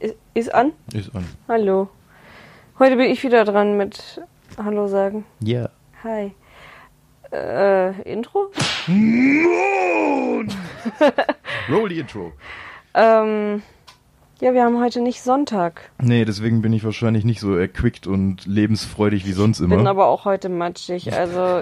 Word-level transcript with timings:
Ist, 0.00 0.14
ist 0.34 0.54
an? 0.54 0.72
Ist 0.92 1.14
an. 1.14 1.24
Hallo. 1.48 1.88
Heute 2.78 2.96
bin 2.96 3.10
ich 3.10 3.24
wieder 3.24 3.44
dran 3.44 3.76
mit 3.76 4.20
Hallo 4.56 4.86
sagen. 4.86 5.24
Ja. 5.40 5.70
Hi. 6.04 6.32
Äh, 7.32 8.00
Intro? 8.02 8.52
Moon! 8.86 10.48
Roll 11.68 11.88
die 11.88 11.98
Intro. 11.98 12.32
Ähm, 12.94 13.62
ja, 14.40 14.54
wir 14.54 14.62
haben 14.62 14.80
heute 14.80 15.00
nicht 15.00 15.20
Sonntag. 15.20 15.90
Nee, 16.00 16.24
deswegen 16.24 16.62
bin 16.62 16.72
ich 16.72 16.84
wahrscheinlich 16.84 17.24
nicht 17.24 17.40
so 17.40 17.56
erquickt 17.56 18.06
und 18.06 18.46
lebensfreudig 18.46 19.26
wie 19.26 19.32
sonst 19.32 19.58
immer. 19.58 19.76
Bin 19.76 19.88
aber 19.88 20.06
auch 20.06 20.24
heute 20.24 20.48
matschig. 20.48 21.12
Also 21.12 21.60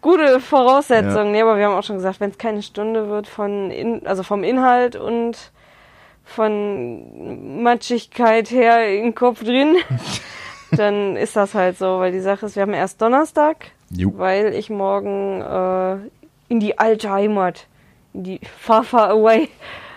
gute 0.00 0.38
Voraussetzungen. 0.38 1.26
Ja. 1.26 1.32
Nee, 1.32 1.42
aber 1.42 1.58
wir 1.58 1.66
haben 1.66 1.74
auch 1.74 1.82
schon 1.82 1.96
gesagt, 1.96 2.20
wenn 2.20 2.30
es 2.30 2.38
keine 2.38 2.62
Stunde 2.62 3.08
wird 3.08 3.26
von 3.26 3.72
in, 3.72 4.06
also 4.06 4.22
vom 4.22 4.44
Inhalt 4.44 4.94
und 4.94 5.50
von 6.30 7.62
Matschigkeit 7.62 8.50
her 8.50 8.96
im 8.96 9.14
Kopf 9.14 9.42
drin, 9.42 9.76
dann 10.70 11.16
ist 11.16 11.36
das 11.36 11.54
halt 11.54 11.78
so, 11.78 11.98
weil 11.98 12.12
die 12.12 12.20
Sache 12.20 12.46
ist, 12.46 12.56
wir 12.56 12.62
haben 12.62 12.74
erst 12.74 13.02
Donnerstag, 13.02 13.72
Jo. 13.90 14.12
weil 14.16 14.54
ich 14.54 14.70
morgen 14.70 15.42
äh, 15.42 15.96
in 16.48 16.60
die 16.60 16.78
alte 16.78 17.10
Heimat, 17.10 17.66
in 18.12 18.24
die 18.24 18.40
Far 18.58 18.84
Far 18.84 19.10
Away 19.10 19.48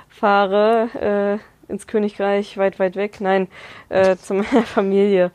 fahre, 0.10 1.40
äh, 1.70 1.72
ins 1.72 1.88
Königreich, 1.88 2.58
weit, 2.58 2.80
weit 2.80 2.96
weg, 2.96 3.20
nein, 3.20 3.48
äh, 3.90 4.16
zu 4.18 4.34
meiner 4.34 4.64
Familie, 4.64 5.32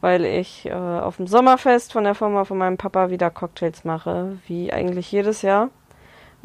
weil 0.00 0.24
ich 0.24 0.66
äh, 0.66 0.72
auf 0.72 1.16
dem 1.16 1.26
Sommerfest 1.26 1.92
von 1.92 2.04
der 2.04 2.14
Firma 2.14 2.44
von 2.44 2.58
meinem 2.58 2.76
Papa 2.76 3.10
wieder 3.10 3.30
Cocktails 3.30 3.84
mache, 3.84 4.38
wie 4.46 4.72
eigentlich 4.72 5.10
jedes 5.10 5.42
Jahr. 5.42 5.70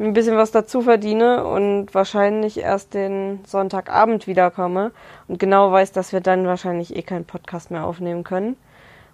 Ein 0.00 0.14
bisschen 0.14 0.38
was 0.38 0.50
dazu 0.50 0.80
verdiene 0.80 1.44
und 1.44 1.94
wahrscheinlich 1.94 2.58
erst 2.58 2.94
den 2.94 3.40
Sonntagabend 3.46 4.26
wiederkomme 4.26 4.92
und 5.28 5.38
genau 5.38 5.70
weiß, 5.72 5.92
dass 5.92 6.14
wir 6.14 6.22
dann 6.22 6.46
wahrscheinlich 6.46 6.96
eh 6.96 7.02
keinen 7.02 7.26
Podcast 7.26 7.70
mehr 7.70 7.84
aufnehmen 7.84 8.24
können. 8.24 8.56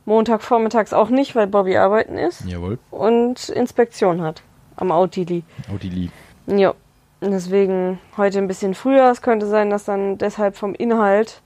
Montagvormittags 0.04 0.92
auch 0.92 1.08
nicht, 1.08 1.34
weil 1.34 1.48
Bobby 1.48 1.76
arbeiten 1.76 2.16
ist 2.16 2.44
Jawohl. 2.44 2.78
und 2.92 3.48
Inspektion 3.48 4.22
hat 4.22 4.42
am 4.76 4.92
Autili. 4.92 5.42
Audili. 5.74 6.08
Ja, 6.46 6.72
deswegen 7.20 7.98
heute 8.16 8.38
ein 8.38 8.46
bisschen 8.46 8.74
früher. 8.74 9.10
Es 9.10 9.22
könnte 9.22 9.46
sein, 9.48 9.70
dass 9.70 9.86
dann 9.86 10.18
deshalb 10.18 10.56
vom 10.56 10.72
Inhalt 10.72 11.42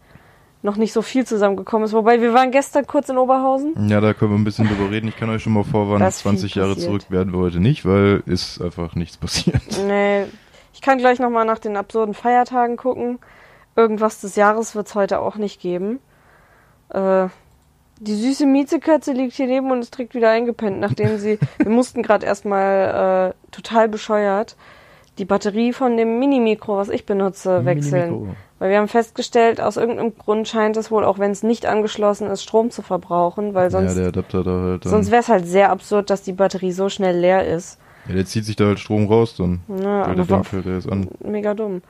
noch 0.63 0.77
nicht 0.77 0.93
so 0.93 1.03
viel 1.03 1.27
zusammengekommen 1.27 1.87
ist. 1.87 1.93
Wobei 1.93 2.21
wir 2.21 2.35
waren 2.35 2.51
gestern 2.51 2.87
kurz 2.87 3.09
in 3.09 3.17
Oberhausen. 3.17 3.89
Ja, 3.89 4.01
da 4.01 4.13
können 4.13 4.33
wir 4.33 4.39
ein 4.39 4.45
bisschen 4.45 4.69
drüber 4.69 4.91
reden. 4.91 5.09
Ich 5.09 5.17
kann 5.17 5.31
euch 5.31 5.43
schon 5.43 5.55
mal 5.55 5.65
vorwarnen, 5.65 6.01
Da 6.01 6.09
ist 6.09 6.23
viel 6.23 6.33
20 6.33 6.55
Jahre 6.55 6.77
zurück 6.77 7.11
werden 7.11 7.33
wir 7.33 7.41
heute 7.41 7.61
nicht, 7.61 7.87
weil 7.87 8.23
ist 8.27 8.61
einfach 8.61 8.95
nichts 8.95 9.17
passiert. 9.17 9.63
Nee, 9.87 10.27
ich 10.73 10.83
kann 10.83 10.99
gleich 10.99 11.19
nochmal 11.19 11.47
nach 11.47 11.59
den 11.59 11.77
absurden 11.77 12.15
Feiertagen 12.15 12.77
gucken. 12.77 13.19
Irgendwas 13.77 14.21
des 14.21 14.37
Jahres 14.37 14.75
wird 14.75 14.87
es 14.87 14.95
heute 14.95 15.21
auch 15.21 15.37
nicht 15.37 15.61
geben. 15.61 16.01
Äh, 16.91 17.29
die 17.99 18.15
süße 18.15 18.47
Miezekatze 18.47 19.13
liegt 19.13 19.35
hier 19.35 19.47
neben 19.47 19.71
und 19.71 19.81
ist 19.81 19.97
direkt 19.97 20.15
wieder 20.15 20.31
eingepennt, 20.31 20.81
nachdem 20.81 21.19
sie. 21.19 21.39
wir 21.59 21.71
mussten 21.71 22.03
gerade 22.03 22.27
erstmal 22.27 23.33
äh, 23.33 23.51
total 23.51 23.89
bescheuert 23.89 24.57
die 25.19 25.25
Batterie 25.27 25.73
von 25.73 25.97
dem 25.97 26.19
Mini-Mikro, 26.19 26.77
was 26.77 26.89
ich 26.89 27.05
benutze, 27.05 27.65
wechseln. 27.65 28.11
Mini-Mikro. 28.11 28.37
Weil 28.61 28.71
wir 28.71 28.77
haben 28.79 28.87
festgestellt, 28.89 29.61
aus 29.61 29.77
irgendeinem 29.77 30.17
Grund 30.17 30.47
scheint 30.47 30.77
es 30.77 30.91
wohl, 30.93 31.03
auch 31.03 31.19
wenn 31.19 31.31
es 31.33 31.43
nicht 31.43 31.67
angeschlossen 31.67 32.29
ist, 32.31 32.43
Strom 32.45 32.71
zu 32.71 32.83
verbrauchen, 32.83 33.55
weil 33.55 33.71
sonst, 33.71 33.97
ja, 33.97 34.11
der 34.13 34.23
halt 34.23 34.85
sonst 34.85 35.11
wäre 35.11 35.23
es 35.23 35.29
halt 35.29 35.47
sehr 35.47 35.71
absurd, 35.71 36.11
dass 36.11 36.23
die 36.23 36.35
Batterie 36.35 36.71
so 36.73 36.89
schnell 36.91 37.19
leer 37.19 37.47
ist. 37.49 37.79
ja, 38.07 38.15
der 38.15 38.27
zieht 38.27 38.45
sich 38.45 38.57
da 38.57 38.67
halt 38.67 38.79
Strom 38.79 39.07
raus 39.07 39.35
dann. 39.37 39.61
Ja, 39.69 40.05
der 40.05 40.07
aber 40.09 40.29
wa- 40.29 40.35
denkt 40.37 40.53
halt, 40.53 40.67
der 40.67 40.77
ist 40.79 40.89
an. 40.93 41.09
mega 41.25 41.55
dumm. 41.55 41.81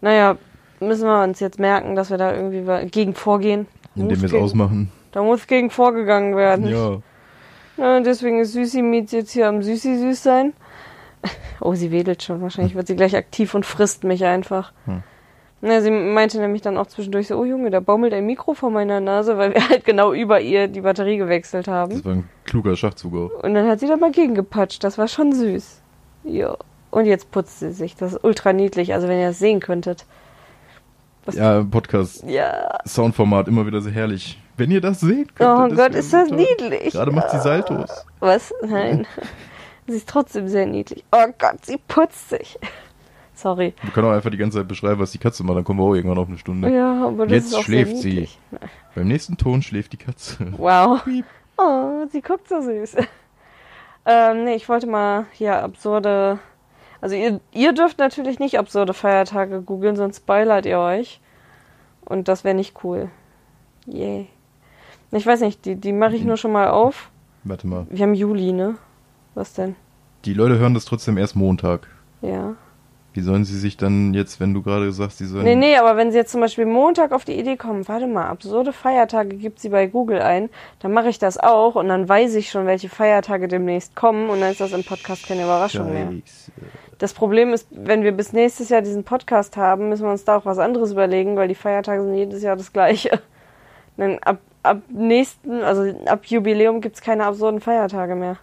Naja, 0.00 0.36
müssen 0.80 1.06
wir 1.06 1.22
uns 1.22 1.38
jetzt 1.40 1.58
merken, 1.60 1.94
dass 1.94 2.10
wir 2.10 2.18
da 2.18 2.34
irgendwie 2.34 2.88
gegen 2.90 3.14
vorgehen. 3.14 3.66
Indem 3.94 4.20
wir 4.20 4.26
es 4.26 4.34
ausmachen. 4.34 4.90
Da 5.12 5.22
muss 5.22 5.46
gegen 5.46 5.70
vorgegangen 5.70 6.36
werden. 6.36 6.66
Ja. 6.68 6.98
Ja, 7.76 8.00
deswegen 8.00 8.40
ist 8.40 8.52
Süßi 8.54 8.82
Mietz 8.82 9.12
jetzt 9.12 9.30
hier 9.30 9.46
am 9.48 9.62
Süßi 9.62 9.98
süß 9.98 10.20
sein. 10.22 10.52
Oh, 11.60 11.74
sie 11.74 11.90
wedelt 11.90 12.22
schon. 12.22 12.40
Wahrscheinlich 12.42 12.76
wird 12.76 12.86
sie 12.86 12.94
gleich 12.94 13.16
aktiv 13.16 13.52
und 13.54 13.66
frisst 13.66 14.04
mich 14.04 14.24
einfach. 14.24 14.72
Hm. 14.84 15.02
Na, 15.60 15.80
sie 15.80 15.90
meinte 15.90 16.38
nämlich 16.38 16.62
dann 16.62 16.76
auch 16.78 16.86
zwischendurch 16.86 17.26
so, 17.26 17.36
oh 17.36 17.44
Junge, 17.44 17.70
da 17.70 17.80
baumelt 17.80 18.12
ein 18.14 18.24
Mikro 18.26 18.54
vor 18.54 18.70
meiner 18.70 19.00
Nase, 19.00 19.36
weil 19.38 19.54
wir 19.54 19.68
halt 19.68 19.84
genau 19.84 20.12
über 20.12 20.40
ihr 20.40 20.68
die 20.68 20.82
Batterie 20.82 21.16
gewechselt 21.16 21.66
haben. 21.66 21.94
Das 21.94 22.04
war 22.04 22.12
ein 22.12 22.28
kluger 22.44 22.76
Schachzug 22.76 23.14
auch. 23.14 23.42
Und 23.42 23.54
dann 23.54 23.66
hat 23.68 23.80
sie 23.80 23.88
da 23.88 23.96
mal 23.96 24.12
gegengepatscht. 24.12 24.84
Das 24.84 24.98
war 24.98 25.08
schon 25.08 25.32
süß. 25.32 25.80
Ja. 26.24 26.56
Und 26.90 27.06
jetzt 27.06 27.30
putzt 27.32 27.58
sie 27.58 27.72
sich. 27.72 27.96
Das 27.96 28.12
ist 28.12 28.24
ultra 28.24 28.52
niedlich. 28.52 28.94
Also 28.94 29.08
wenn 29.08 29.18
ihr 29.18 29.26
das 29.28 29.38
sehen 29.40 29.58
könntet. 29.60 30.06
Was- 31.24 31.34
Ja, 31.34 31.62
Podcast. 31.64 32.22
Ja. 32.24 32.78
Soundformat 32.86 33.48
immer 33.48 33.66
wieder 33.66 33.80
sehr 33.80 33.92
herrlich. 33.92 34.40
Wenn 34.56 34.70
ihr 34.70 34.80
das 34.80 35.00
seht, 35.00 35.28
Oh 35.40 35.44
könntet, 35.44 35.78
Gott, 35.78 35.92
wär 35.92 35.98
ist 36.00 36.12
das 36.12 36.28
so 36.28 36.34
toll. 36.36 36.46
niedlich. 36.60 36.92
Gerade 36.92 37.10
macht 37.10 37.30
sie 37.30 37.40
Saltos. 37.40 38.06
Was? 38.20 38.54
Nein. 38.62 39.06
sie 39.88 39.96
ist 39.96 40.08
trotzdem 40.08 40.46
sehr 40.48 40.66
niedlich. 40.66 41.04
Oh 41.12 41.26
Gott, 41.38 41.64
sie 41.66 41.78
putzt 41.88 42.30
sich. 42.30 42.58
Sorry. 43.38 43.72
Wir 43.82 43.92
können 43.92 44.08
auch 44.08 44.12
einfach 44.12 44.30
die 44.30 44.36
ganze 44.36 44.58
Zeit 44.58 44.66
beschreiben, 44.66 44.98
was 44.98 45.12
die 45.12 45.18
Katze 45.18 45.44
macht, 45.44 45.56
dann 45.56 45.62
kommen 45.62 45.78
wir 45.78 45.84
auch 45.84 45.94
irgendwann 45.94 46.18
auf 46.18 46.26
eine 46.26 46.38
Stunde. 46.38 46.74
Ja, 46.74 47.06
aber 47.06 47.24
das 47.24 47.32
Jetzt 47.32 47.46
ist 47.46 47.54
auch 47.54 47.62
schläft 47.62 47.98
sehr 47.98 48.26
sie. 48.26 48.28
Beim 48.96 49.06
nächsten 49.06 49.36
Ton 49.36 49.62
schläft 49.62 49.92
die 49.92 49.96
Katze. 49.96 50.52
Wow. 50.56 51.04
Piep. 51.04 51.24
Oh, 51.56 52.04
sie 52.10 52.20
guckt 52.20 52.48
so 52.48 52.60
süß. 52.60 52.96
ähm, 54.06 54.44
nee, 54.44 54.56
ich 54.56 54.68
wollte 54.68 54.88
mal 54.88 55.26
hier 55.30 55.62
absurde. 55.62 56.40
Also 57.00 57.14
ihr, 57.14 57.38
ihr 57.52 57.72
dürft 57.72 58.00
natürlich 58.00 58.40
nicht 58.40 58.58
absurde 58.58 58.92
Feiertage 58.92 59.62
googeln, 59.62 59.94
sonst 59.94 60.16
spoilert 60.16 60.66
ihr 60.66 60.80
euch. 60.80 61.20
Und 62.04 62.26
das 62.26 62.42
wäre 62.42 62.56
nicht 62.56 62.82
cool. 62.82 63.08
Yay. 63.86 64.28
Ich 65.12 65.26
weiß 65.26 65.42
nicht, 65.42 65.64
die, 65.64 65.76
die 65.76 65.92
mache 65.92 66.16
ich 66.16 66.24
nur 66.24 66.38
schon 66.38 66.50
mal 66.50 66.70
auf. 66.70 67.12
Warte 67.44 67.68
mal. 67.68 67.86
Wir 67.88 68.02
haben 68.02 68.14
Juli, 68.14 68.50
ne? 68.50 68.74
Was 69.36 69.52
denn? 69.52 69.76
Die 70.24 70.34
Leute 70.34 70.58
hören 70.58 70.74
das 70.74 70.86
trotzdem 70.86 71.16
erst 71.18 71.36
Montag. 71.36 71.86
Ja. 72.20 72.56
Wie 73.18 73.22
sollen 73.22 73.44
sie 73.44 73.58
sich 73.58 73.76
dann 73.76 74.14
jetzt, 74.14 74.38
wenn 74.38 74.54
du 74.54 74.62
gerade 74.62 74.92
sagst, 74.92 75.18
sie 75.18 75.26
sollen. 75.26 75.42
Nee, 75.42 75.56
nee, 75.56 75.76
aber 75.76 75.96
wenn 75.96 76.12
sie 76.12 76.18
jetzt 76.18 76.30
zum 76.30 76.40
Beispiel 76.40 76.66
Montag 76.66 77.10
auf 77.10 77.24
die 77.24 77.32
Idee 77.32 77.56
kommen, 77.56 77.88
warte 77.88 78.06
mal, 78.06 78.28
absurde 78.28 78.72
Feiertage 78.72 79.34
gibt 79.34 79.58
sie 79.58 79.70
bei 79.70 79.88
Google 79.88 80.22
ein, 80.22 80.50
dann 80.78 80.92
mache 80.92 81.08
ich 81.08 81.18
das 81.18 81.36
auch 81.36 81.74
und 81.74 81.88
dann 81.88 82.08
weiß 82.08 82.36
ich 82.36 82.48
schon, 82.48 82.66
welche 82.66 82.88
Feiertage 82.88 83.48
demnächst 83.48 83.96
kommen 83.96 84.30
und 84.30 84.40
dann 84.40 84.52
ist 84.52 84.60
das 84.60 84.70
im 84.70 84.84
Podcast 84.84 85.26
keine 85.26 85.42
Überraschung 85.42 85.92
mehr. 85.92 86.12
Scheiße. 86.12 86.52
Das 86.98 87.12
Problem 87.12 87.52
ist, 87.52 87.66
wenn 87.72 88.04
wir 88.04 88.12
bis 88.12 88.32
nächstes 88.32 88.68
Jahr 88.68 88.82
diesen 88.82 89.02
Podcast 89.02 89.56
haben, 89.56 89.88
müssen 89.88 90.04
wir 90.04 90.12
uns 90.12 90.24
da 90.24 90.36
auch 90.36 90.46
was 90.46 90.60
anderes 90.60 90.92
überlegen, 90.92 91.34
weil 91.34 91.48
die 91.48 91.56
Feiertage 91.56 92.04
sind 92.04 92.14
jedes 92.14 92.44
Jahr 92.44 92.54
das 92.54 92.72
gleiche. 92.72 93.20
Dann 93.96 94.20
ab, 94.20 94.38
ab 94.62 94.82
nächsten, 94.90 95.64
also 95.64 95.92
ab 96.06 96.24
Jubiläum 96.26 96.80
gibt's 96.80 97.00
keine 97.00 97.24
absurden 97.24 97.60
Feiertage 97.60 98.14
mehr. 98.14 98.36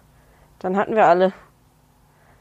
Dann 0.58 0.76
hatten 0.76 0.94
wir 0.94 1.06
alle. 1.06 1.32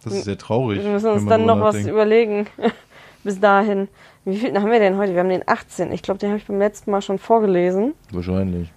Das 0.06 0.14
ist 0.14 0.26
sehr 0.26 0.38
traurig. 0.38 0.82
Wir 0.84 0.92
müssen 0.92 1.10
uns 1.10 1.26
dann 1.26 1.46
noch 1.46 1.60
was 1.60 1.76
nachdenkt. 1.76 1.92
überlegen. 1.92 2.48
bis 3.24 3.40
dahin. 3.40 3.88
Wie 4.24 4.38
viel 4.38 4.54
haben 4.56 4.72
wir 4.72 4.80
denn 4.80 4.98
heute? 4.98 5.14
Wir 5.14 5.20
haben 5.20 5.30
den 5.30 5.44
18. 5.48 5.92
Ich 5.92 6.02
glaube, 6.02 6.20
den 6.20 6.30
habe 6.30 6.38
ich 6.40 6.46
beim 6.46 6.60
letzten 6.60 6.92
Mal 6.92 7.02
schon 7.02 7.20
vorgelesen. 7.20 7.94
Wahrscheinlich. 8.12 8.72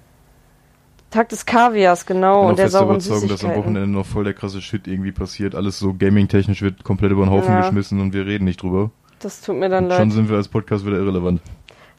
Tag 1.11 1.31
des 1.31 1.47
Kaviars, 1.47 2.05
genau. 2.05 2.37
Ich 2.37 2.41
bin 2.43 2.50
und 2.50 2.59
der 2.59 2.69
sauren 2.69 2.97
Überzeugung, 2.97 3.28
dass 3.28 3.44
am. 3.44 3.55
Wochenende 3.55 3.87
noch 3.87 4.05
voll 4.05 4.25
der 4.25 4.34
krasse 4.34 4.61
Shit 4.61 4.87
irgendwie 4.87 5.12
passiert. 5.12 5.55
Alles 5.55 5.78
so 5.78 5.94
gaming-technisch 5.94 6.61
wird 6.61 6.84
komplett 6.84 7.12
über 7.12 7.25
den 7.25 7.31
Haufen 7.31 7.50
Ja. 7.55 7.61
geschmissen 7.62 8.00
und 8.00 8.12
wir 8.12 8.27
reden 8.27 8.44
nicht 8.44 8.62
drüber. 8.62 8.91
Das 9.21 9.41
tut 9.41 9.56
mir 9.56 9.69
dann 9.71 9.84
Und 9.84 9.91
leid. 9.91 9.99
schon 10.00 10.11
sind 10.11 10.28
wir 10.28 10.37
als 10.37 10.49
Podcast 10.49 10.84
wieder 10.84 10.99
irrelevant. 10.99 11.41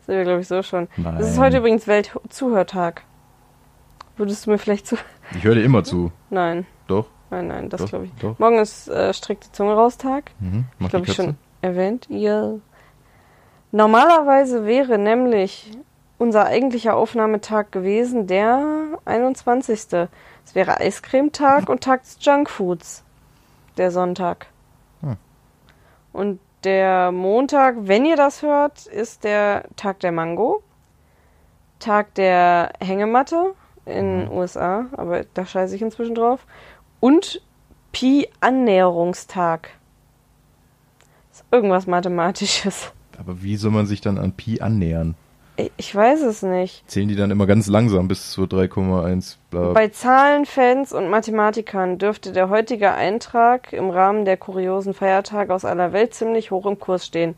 Sind 0.06 0.16
wir, 0.16 0.24
glaube 0.24 0.42
ich, 0.42 0.48
so 0.48 0.62
schon. 0.62 0.88
Nein. 0.96 1.18
Es 1.18 1.32
ist 1.32 1.40
heute 1.40 1.58
übrigens 1.58 1.88
Weltzuhörtag. 1.88 3.04
Würdest 4.18 4.46
du 4.46 4.52
mir 4.52 4.58
vielleicht 4.58 4.86
zu... 4.86 4.96
Ich 5.36 5.44
höre 5.44 5.56
dir 5.56 5.64
immer 5.64 5.84
zu. 5.84 6.12
Nein, 6.30 6.66
nein, 7.30 7.48
nein, 7.48 7.70
das 7.70 7.86
glaube 7.86 8.06
ich. 8.06 8.12
doch. 8.22 8.38
Morgen 8.40 8.58
ist 8.60 8.88
äh, 8.88 9.14
strikte 9.14 9.52
Zunge 9.52 9.74
raus 9.74 9.98
Tag. 9.98 10.32
Mhm. 10.40 10.66
Ich 10.80 10.90
glaube, 10.90 11.06
die 11.06 11.12
ich 11.12 11.18
schon 11.18 11.38
erwähnt. 11.62 12.08
Ja. 12.10 12.54
Normalerweise 13.72 14.66
wäre 14.66 14.98
nämlich 14.98 15.72
unser 16.18 16.46
eigentlicher 16.46 16.96
Aufnahmetag 16.96 17.72
gewesen 17.72 18.28
der 18.28 18.98
21. 19.06 19.76
Es 20.46 20.56
wäre 20.56 20.80
Eiscremetag 20.80 21.70
und 21.70 21.84
Tag 21.84 22.04
des 22.04 22.18
Junkfoods. 22.20 23.04
Der 23.78 23.92
Sonntag. 23.92 24.48
Hm. 25.02 25.16
Und 26.12 26.40
der 26.64 27.12
Montag, 27.12 27.76
wenn 27.82 28.06
ihr 28.06 28.18
das 28.18 28.42
hört, 28.42 28.86
ist 28.88 29.24
der 29.24 29.64
Tag 29.78 30.00
der 30.02 30.12
Mango. 30.12 30.62
Tag 31.80 32.14
der 32.16 32.74
Hängematte 32.82 33.54
in 33.86 34.26
Mhm. 34.26 34.32
USA, 34.32 34.88
aber 34.98 35.24
da 35.34 35.46
scheiße 35.46 35.76
ich 35.76 35.82
inzwischen 35.82 36.16
drauf. 36.16 36.46
Und 37.00 37.42
Pi-Annäherungstag. 37.92 39.70
Ist 41.32 41.44
irgendwas 41.52 41.88
Mathematisches. 41.88 42.92
Aber 43.18 43.42
wie 43.42 43.56
soll 43.56 43.72
man 43.72 43.86
sich 43.86 44.02
dann 44.02 44.18
an 44.18 44.34
Pi 44.34 44.62
annähern? 44.62 45.16
Ich, 45.76 45.94
weiß 45.94 46.22
es 46.22 46.42
nicht. 46.42 46.90
Zählen 46.90 47.10
die 47.10 47.18
dann 47.18 47.32
immer 47.32 47.46
ganz 47.46 47.68
langsam 47.68 48.08
bis 48.08 48.32
zu 48.32 48.44
3,1 48.44 49.36
bla. 49.52 49.74
Bei 49.74 49.90
Zahlenfans 49.90 50.94
und 50.94 51.10
Mathematikern 51.10 51.98
dürfte 51.98 52.32
der 52.32 52.50
heutige 52.50 52.94
Eintrag 52.94 53.74
im 53.74 53.90
Rahmen 53.90 54.24
der 54.24 54.38
kuriosen 54.38 54.94
Feiertage 54.94 55.54
aus 55.54 55.66
aller 55.66 55.92
Welt 55.92 56.14
ziemlich 56.14 56.52
hoch 56.52 56.66
im 56.66 56.80
Kurs 56.80 57.06
stehen. 57.06 57.36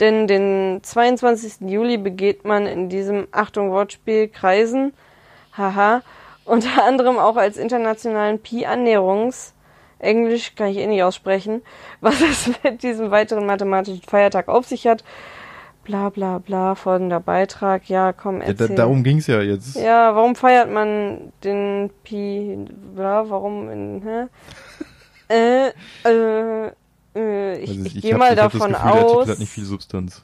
Denn 0.00 0.26
den 0.26 0.80
22. 0.82 1.70
Juli 1.70 1.96
begeht 1.96 2.44
man 2.44 2.66
in 2.66 2.90
diesem, 2.90 3.26
Achtung 3.32 3.70
Wortspiel, 3.70 4.28
Kreisen, 4.28 4.92
haha, 5.56 6.02
unter 6.44 6.84
anderem 6.84 7.18
auch 7.18 7.36
als 7.36 7.56
internationalen 7.56 8.38
Pi-Annäherungs, 8.40 9.54
Englisch 9.98 10.54
kann 10.56 10.68
ich 10.68 10.78
eh 10.78 10.86
nicht 10.86 11.02
aussprechen, 11.02 11.62
was 12.00 12.20
es 12.20 12.50
mit 12.64 12.82
diesem 12.82 13.10
weiteren 13.10 13.46
mathematischen 13.46 14.02
Feiertag 14.02 14.48
auf 14.48 14.66
sich 14.66 14.86
hat. 14.86 15.04
Bla 15.84 16.10
bla 16.10 16.38
bla, 16.38 16.76
folgender 16.76 17.18
Beitrag. 17.18 17.88
Ja, 17.88 18.12
komm, 18.12 18.40
Ja, 18.40 18.46
erzähl. 18.48 18.68
da, 18.68 18.74
darum 18.74 19.02
ging's 19.02 19.26
ja 19.26 19.40
jetzt. 19.40 19.74
Ja, 19.74 20.14
warum 20.14 20.36
feiert 20.36 20.70
man 20.70 21.32
den 21.42 21.90
Pi? 22.04 22.56
Bla, 22.94 23.28
warum 23.28 23.68
in, 23.68 24.02
hä? 24.04 24.26
äh, 25.28 25.72
äh, 26.08 26.70
äh, 27.16 27.58
ich, 27.58 27.70
Also 27.70 27.80
ich, 27.84 27.96
ich 27.96 28.02
gehe 28.02 28.16
mal 28.16 28.30
ich 28.30 28.36
davon 28.36 28.72
das 28.72 28.80
Gefühl, 28.82 28.92
Der 28.92 29.04
aus. 29.04 29.12
Artikel 29.12 29.32
hat 29.32 29.38
nicht 29.40 29.52
viel 29.52 29.64
Substanz. 29.64 30.22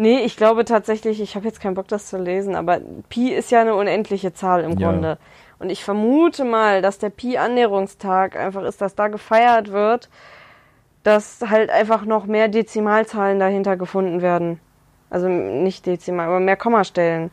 Nee, 0.00 0.20
ich 0.20 0.36
glaube 0.36 0.64
tatsächlich, 0.64 1.20
ich 1.20 1.34
habe 1.34 1.46
jetzt 1.46 1.60
keinen 1.60 1.74
Bock, 1.74 1.88
das 1.88 2.06
zu 2.06 2.18
lesen, 2.18 2.54
aber 2.54 2.80
Pi 3.08 3.32
ist 3.34 3.50
ja 3.50 3.60
eine 3.60 3.74
unendliche 3.74 4.32
Zahl 4.32 4.62
im 4.62 4.78
Ja. 4.78 4.90
Grunde. 4.92 5.18
Und 5.58 5.70
ich 5.70 5.82
vermute 5.82 6.44
mal, 6.44 6.82
dass 6.82 6.98
der 6.98 7.10
Pi-Annäherungstag 7.10 8.36
einfach 8.36 8.62
ist, 8.62 8.80
dass 8.80 8.94
da 8.94 9.08
gefeiert 9.08 9.72
wird, 9.72 10.08
dass 11.02 11.40
halt 11.50 11.70
einfach 11.70 12.04
noch 12.04 12.26
mehr 12.26 12.46
Dezimalzahlen 12.46 13.40
dahinter 13.40 13.76
gefunden 13.76 14.22
werden. 14.22 14.60
Also 15.10 15.26
nicht 15.28 15.84
Dezimal, 15.84 16.28
aber 16.28 16.38
mehr 16.38 16.56
Kommastellen. 16.56 17.32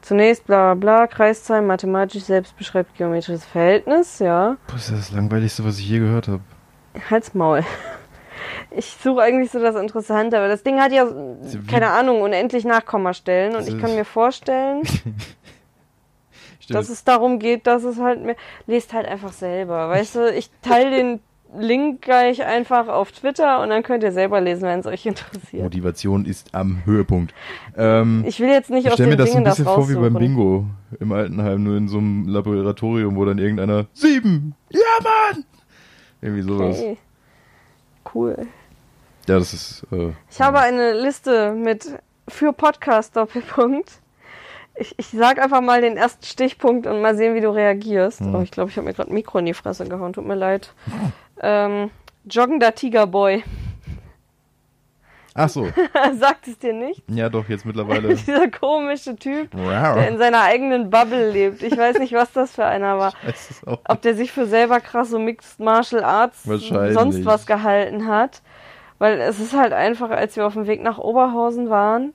Zunächst 0.00 0.46
bla 0.46 0.72
bla 0.72 0.96
bla, 1.00 1.06
Kreiszahl, 1.08 1.60
mathematisch 1.60 2.22
selbst 2.22 2.56
beschreibt 2.56 2.96
geometrisches 2.96 3.44
Verhältnis, 3.44 4.18
ja. 4.18 4.56
Boah, 4.66 4.76
ist 4.76 4.90
das 4.90 4.98
das 4.98 5.12
langweiligste, 5.12 5.62
was 5.62 5.78
ich 5.78 5.90
je 5.90 5.98
gehört 5.98 6.28
habe. 6.28 6.40
Halt's 7.10 7.34
Maul. 7.34 7.64
Ich 8.70 8.96
suche 9.02 9.22
eigentlich 9.22 9.50
so 9.50 9.58
das 9.60 9.76
Interessante, 9.76 10.36
aber 10.38 10.48
das 10.48 10.62
Ding 10.62 10.80
hat 10.80 10.92
ja, 10.92 11.06
keine 11.68 11.88
Ahnung, 11.90 12.22
unendlich 12.22 12.64
Nachkommastellen 12.64 13.52
und 13.52 13.58
Also 13.58 13.74
ich 13.76 13.82
kann 13.82 13.94
mir 13.94 14.04
vorstellen, 14.04 14.82
dass 16.68 16.88
es 16.88 17.04
darum 17.04 17.38
geht, 17.38 17.66
dass 17.66 17.84
es 17.84 17.98
halt 17.98 18.24
mehr, 18.24 18.36
lest 18.66 18.92
halt 18.92 19.06
einfach 19.06 19.32
selber, 19.32 19.88
weißt 19.88 20.14
du, 20.16 20.32
ich 20.32 20.50
teile 20.62 20.90
den 20.90 21.20
Link 21.58 22.02
gleich 22.02 22.44
einfach 22.44 22.86
auf 22.86 23.10
Twitter 23.10 23.60
und 23.60 23.70
dann 23.70 23.82
könnt 23.82 24.04
ihr 24.04 24.12
selber 24.12 24.40
lesen, 24.40 24.62
wenn 24.62 24.78
es 24.80 24.86
euch 24.86 25.04
interessiert. 25.06 25.64
Motivation 25.64 26.24
ist 26.24 26.54
am 26.54 26.84
Höhepunkt. 26.84 27.34
Ähm, 27.76 28.24
Ich 28.26 28.38
will 28.38 28.48
jetzt 28.48 28.70
nicht 28.70 28.84
ich 28.84 28.88
aus 28.88 28.94
stell 28.94 29.06
den 29.06 29.10
mir 29.10 29.16
das 29.16 29.30
so 29.30 29.34
Dingen 29.34 29.46
ein 29.46 29.50
bisschen 29.50 29.64
vor 29.64 29.88
wie 29.88 29.94
beim. 29.94 30.14
Bingo 30.14 30.66
im 31.00 31.10
Altenheim, 31.10 31.64
nur 31.64 31.76
in 31.76 31.88
so 31.88 31.98
einem 31.98 32.28
Laboratorium, 32.28 33.16
wo 33.16 33.24
dann 33.24 33.38
irgendeiner 33.38 33.86
sieben, 33.92 34.54
ja 34.70 34.80
Mann! 35.02 35.44
Irgendwie 36.22 36.42
sowas. 36.42 36.78
Okay. 36.78 36.98
Cool. 38.14 38.46
Ja, 39.28 39.38
das 39.38 39.52
ist. 39.52 39.86
Äh, 39.92 40.10
Ich 40.30 40.40
habe 40.40 40.58
eine 40.60 40.92
Liste 40.92 41.52
mit 41.52 41.86
für 42.28 42.52
Podcast 42.52 43.16
Doppelpunkt. 43.16 43.90
Ich, 44.76 44.94
ich 44.98 45.08
sag 45.08 45.38
einfach 45.38 45.60
mal 45.60 45.80
den 45.82 45.96
ersten 45.96 46.24
Stichpunkt 46.24 46.86
und 46.86 47.02
mal 47.02 47.14
sehen, 47.16 47.34
wie 47.34 47.40
du 47.40 47.50
reagierst. 47.50 48.20
Hm. 48.20 48.34
Oh, 48.34 48.40
ich 48.40 48.50
glaube, 48.50 48.70
ich 48.70 48.76
habe 48.76 48.86
mir 48.86 48.94
gerade 48.94 49.10
ein 49.10 49.14
Mikro 49.14 49.38
in 49.38 49.46
die 49.46 49.54
Fresse 49.54 49.86
gehauen. 49.86 50.12
Tut 50.12 50.26
mir 50.26 50.36
leid. 50.36 50.72
Ähm, 51.42 51.90
joggender 52.24 52.74
Tigerboy. 52.74 53.42
Ach 55.34 55.48
so, 55.48 55.68
Sagt 56.18 56.48
es 56.48 56.58
dir 56.58 56.72
nicht? 56.72 57.02
ja 57.08 57.28
doch, 57.28 57.48
jetzt 57.48 57.64
mittlerweile. 57.64 58.08
Dieser 58.14 58.48
komische 58.48 59.16
Typ, 59.16 59.50
der 59.52 60.08
in 60.08 60.18
seiner 60.18 60.42
eigenen 60.42 60.90
Bubble 60.90 61.30
lebt. 61.30 61.62
Ich 61.62 61.76
weiß 61.76 61.98
nicht, 61.98 62.12
was 62.12 62.32
das 62.32 62.52
für 62.52 62.64
einer 62.64 62.98
war. 62.98 63.12
Ob 63.88 64.02
der 64.02 64.14
sich 64.14 64.32
für 64.32 64.46
selber 64.46 64.80
krass 64.80 65.10
so 65.10 65.18
Mixed 65.18 65.60
Martial 65.60 66.02
Arts 66.02 66.44
sonst 66.44 67.24
was 67.24 67.46
gehalten 67.46 68.06
hat. 68.06 68.42
Weil 68.98 69.18
es 69.20 69.40
ist 69.40 69.56
halt 69.56 69.72
einfach, 69.72 70.10
als 70.10 70.36
wir 70.36 70.46
auf 70.46 70.52
dem 70.54 70.66
Weg 70.66 70.82
nach 70.82 70.98
Oberhausen 70.98 71.70
waren, 71.70 72.12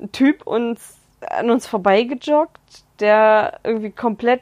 ein 0.00 0.12
Typ 0.12 0.46
uns 0.46 0.96
an 1.28 1.50
uns 1.50 1.66
vorbeigejoggt, 1.66 2.60
der 3.00 3.58
irgendwie 3.64 3.90
komplett 3.90 4.40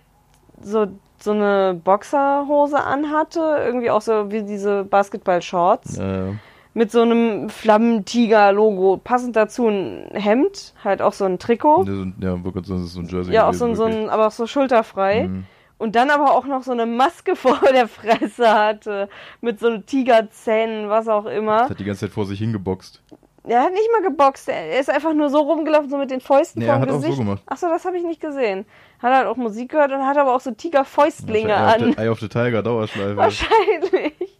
so 0.61 0.87
so 1.21 1.33
eine 1.33 1.81
Boxerhose 1.83 2.81
anhatte, 2.81 3.41
irgendwie 3.59 3.91
auch 3.91 4.03
so 4.03 4.31
wie 4.31 4.43
diese 4.43 4.85
Basketball-Shorts 4.85 5.97
Ja, 5.97 6.35
mit 6.79 6.93
so 6.93 7.03
einem 7.03 7.49
Flammentiger-Logo. 7.49 9.01
Passend 9.03 9.35
dazu 9.35 9.67
ein 9.67 10.09
Hemd, 10.13 10.75
halt 10.85 11.03
auch 11.03 11.13
so 11.13 11.25
ein 11.25 11.41
Trikot. 11.41 11.85
ja, 12.21 12.37
das 12.37 12.69
ist 12.71 12.93
so 12.93 13.01
ein 13.01 13.09
Jersey. 13.09 13.35
Ja, 13.35 13.49
auch 13.49 13.53
so 13.53 13.75
so 13.75 13.83
wirklich. 13.85 14.05
ein, 14.05 14.09
aber 14.09 14.29
auch 14.29 14.33
so 14.33 14.47
schulterfrei. 14.47 15.25
Mhm. 15.25 15.45
Und 15.79 15.97
dann 15.97 16.11
aber 16.11 16.37
auch 16.37 16.47
noch 16.47 16.63
so 16.63 16.71
eine 16.71 16.87
Maske 16.87 17.35
vor 17.37 17.59
der 17.73 17.89
Fresse 17.89 18.55
hatte. 18.55 19.09
Mit 19.41 19.59
so 19.59 19.67
einem 19.67 19.87
Tigerzähnen, 19.87 20.89
was 20.89 21.09
auch 21.09 21.27
immer. 21.27 21.69
Hat 21.69 21.81
die 21.81 21.85
ganze 21.85 22.07
Zeit 22.07 22.13
vor 22.13 22.27
sich 22.27 22.39
hingeboxt. 22.39 23.03
Er 23.43 23.63
hat 23.63 23.73
nicht 23.73 23.89
mal 23.93 24.09
geboxt. 24.09 24.49
Er 24.49 24.79
ist 24.79 24.89
einfach 24.89 25.15
nur 25.15 25.31
so 25.31 25.39
rumgelaufen, 25.39 25.91
so 25.91 25.99
mit 25.99 26.13
den 26.13 26.21
Fäusten 26.21 26.61
Nee, 26.63 26.69
er 26.69 26.75
vorm 26.75 26.83
hat 26.83 26.91
auch 26.91 26.95
so 26.95 27.01
Gesicht. 27.01 27.19
gemacht. 27.19 27.43
Achso, 27.47 27.67
das 27.69 27.85
habe 27.87 27.97
ich 27.97 28.05
nicht 28.05 28.21
gesehen. 28.21 28.67
Hat 29.03 29.13
halt 29.13 29.27
auch 29.27 29.37
Musik 29.37 29.73
gehört 29.73 29.91
und 29.91 30.07
hat 30.07 30.17
aber 30.17 30.33
auch 30.33 30.41
so 30.41 30.53
Tigerfäustlinge 30.53 31.57
an. 31.57 31.97
Eye 31.99 32.09
of 32.09 32.21
the 32.21 32.29
Tiger, 32.29 32.63
Dauerschleife. 32.63 33.17
Wahrscheinlich. 33.17 34.38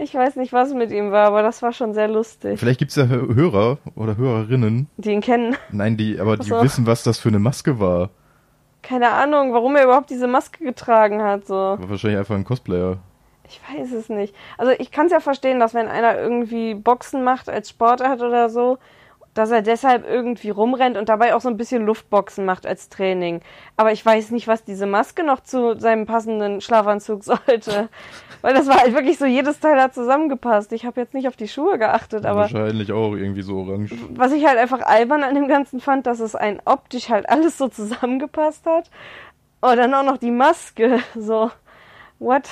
Ich 0.00 0.14
weiß 0.14 0.36
nicht, 0.36 0.52
was 0.52 0.72
mit 0.74 0.92
ihm 0.92 1.10
war, 1.10 1.26
aber 1.26 1.42
das 1.42 1.60
war 1.60 1.72
schon 1.72 1.92
sehr 1.92 2.06
lustig. 2.08 2.58
Vielleicht 2.60 2.78
gibt's 2.78 2.94
ja 2.96 3.02
Hö- 3.04 3.34
Hörer 3.34 3.78
oder 3.96 4.16
Hörerinnen, 4.16 4.88
Die 4.96 5.10
ihn 5.10 5.20
kennen. 5.20 5.56
nein, 5.72 5.96
die, 5.96 6.20
aber 6.20 6.36
die 6.36 6.52
Ach 6.52 6.58
so. 6.58 6.62
wissen, 6.64 6.86
was 6.86 7.02
das 7.02 7.18
für 7.18 7.28
eine 7.30 7.40
Maske 7.40 7.80
war. 7.80 8.10
Keine 8.82 9.10
Ahnung, 9.10 9.52
warum 9.52 9.74
er 9.74 9.84
überhaupt 9.84 10.08
diese 10.10 10.28
Maske 10.28 10.62
getragen 10.64 11.20
hat. 11.20 11.46
So. 11.46 11.54
War 11.54 11.90
wahrscheinlich 11.90 12.18
einfach 12.18 12.36
ein 12.36 12.44
Cosplayer. 12.44 12.98
Ich 13.48 13.60
weiß 13.76 13.92
es 13.92 14.08
nicht. 14.08 14.34
Also 14.56 14.72
ich 14.78 14.90
kann 14.92 15.06
es 15.06 15.12
ja 15.12 15.20
verstehen, 15.20 15.58
dass 15.58 15.74
wenn 15.74 15.88
einer 15.88 16.16
irgendwie 16.18 16.74
Boxen 16.74 17.24
macht 17.24 17.48
als 17.48 17.70
Sportart 17.70 18.20
oder 18.22 18.50
so, 18.50 18.78
dass 19.38 19.52
er 19.52 19.62
deshalb 19.62 20.04
irgendwie 20.04 20.50
rumrennt 20.50 20.96
und 20.96 21.08
dabei 21.08 21.32
auch 21.34 21.40
so 21.40 21.48
ein 21.48 21.56
bisschen 21.56 21.86
Luftboxen 21.86 22.44
macht 22.44 22.66
als 22.66 22.88
Training. 22.88 23.40
Aber 23.76 23.92
ich 23.92 24.04
weiß 24.04 24.32
nicht, 24.32 24.48
was 24.48 24.64
diese 24.64 24.84
Maske 24.84 25.22
noch 25.22 25.40
zu 25.40 25.78
seinem 25.78 26.06
passenden 26.06 26.60
Schlafanzug 26.60 27.22
sollte. 27.24 27.88
Weil 28.42 28.54
das 28.54 28.66
war 28.66 28.80
halt 28.80 28.94
wirklich 28.94 29.16
so, 29.16 29.26
jedes 29.26 29.60
Teil 29.60 29.80
hat 29.80 29.94
zusammengepasst. 29.94 30.72
Ich 30.72 30.84
habe 30.84 31.00
jetzt 31.00 31.14
nicht 31.14 31.28
auf 31.28 31.36
die 31.36 31.46
Schuhe 31.46 31.78
geachtet, 31.78 32.26
aber 32.26 32.40
wahrscheinlich 32.40 32.90
auch 32.90 33.14
irgendwie 33.14 33.42
so 33.42 33.58
orange. 33.58 33.94
was 34.10 34.32
ich 34.32 34.44
halt 34.44 34.58
einfach 34.58 34.80
albern 34.82 35.22
an 35.22 35.36
dem 35.36 35.46
Ganzen 35.46 35.78
fand, 35.78 36.08
dass 36.08 36.18
es 36.18 36.34
ein 36.34 36.60
optisch 36.64 37.08
halt 37.08 37.28
alles 37.28 37.58
so 37.58 37.68
zusammengepasst 37.68 38.66
hat. 38.66 38.90
Und 39.60 39.76
dann 39.76 39.94
auch 39.94 40.04
noch 40.04 40.18
die 40.18 40.32
Maske. 40.32 40.98
So, 41.14 41.50
what? 42.18 42.48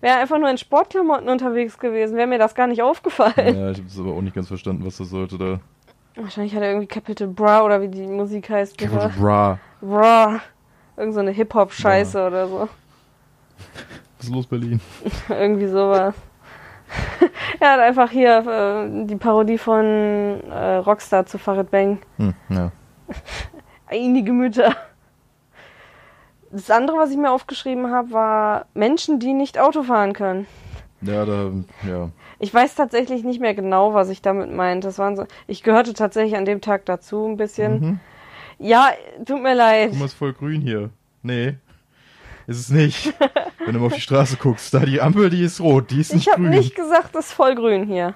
Wäre 0.00 0.18
einfach 0.18 0.38
nur 0.38 0.48
in 0.48 0.58
Sportklamotten 0.58 1.28
unterwegs 1.28 1.78
gewesen, 1.78 2.16
wäre 2.16 2.26
mir 2.26 2.38
das 2.38 2.54
gar 2.54 2.66
nicht 2.68 2.82
aufgefallen. 2.82 3.56
Ja, 3.56 3.70
ich 3.70 3.78
habe 3.78 3.86
es 3.88 3.98
aber 3.98 4.12
auch 4.12 4.22
nicht 4.22 4.34
ganz 4.34 4.48
verstanden, 4.48 4.86
was 4.86 4.96
das 4.96 5.10
sollte 5.10 5.36
da. 5.36 5.60
Wahrscheinlich 6.22 6.54
hat 6.54 6.62
er 6.62 6.68
irgendwie 6.68 6.86
Capital 6.86 7.28
Bra 7.28 7.62
oder 7.62 7.80
wie 7.80 7.88
die 7.88 8.06
Musik 8.06 8.50
heißt. 8.50 8.76
Capital 8.76 9.08
gehört. 9.08 9.20
Bra. 9.20 9.58
Bra. 9.80 10.40
Irgend 10.96 11.14
so 11.14 11.20
eine 11.20 11.30
Hip-Hop-Scheiße 11.30 12.26
oder 12.26 12.46
so. 12.46 12.58
Was 14.18 14.26
ist 14.26 14.32
los, 14.32 14.46
Berlin? 14.46 14.80
irgendwie 15.28 15.66
sowas. 15.66 16.14
er 17.60 17.72
hat 17.72 17.80
einfach 17.80 18.10
hier 18.10 18.38
äh, 18.46 19.06
die 19.06 19.16
Parodie 19.16 19.58
von 19.58 19.84
äh, 19.84 20.76
Rockstar 20.76 21.24
zu 21.24 21.38
Farid 21.38 21.70
Bang. 21.70 22.00
Hm, 22.16 22.34
ja. 22.48 22.72
in 23.90 24.14
die 24.14 24.24
Gemüter. 24.24 24.74
Das 26.50 26.70
andere, 26.70 26.96
was 26.96 27.10
ich 27.10 27.16
mir 27.16 27.30
aufgeschrieben 27.30 27.90
habe, 27.90 28.10
war 28.10 28.66
Menschen, 28.74 29.20
die 29.20 29.32
nicht 29.32 29.58
Auto 29.58 29.84
fahren 29.84 30.12
können. 30.12 30.46
Ja, 31.00 31.24
da, 31.24 31.50
ja. 31.88 32.10
Ich 32.42 32.52
weiß 32.52 32.74
tatsächlich 32.74 33.22
nicht 33.22 33.38
mehr 33.40 33.54
genau, 33.54 33.92
was 33.94 34.08
ich 34.08 34.22
damit 34.22 34.50
meinte. 34.50 34.88
Das 34.88 34.98
waren 34.98 35.14
so, 35.14 35.26
ich 35.46 35.62
gehörte 35.62 35.92
tatsächlich 35.92 36.36
an 36.36 36.46
dem 36.46 36.60
Tag 36.62 36.86
dazu 36.86 37.26
ein 37.26 37.36
bisschen. 37.36 37.80
Mhm. 37.80 38.00
Ja, 38.58 38.88
tut 39.26 39.42
mir 39.42 39.54
leid. 39.54 39.90
Guck 39.90 39.98
mal, 40.00 40.04
ist 40.06 40.14
voll 40.14 40.32
grün 40.32 40.60
hier. 40.62 40.90
Nee. 41.22 41.54
Ist 42.46 42.58
es 42.58 42.70
nicht. 42.70 43.12
Wenn 43.64 43.74
du 43.74 43.80
mal 43.80 43.86
auf 43.86 43.94
die 43.94 44.00
Straße 44.00 44.36
guckst, 44.38 44.72
da 44.74 44.80
die 44.80 45.00
Ampel, 45.00 45.28
die 45.30 45.44
ist 45.44 45.60
rot, 45.60 45.90
die 45.90 46.00
ist 46.00 46.14
nicht 46.14 46.26
Ich 46.26 46.32
habe 46.32 46.42
grün. 46.42 46.50
nicht 46.50 46.74
gesagt, 46.74 47.14
es 47.14 47.26
ist 47.26 47.32
voll 47.32 47.54
grün 47.54 47.84
hier. 47.84 48.14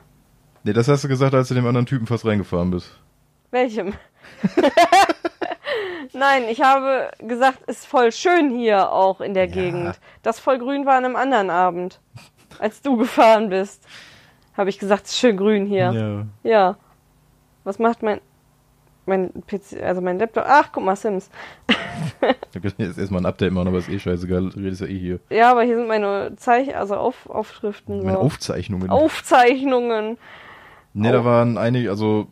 Nee, 0.64 0.72
das 0.72 0.88
hast 0.88 1.04
du 1.04 1.08
gesagt, 1.08 1.34
als 1.34 1.48
du 1.48 1.54
dem 1.54 1.66
anderen 1.66 1.84
Typen 1.86 2.06
fast 2.06 2.24
reingefahren 2.24 2.70
bist. 2.70 2.98
Welchem? 3.50 3.92
Nein, 6.12 6.44
ich 6.48 6.62
habe 6.62 7.10
gesagt, 7.18 7.58
es 7.66 7.80
ist 7.80 7.86
voll 7.86 8.12
schön 8.12 8.50
hier 8.50 8.90
auch 8.90 9.20
in 9.20 9.34
der 9.34 9.46
Ja. 9.48 9.52
Gegend. 9.54 10.00
Das 10.22 10.38
voll 10.40 10.58
grün 10.58 10.86
war 10.86 10.94
an 10.96 11.04
einem 11.04 11.16
anderen 11.16 11.50
Abend, 11.50 12.00
als 12.58 12.80
du 12.82 12.96
gefahren 12.96 13.48
bist. 13.50 13.86
Habe 14.56 14.70
ich 14.70 14.78
gesagt, 14.78 15.06
es 15.06 15.12
ist 15.12 15.18
schön 15.18 15.36
grün 15.36 15.66
hier. 15.66 16.26
Ja. 16.44 16.50
Ja. 16.50 16.76
Was 17.64 17.78
macht 17.78 18.02
mein 18.02 18.20
mein 19.06 19.30
PC, 19.46 19.82
also 19.82 20.00
mein 20.00 20.18
Laptop? 20.18 20.44
Ach, 20.46 20.70
guck 20.72 20.82
mal, 20.84 20.96
Sims. 20.96 21.28
Jetzt 22.78 22.98
erstmal 22.98 23.20
ein 23.22 23.26
Update 23.26 23.52
machen, 23.52 23.68
aber 23.68 23.78
ist 23.78 23.90
eh 23.90 23.98
scheißegal. 23.98 24.48
Du 24.50 24.60
redest 24.60 24.80
ja 24.80 24.86
eh 24.86 24.98
hier. 24.98 25.20
Ja, 25.30 25.50
aber 25.50 25.62
hier 25.62 25.76
sind 25.76 25.88
meine 25.88 26.32
Zeich, 26.36 26.74
also 26.74 26.94
Auf, 26.96 27.28
Aufschriften. 27.28 27.98
Meine 27.98 28.12
so. 28.12 28.18
Aufzeichnungen. 28.20 28.88
Aufzeichnungen. 28.90 30.16
Nee, 30.94 31.12
da 31.12 31.24
waren 31.24 31.58
einige, 31.58 31.90
also 31.90 32.28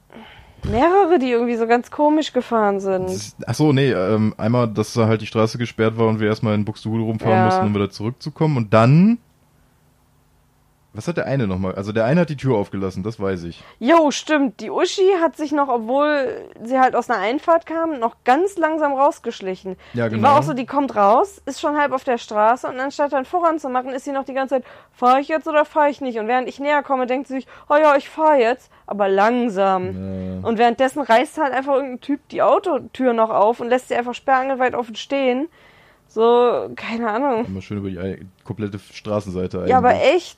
Mehrere, 0.64 1.18
die 1.18 1.30
irgendwie 1.30 1.56
so 1.56 1.66
ganz 1.66 1.90
komisch 1.90 2.32
gefahren 2.32 2.78
sind. 2.80 3.34
Ach 3.46 3.54
so, 3.54 3.72
nee, 3.72 3.90
ähm, 3.90 4.32
einmal, 4.38 4.68
dass 4.68 4.92
da 4.94 5.06
halt 5.08 5.20
die 5.20 5.26
Straße 5.26 5.58
gesperrt 5.58 5.98
war 5.98 6.06
und 6.06 6.20
wir 6.20 6.28
erstmal 6.28 6.54
in 6.54 6.64
Buxtehude 6.64 7.02
rumfahren 7.02 7.34
Ja. 7.34 7.44
mussten, 7.46 7.66
um 7.66 7.74
wieder 7.74 7.90
zurückzukommen. 7.90 8.56
Und 8.56 8.72
dann. 8.72 9.18
Was 10.94 11.08
hat 11.08 11.16
der 11.16 11.24
eine 11.26 11.46
nochmal? 11.46 11.74
Also 11.74 11.90
der 11.92 12.04
eine 12.04 12.20
hat 12.20 12.28
die 12.28 12.36
Tür 12.36 12.56
aufgelassen, 12.56 13.02
das 13.02 13.18
weiß 13.18 13.44
ich. 13.44 13.64
Jo, 13.78 14.10
stimmt. 14.10 14.60
Die 14.60 14.70
Uschi 14.70 15.08
hat 15.22 15.36
sich 15.38 15.50
noch, 15.52 15.68
obwohl 15.68 16.44
sie 16.62 16.78
halt 16.78 16.94
aus 16.94 17.08
einer 17.08 17.18
Einfahrt 17.20 17.64
kam, 17.64 17.98
noch 17.98 18.16
ganz 18.24 18.58
langsam 18.58 18.92
rausgeschlichen. 18.92 19.76
Ja, 19.94 20.08
Die 20.10 20.16
genau. 20.16 20.28
war 20.28 20.38
auch 20.38 20.42
so, 20.42 20.52
die 20.52 20.66
kommt 20.66 20.94
raus, 20.94 21.40
ist 21.46 21.60
schon 21.62 21.78
halb 21.78 21.92
auf 21.92 22.04
der 22.04 22.18
Straße 22.18 22.66
und 22.68 22.78
anstatt 22.78 23.14
dann 23.14 23.24
voranzumachen, 23.24 23.90
ist 23.94 24.04
sie 24.04 24.12
noch 24.12 24.24
die 24.24 24.34
ganze 24.34 24.56
Zeit, 24.56 24.64
fahre 24.92 25.20
ich 25.20 25.28
jetzt 25.28 25.48
oder 25.48 25.64
fahre 25.64 25.88
ich 25.88 26.02
nicht? 26.02 26.18
Und 26.18 26.28
während 26.28 26.46
ich 26.46 26.60
näher 26.60 26.82
komme, 26.82 27.06
denkt 27.06 27.26
sie 27.28 27.34
sich, 27.36 27.46
oh 27.70 27.76
ja, 27.76 27.96
ich 27.96 28.10
fahre 28.10 28.36
jetzt, 28.38 28.70
aber 28.86 29.08
langsam. 29.08 30.42
Äh, 30.42 30.46
Und 30.46 30.58
währenddessen 30.58 31.00
reißt 31.00 31.38
halt 31.38 31.54
einfach 31.54 31.74
irgendein 31.76 32.00
Typ 32.02 32.28
die 32.28 32.42
Autotür 32.42 33.14
noch 33.14 33.30
auf 33.30 33.60
und 33.60 33.68
lässt 33.68 33.88
sie 33.88 33.94
einfach 33.94 34.14
sperrangelweit 34.14 34.74
offen 34.74 34.96
stehen. 34.96 35.48
So, 36.06 36.68
keine 36.76 37.08
Ahnung. 37.08 37.46
immer 37.46 37.62
schön 37.62 37.78
über 37.78 37.88
die 37.88 38.26
komplette 38.44 38.78
Straßenseite 38.78 39.56
eigentlich. 39.58 39.70
Ja, 39.70 39.78
aber 39.78 39.94
echt. 39.94 40.36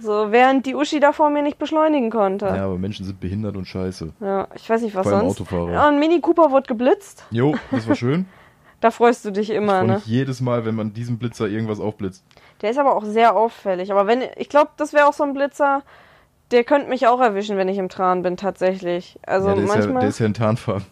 So, 0.00 0.30
während 0.30 0.64
die 0.66 0.74
Uschi 0.74 1.00
da 1.00 1.12
vor 1.12 1.30
mir 1.30 1.42
nicht 1.42 1.58
beschleunigen 1.58 2.10
konnte. 2.10 2.46
Ja, 2.46 2.64
aber 2.66 2.78
Menschen 2.78 3.04
sind 3.04 3.20
behindert 3.20 3.56
und 3.56 3.66
scheiße. 3.66 4.12
Ja, 4.20 4.46
ich 4.54 4.68
weiß 4.68 4.82
nicht, 4.82 4.94
was 4.94 5.04
Vor 5.04 5.16
allem 5.16 5.26
sonst. 5.26 5.40
Autofahrer. 5.40 5.72
Ja, 5.72 5.88
ein 5.88 5.98
Mini 5.98 6.20
Cooper 6.20 6.50
wurde 6.50 6.66
geblitzt. 6.68 7.24
Jo, 7.30 7.54
das 7.70 7.88
war 7.88 7.94
schön. 7.94 8.26
Da 8.80 8.92
freust 8.92 9.24
du 9.24 9.32
dich 9.32 9.50
immer, 9.50 9.80
Und 9.80 9.86
ne? 9.88 10.02
jedes 10.04 10.40
Mal, 10.40 10.64
wenn 10.64 10.76
man 10.76 10.94
diesem 10.94 11.18
Blitzer 11.18 11.48
irgendwas 11.48 11.80
aufblitzt. 11.80 12.24
Der 12.62 12.70
ist 12.70 12.78
aber 12.78 12.94
auch 12.94 13.04
sehr 13.04 13.34
auffällig. 13.34 13.90
Aber 13.90 14.06
wenn, 14.06 14.22
ich 14.36 14.48
glaube, 14.48 14.70
das 14.76 14.92
wäre 14.92 15.06
auch 15.06 15.12
so 15.12 15.24
ein 15.24 15.32
Blitzer, 15.34 15.82
der 16.52 16.62
könnte 16.62 16.88
mich 16.88 17.08
auch 17.08 17.20
erwischen, 17.20 17.56
wenn 17.56 17.68
ich 17.68 17.78
im 17.78 17.88
Tran 17.88 18.22
bin, 18.22 18.36
tatsächlich. 18.36 19.18
Also 19.26 19.48
ja, 19.48 19.54
der, 19.54 19.64
ist 19.64 19.70
ja, 19.70 19.76
manchmal, 19.76 20.00
der 20.00 20.08
ist 20.10 20.18
ja 20.20 20.26
in 20.26 20.34
Tarnfarben. 20.34 20.84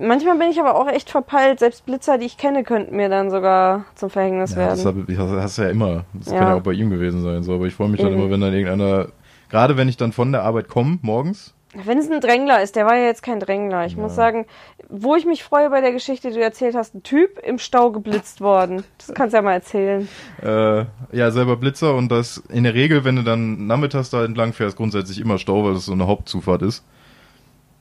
Manchmal 0.00 0.38
bin 0.38 0.48
ich 0.50 0.60
aber 0.60 0.74
auch 0.76 0.88
echt 0.88 1.10
verpeilt. 1.10 1.58
Selbst 1.60 1.84
Blitzer, 1.86 2.18
die 2.18 2.26
ich 2.26 2.36
kenne, 2.38 2.64
könnten 2.64 2.96
mir 2.96 3.08
dann 3.08 3.30
sogar 3.30 3.84
zum 3.94 4.10
Verhängnis 4.10 4.52
Ja, 4.52 4.58
werden. 4.58 5.06
das 5.06 5.18
hast 5.42 5.58
du 5.58 5.62
ja 5.62 5.70
immer. 5.70 6.04
Das 6.14 6.32
Ja. 6.32 6.38
kann 6.38 6.48
ja 6.48 6.54
auch 6.54 6.62
bei 6.62 6.72
ihm 6.72 6.90
gewesen 6.90 7.22
sein. 7.22 7.42
So. 7.42 7.54
Aber 7.54 7.66
ich 7.66 7.74
freue 7.74 7.88
mich 7.88 8.00
dann 8.00 8.12
Eben. 8.12 8.20
immer, 8.20 8.30
wenn 8.30 8.40
dann 8.40 8.52
irgendeiner, 8.52 9.08
gerade 9.48 9.76
wenn 9.76 9.88
ich 9.88 9.96
dann 9.96 10.12
von 10.12 10.32
der 10.32 10.42
Arbeit 10.42 10.68
komme, 10.68 10.98
morgens, 11.02 11.54
Wenn 11.74 11.98
es 11.98 12.10
ein 12.10 12.18
Drängler 12.22 12.62
ist, 12.62 12.76
der 12.76 12.86
war 12.86 12.96
ja 12.96 13.04
jetzt 13.04 13.22
kein 13.22 13.40
Drängler. 13.40 13.84
Ich 13.84 13.92
Ja. 13.94 14.00
muss 14.00 14.14
sagen, 14.14 14.46
wo 14.88 15.16
ich 15.16 15.26
mich 15.26 15.44
freue 15.44 15.68
bei 15.68 15.82
der 15.82 15.92
Geschichte, 15.92 16.30
die 16.30 16.36
du 16.36 16.42
erzählt 16.42 16.74
hast, 16.74 16.94
ein 16.94 17.02
Typ 17.02 17.38
im 17.44 17.58
Stau 17.58 17.90
geblitzt 17.92 18.40
worden. 18.40 18.84
Das 18.96 19.14
kannst 19.14 19.34
du 19.34 19.36
ja 19.36 19.42
mal 19.42 19.52
erzählen. 19.52 20.08
äh, 20.42 20.86
ja, 21.12 21.30
selber 21.30 21.56
Blitzer 21.56 21.94
und 21.94 22.10
das 22.10 22.38
in 22.48 22.64
der 22.64 22.72
Regel, 22.72 23.04
wenn 23.04 23.16
du 23.16 23.22
dann 23.22 23.66
nachmittags 23.66 24.08
da 24.08 24.24
entlang 24.24 24.54
fährst, 24.54 24.78
grundsätzlich 24.78 25.20
immer 25.20 25.36
Stau, 25.36 25.62
weil 25.64 25.74
das 25.74 25.84
so 25.84 25.92
eine 25.92 26.06
Hauptzufahrt 26.06 26.62
ist. 26.62 26.84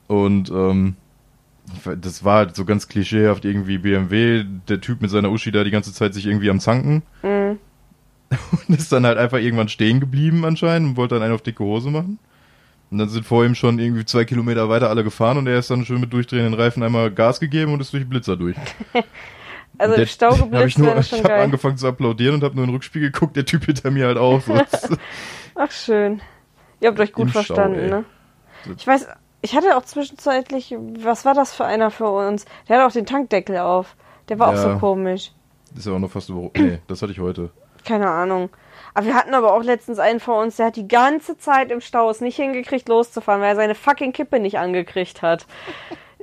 Und 0.07 0.49
ähm, 0.51 0.97
das 1.99 2.23
war 2.23 2.37
halt 2.37 2.55
so 2.55 2.65
ganz 2.65 2.87
klischeehaft 2.87 3.45
irgendwie 3.45 3.77
BMW, 3.77 4.45
der 4.67 4.79
Typ 4.81 5.01
mit 5.01 5.11
seiner 5.11 5.31
Uschi 5.31 5.51
da 5.51 5.63
die 5.63 5.71
ganze 5.71 5.93
Zeit 5.93 6.13
sich 6.13 6.25
irgendwie 6.25 6.49
am 6.49 6.59
Zanken 6.59 7.03
Mhm. 7.23 7.59
und 8.67 8.77
ist 8.77 8.91
dann 8.91 9.05
halt 9.05 9.17
einfach 9.17 9.37
irgendwann 9.37 9.69
stehen 9.69 9.99
geblieben 10.01 10.43
anscheinend 10.43 10.89
und 10.89 10.97
wollte 10.97 11.15
dann 11.15 11.23
einen 11.23 11.33
auf 11.33 11.41
dicke 11.41 11.63
Hose 11.63 11.89
machen. 11.89 12.19
Und 12.91 12.97
dann 12.99 13.09
sind 13.09 13.25
vor 13.25 13.45
ihm 13.45 13.55
schon 13.55 13.79
irgendwie 13.79 14.05
zwei 14.05 14.25
Kilometer 14.25 14.69
weiter 14.69 14.89
alle 14.89 15.03
gefahren 15.03 15.37
und 15.37 15.47
er 15.47 15.59
ist 15.59 15.69
dann 15.69 15.85
schön 15.85 15.99
mit 15.99 16.11
durchdrehenden 16.11 16.53
Reifen 16.53 16.83
einmal 16.83 17.11
Gas 17.11 17.39
gegeben 17.39 17.73
und 17.73 17.81
ist 17.81 17.93
durch 17.93 18.07
Blitzer 18.07 18.37
durch. 18.37 18.55
Also 19.79 19.93
im 19.95 20.07
Stau 20.07 20.31
hab 20.51 20.65
ich 20.65 20.75
geblitzt 20.75 20.79
nur, 20.79 20.97
ich 20.97 21.23
habe 21.23 21.35
angefangen 21.35 21.77
zu 21.77 21.87
applaudieren 21.87 22.33
und 22.35 22.43
habe 22.43 22.55
nur 22.55 22.63
in 22.63 22.69
den 22.69 22.75
Rückspiegel 22.75 23.11
geguckt, 23.11 23.35
der 23.35 23.45
Typ 23.45 23.65
hinter 23.65 23.91
mir 23.91 24.07
halt 24.07 24.17
auch. 24.17 24.41
Ach 25.53 25.71
schön. 25.71 26.19
Ihr 26.79 26.89
habt 26.89 26.99
euch 26.99 27.13
gut 27.13 27.25
Im 27.25 27.29
Stau, 27.29 27.39
verstanden, 27.43 27.79
ey. 27.79 27.89
ne? 27.89 28.05
Ich 28.75 28.87
weiß, 28.87 29.07
ich 29.41 29.55
hatte 29.55 29.77
auch 29.77 29.83
zwischenzeitlich, 29.83 30.75
was 30.99 31.25
war 31.25 31.33
das 31.33 31.53
für 31.53 31.65
einer 31.65 31.91
für 31.91 32.09
uns? 32.09 32.45
Der 32.67 32.77
hatte 32.77 32.87
auch 32.87 32.91
den 32.91 33.05
Tankdeckel 33.05 33.57
auf. 33.57 33.95
Der 34.29 34.39
war 34.39 34.49
auch 34.49 34.53
Ja. 34.53 34.73
so 34.73 34.77
komisch. 34.79 35.31
ist 35.75 35.85
ja 35.87 35.93
auch 35.93 35.99
noch 35.99 36.09
fast 36.11 36.29
über. 36.29 36.49
Nee, 36.57 36.79
das 36.87 37.01
hatte 37.01 37.11
ich 37.11 37.19
heute. 37.19 37.51
Keine 37.85 38.09
Ahnung. 38.09 38.49
Aber 38.93 39.05
wir 39.05 39.15
hatten 39.15 39.33
aber 39.35 39.53
auch 39.53 39.63
letztens 39.63 39.99
einen 39.99 40.19
vor 40.19 40.41
uns, 40.41 40.55
der 40.57 40.67
hat 40.67 40.75
die 40.75 40.87
ganze 40.87 41.37
Zeit 41.37 41.71
im 41.71 41.81
Stau 41.81 42.09
es 42.09 42.19
nicht 42.19 42.35
hingekriegt, 42.35 42.89
loszufahren, 42.89 43.41
weil 43.41 43.49
er 43.49 43.55
seine 43.55 43.75
fucking 43.75 44.11
Kippe 44.11 44.39
nicht 44.39 44.57
angekriegt 44.57 45.21
hat. 45.21 45.45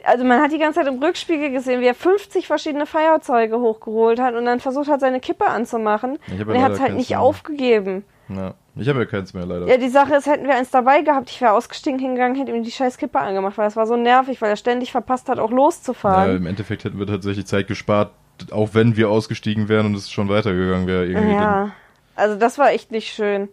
Also 0.02 0.25
man 0.25 0.42
hat 0.42 0.50
die 0.52 0.59
ganze 0.59 0.80
Zeit 0.80 0.88
im 0.92 1.00
Rückspiegel 1.02 1.50
gesehen, 1.50 1.80
wie 1.80 1.87
er 1.87 1.94
50 1.94 2.47
verschiedene 2.47 2.85
Feuerzeuge 2.85 3.59
hochgeholt 3.61 4.21
hat 4.21 4.35
und 4.35 4.44
dann 4.44 4.61
versucht 4.61 4.88
hat, 4.90 5.00
seine 5.00 5.21
Kippe 5.21 5.47
anzumachen. 5.47 6.18
Und 6.30 6.50
er 6.50 6.62
hat 6.62 6.73
es 6.73 6.80
halt 6.80 6.94
nicht 6.94 7.11
mehr. 7.11 7.21
aufgegeben. 7.21 8.04
Ja. 8.28 8.54
Ich 8.76 8.88
habe 8.88 8.99
ja 9.00 9.04
keins 9.04 9.33
mehr 9.35 9.47
leider. 9.47 9.66
Ja, 9.69 9.76
die 9.76 9.88
Sache 9.88 10.16
ist, 10.16 10.26
hätten 10.26 10.47
wir 10.47 10.54
eins 10.57 10.71
dabei 10.71 11.02
gehabt, 11.02 11.31
ich 11.31 11.40
wäre 11.40 11.52
ausgestiegen 11.52 11.99
hingegangen, 12.00 12.37
hätte 12.37 12.50
ihm 12.50 12.64
die 12.64 12.71
scheiß 12.73 12.99
Kippe 12.99 13.21
angemacht, 13.21 13.57
weil 13.57 13.66
das 13.66 13.76
war 13.76 13.87
so 13.87 13.97
nervig, 13.97 14.43
weil 14.43 14.50
er 14.50 14.57
ständig 14.57 14.90
verpasst 14.90 15.28
hat, 15.28 15.38
auch 15.38 15.50
Ja, 15.50 15.57
loszufahren. 15.57 16.37
Im 16.37 16.47
Endeffekt 16.47 16.83
hätten 16.85 16.99
wir 16.99 17.07
tatsächlich 17.07 17.47
Zeit 17.47 17.69
gespart, 17.69 18.11
auch 18.50 18.71
wenn 18.73 18.97
wir 18.97 19.11
ausgestiegen 19.11 19.69
wären 19.69 19.87
und 19.87 19.95
es 19.95 20.11
schon 20.11 20.28
weitergegangen 20.28 20.88
wäre. 20.88 21.07
Irgendwie. 21.07 21.35
Ja, 21.35 21.71
also 22.16 22.37
das 22.37 22.59
war 22.59 22.71
echt 22.73 22.90
nicht 22.90 23.12
schön. 23.14 23.49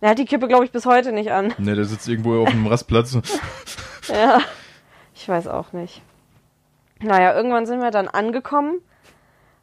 Er 0.00 0.10
hat 0.10 0.18
die 0.18 0.24
Kippe, 0.24 0.48
glaube 0.48 0.64
ich, 0.64 0.72
bis 0.72 0.86
heute 0.86 1.12
nicht 1.12 1.30
an. 1.30 1.54
Ne, 1.58 1.74
der 1.76 1.84
sitzt 1.84 2.08
irgendwo 2.08 2.42
auf 2.42 2.48
einem 2.48 2.66
Rastplatz. 2.68 3.16
Ja, 4.08 4.40
ich 5.14 5.28
weiß 5.28 5.46
auch 5.48 5.72
nicht. 5.72 6.02
Naja, 7.00 7.34
irgendwann 7.36 7.66
sind 7.66 7.80
wir 7.80 7.90
dann 7.92 8.08
angekommen 8.08 8.80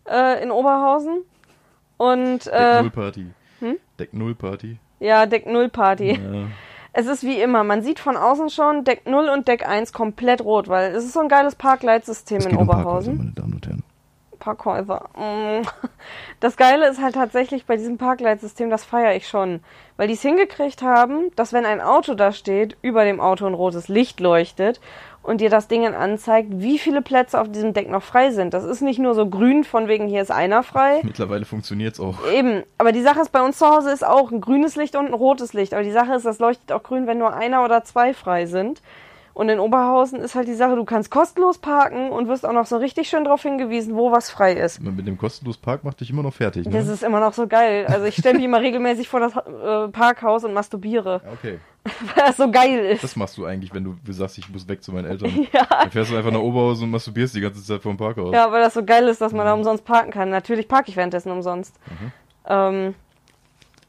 äh, 0.10 0.42
in 0.42 0.52
Oberhausen 0.52 1.24
und 1.98 2.46
Deck 2.46 2.54
äh, 2.54 2.82
Null 2.82 2.92
Party. 2.92 3.26
hm? 3.60 3.78
Deck 4.00 4.14
Null 4.14 4.36
Party. 4.36 4.78
Ja, 5.06 5.26
Deck 5.26 5.46
0 5.46 5.70
Party. 5.70 6.14
Ja. 6.14 6.48
Es 6.98 7.08
ist 7.08 7.24
wie 7.24 7.42
immer, 7.42 7.64
man 7.64 7.82
sieht 7.82 8.00
von 8.00 8.16
außen 8.16 8.50
schon 8.50 8.86
Deck 8.86 9.06
0 9.06 9.28
und 9.28 9.48
Deck 9.48 9.68
1 9.68 9.92
komplett 9.92 10.42
rot, 10.42 10.70
weil 10.70 10.96
es 10.96 11.04
ist 11.04 11.14
so 11.14 11.20
ein 11.20 11.28
geiles 11.28 11.56
Parkleitsystem 11.56 12.40
in 12.42 12.56
um 12.56 12.64
Oberhausen. 12.64 13.18
Parkhäuser, 13.18 13.18
meine 13.18 13.32
Damen 13.34 13.54
und 13.54 13.68
Herren. 13.68 13.84
Parkhäuser. 14.40 15.10
Mm. 15.18 15.68
Das 16.40 16.58
Geile 16.58 16.88
ist 16.88 17.02
halt 17.02 17.16
tatsächlich 17.16 17.66
bei 17.66 17.78
diesem 17.78 17.98
Parkleitsystem, 17.98 18.70
das 18.70 18.84
feiere 18.84 19.16
ich 19.16 19.28
schon. 19.28 19.62
Weil 19.98 20.08
die 20.08 20.14
es 20.14 20.22
hingekriegt 20.22 20.84
haben, 20.84 21.32
dass 21.36 21.54
wenn 21.54 21.66
ein 21.66 21.82
Auto 21.82 22.14
da 22.14 22.32
steht, 22.32 22.78
über 22.82 23.06
dem 23.06 23.20
Auto 23.20 23.46
ein 23.48 23.54
rotes 23.54 23.88
Licht 23.88 24.20
leuchtet 24.20 24.80
und 25.26 25.42
dir 25.42 25.50
das 25.50 25.68
Ding 25.68 25.86
anzeigt, 25.86 26.50
wie 26.52 26.78
viele 26.78 27.02
Plätze 27.02 27.40
auf 27.40 27.50
diesem 27.52 27.74
Deck 27.74 27.90
noch 27.90 28.04
frei 28.04 28.32
sind. 28.32 28.54
Das 28.54 28.64
ist 28.64 28.82
nicht 28.82 29.00
nur 29.00 29.16
so 29.16 29.28
grün, 29.28 29.64
von 29.64 29.88
wegen 29.88 30.08
hier 30.08 30.22
ist 30.22 30.32
einer 30.32 30.64
frei. 30.64 31.02
Mittlerweile 31.04 31.46
funktioniert's 31.46 32.00
auch. 32.00 32.20
Eben, 32.32 32.64
aber 32.78 32.92
die 32.92 33.02
Sache 33.02 33.22
ist, 33.22 33.32
bei 33.32 33.42
uns 33.42 33.58
zu 33.58 33.66
Hause 33.66 33.92
ist 33.92 34.06
auch 34.06 34.32
ein 34.32 34.40
grünes 34.40 34.76
Licht 34.76 34.96
und 34.96 35.08
ein 35.08 35.14
rotes 35.14 35.54
Licht. 35.54 35.74
Aber 35.74 35.84
die 35.84 35.92
Sache 35.92 36.14
ist, 36.14 36.26
das 36.26 36.40
leuchtet 36.40 36.72
auch 36.72 36.84
grün, 36.84 37.08
wenn 37.08 37.18
nur 37.18 37.34
einer 37.34 37.66
oder 37.66 37.84
zwei 37.84 38.14
frei 38.14 38.46
sind. 38.46 38.82
Und 39.36 39.50
in 39.50 39.60
Oberhausen 39.60 40.22
ist 40.22 40.34
halt 40.34 40.48
die 40.48 40.54
Sache, 40.54 40.78
du 40.78 40.86
kannst 40.86 41.12
kostenlos 41.12 41.58
parken 41.58 42.10
und 42.10 42.30
wirst 42.30 42.46
auch 42.46 42.54
noch 42.54 42.66
so 42.66 42.78
richtig 42.78 43.10
schön 43.10 43.26
darauf 43.26 43.42
hingewiesen, 43.42 43.94
wo 43.94 44.10
was 44.10 44.30
frei 44.30 44.54
ist. 44.54 44.82
Mit 44.82 45.06
dem 45.06 45.18
kostenlos 45.18 45.58
Park 45.58 45.84
macht 45.84 46.00
dich 46.00 46.10
immer 46.10 46.24
noch 46.24 46.34
fertig. 46.34 46.66
Ne? 46.66 46.72
Das 46.72 46.88
ist 46.88 47.04
immer 47.04 47.20
noch 47.20 47.34
so 47.34 47.46
geil. 47.46 47.86
Also 47.86 48.06
ich 48.06 48.16
stelle 48.16 48.36
mich 48.36 48.46
immer 48.46 48.62
regelmäßig 48.62 49.10
vor 49.10 49.20
das 49.20 49.36
äh, 49.36 49.90
Parkhaus 49.90 50.46
und 50.46 50.54
masturbiere, 50.54 51.22
okay. 51.34 51.60
weil 51.84 52.28
das 52.28 52.38
so 52.38 52.50
geil 52.50 52.80
ist. 52.86 53.04
Das 53.04 53.18
machst 53.18 53.38
du 53.38 53.44
eigentlich, 53.44 53.74
wenn 53.74 53.84
du 53.84 53.98
sagst, 54.14 54.38
ich 54.38 54.50
muss 54.50 54.70
weg 54.70 54.82
zu 54.82 54.94
meinen 54.94 55.06
Eltern. 55.06 55.30
Ja. 55.52 55.66
Dann 55.66 55.92
fährst 55.92 56.12
du 56.12 56.16
einfach 56.16 56.32
nach 56.32 56.40
Oberhausen 56.40 56.86
und 56.86 56.92
masturbierst 56.92 57.36
die 57.36 57.42
ganze 57.42 57.62
Zeit 57.62 57.82
vor 57.82 57.92
dem 57.92 57.98
Parkhaus. 57.98 58.34
Ja, 58.34 58.50
weil 58.54 58.62
das 58.62 58.74
so 58.74 58.86
geil 58.86 59.06
ist, 59.10 59.20
dass 59.20 59.34
man 59.34 59.46
da 59.46 59.54
umsonst 59.54 59.84
parken 59.84 60.12
kann. 60.12 60.30
Natürlich 60.30 60.70
parke 60.70 60.90
ich 60.90 60.96
währenddessen 60.96 61.30
umsonst. 61.30 61.76
Ähm, 62.48 62.96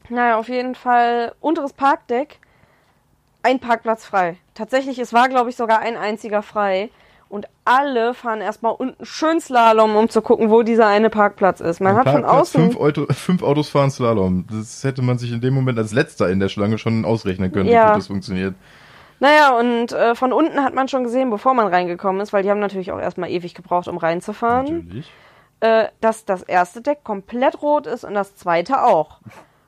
naja, 0.09 0.37
auf 0.37 0.49
jeden 0.49 0.75
Fall 0.75 1.33
unteres 1.39 1.71
Parkdeck, 1.71 2.39
ein 3.47 3.59
Parkplatz 3.59 4.05
frei. 4.05 4.37
Tatsächlich, 4.53 4.99
es 4.99 5.13
war, 5.13 5.29
glaube 5.29 5.49
ich, 5.49 5.55
sogar 5.55 5.79
ein 5.79 5.95
einziger 5.97 6.41
frei. 6.41 6.89
Und 7.29 7.45
alle 7.65 8.13
fahren 8.13 8.39
erstmal 8.39 8.71
unten 8.73 9.05
schön 9.05 9.41
Slalom, 9.41 9.95
um 9.97 10.07
zu 10.09 10.21
gucken, 10.21 10.49
wo 10.49 10.63
dieser 10.63 10.87
eine 10.87 11.09
Parkplatz 11.09 11.59
ist. 11.59 11.81
Man 11.81 11.93
Ein 11.93 11.97
hat 11.99 12.05
von 12.09 12.21
Parkplatz, 12.21 12.41
außen. 12.55 12.61
fünf, 12.71 12.77
Auto, 12.77 13.05
fünf 13.13 13.43
Autos 13.43 13.69
fahren 13.69 13.91
Slalom. 13.91 14.45
Das 14.49 14.83
hätte 14.83 15.01
man 15.01 15.17
sich 15.17 15.31
in 15.33 15.41
dem 15.41 15.53
Moment 15.53 15.77
als 15.77 15.91
letzter 15.91 16.29
in 16.29 16.39
der 16.39 16.47
Schlange 16.49 16.77
schon 16.77 17.03
ausrechnen 17.03 17.51
können, 17.51 17.67
Ja. 17.69 17.83
wie 17.83 17.87
gut 17.89 17.97
das 17.97 18.07
funktioniert. 18.07 18.55
Naja, 19.19 19.57
und 19.57 19.91
äh, 19.93 20.15
von 20.15 20.31
unten 20.31 20.63
hat 20.63 20.73
man 20.75 20.87
schon 20.87 21.03
gesehen, 21.03 21.29
bevor 21.29 21.53
man 21.53 21.67
reingekommen 21.67 22.21
ist, 22.21 22.31
weil 22.33 22.43
die 22.43 22.49
haben 22.51 22.59
natürlich 22.59 22.91
auch 22.91 22.99
erstmal 22.99 23.29
ewig 23.31 23.53
gebraucht, 23.55 23.87
um 23.87 23.97
reinzufahren, 23.97 24.85
Natürlich. 24.85 25.11
äh, 25.59 25.87
dass 26.01 26.23
das 26.23 26.43
erste 26.43 26.81
Deck 26.81 27.03
komplett 27.03 27.61
rot 27.61 27.87
ist 27.87 28.03
und 28.05 28.13
das 28.13 28.35
zweite 28.37 28.83
auch. 28.83 29.19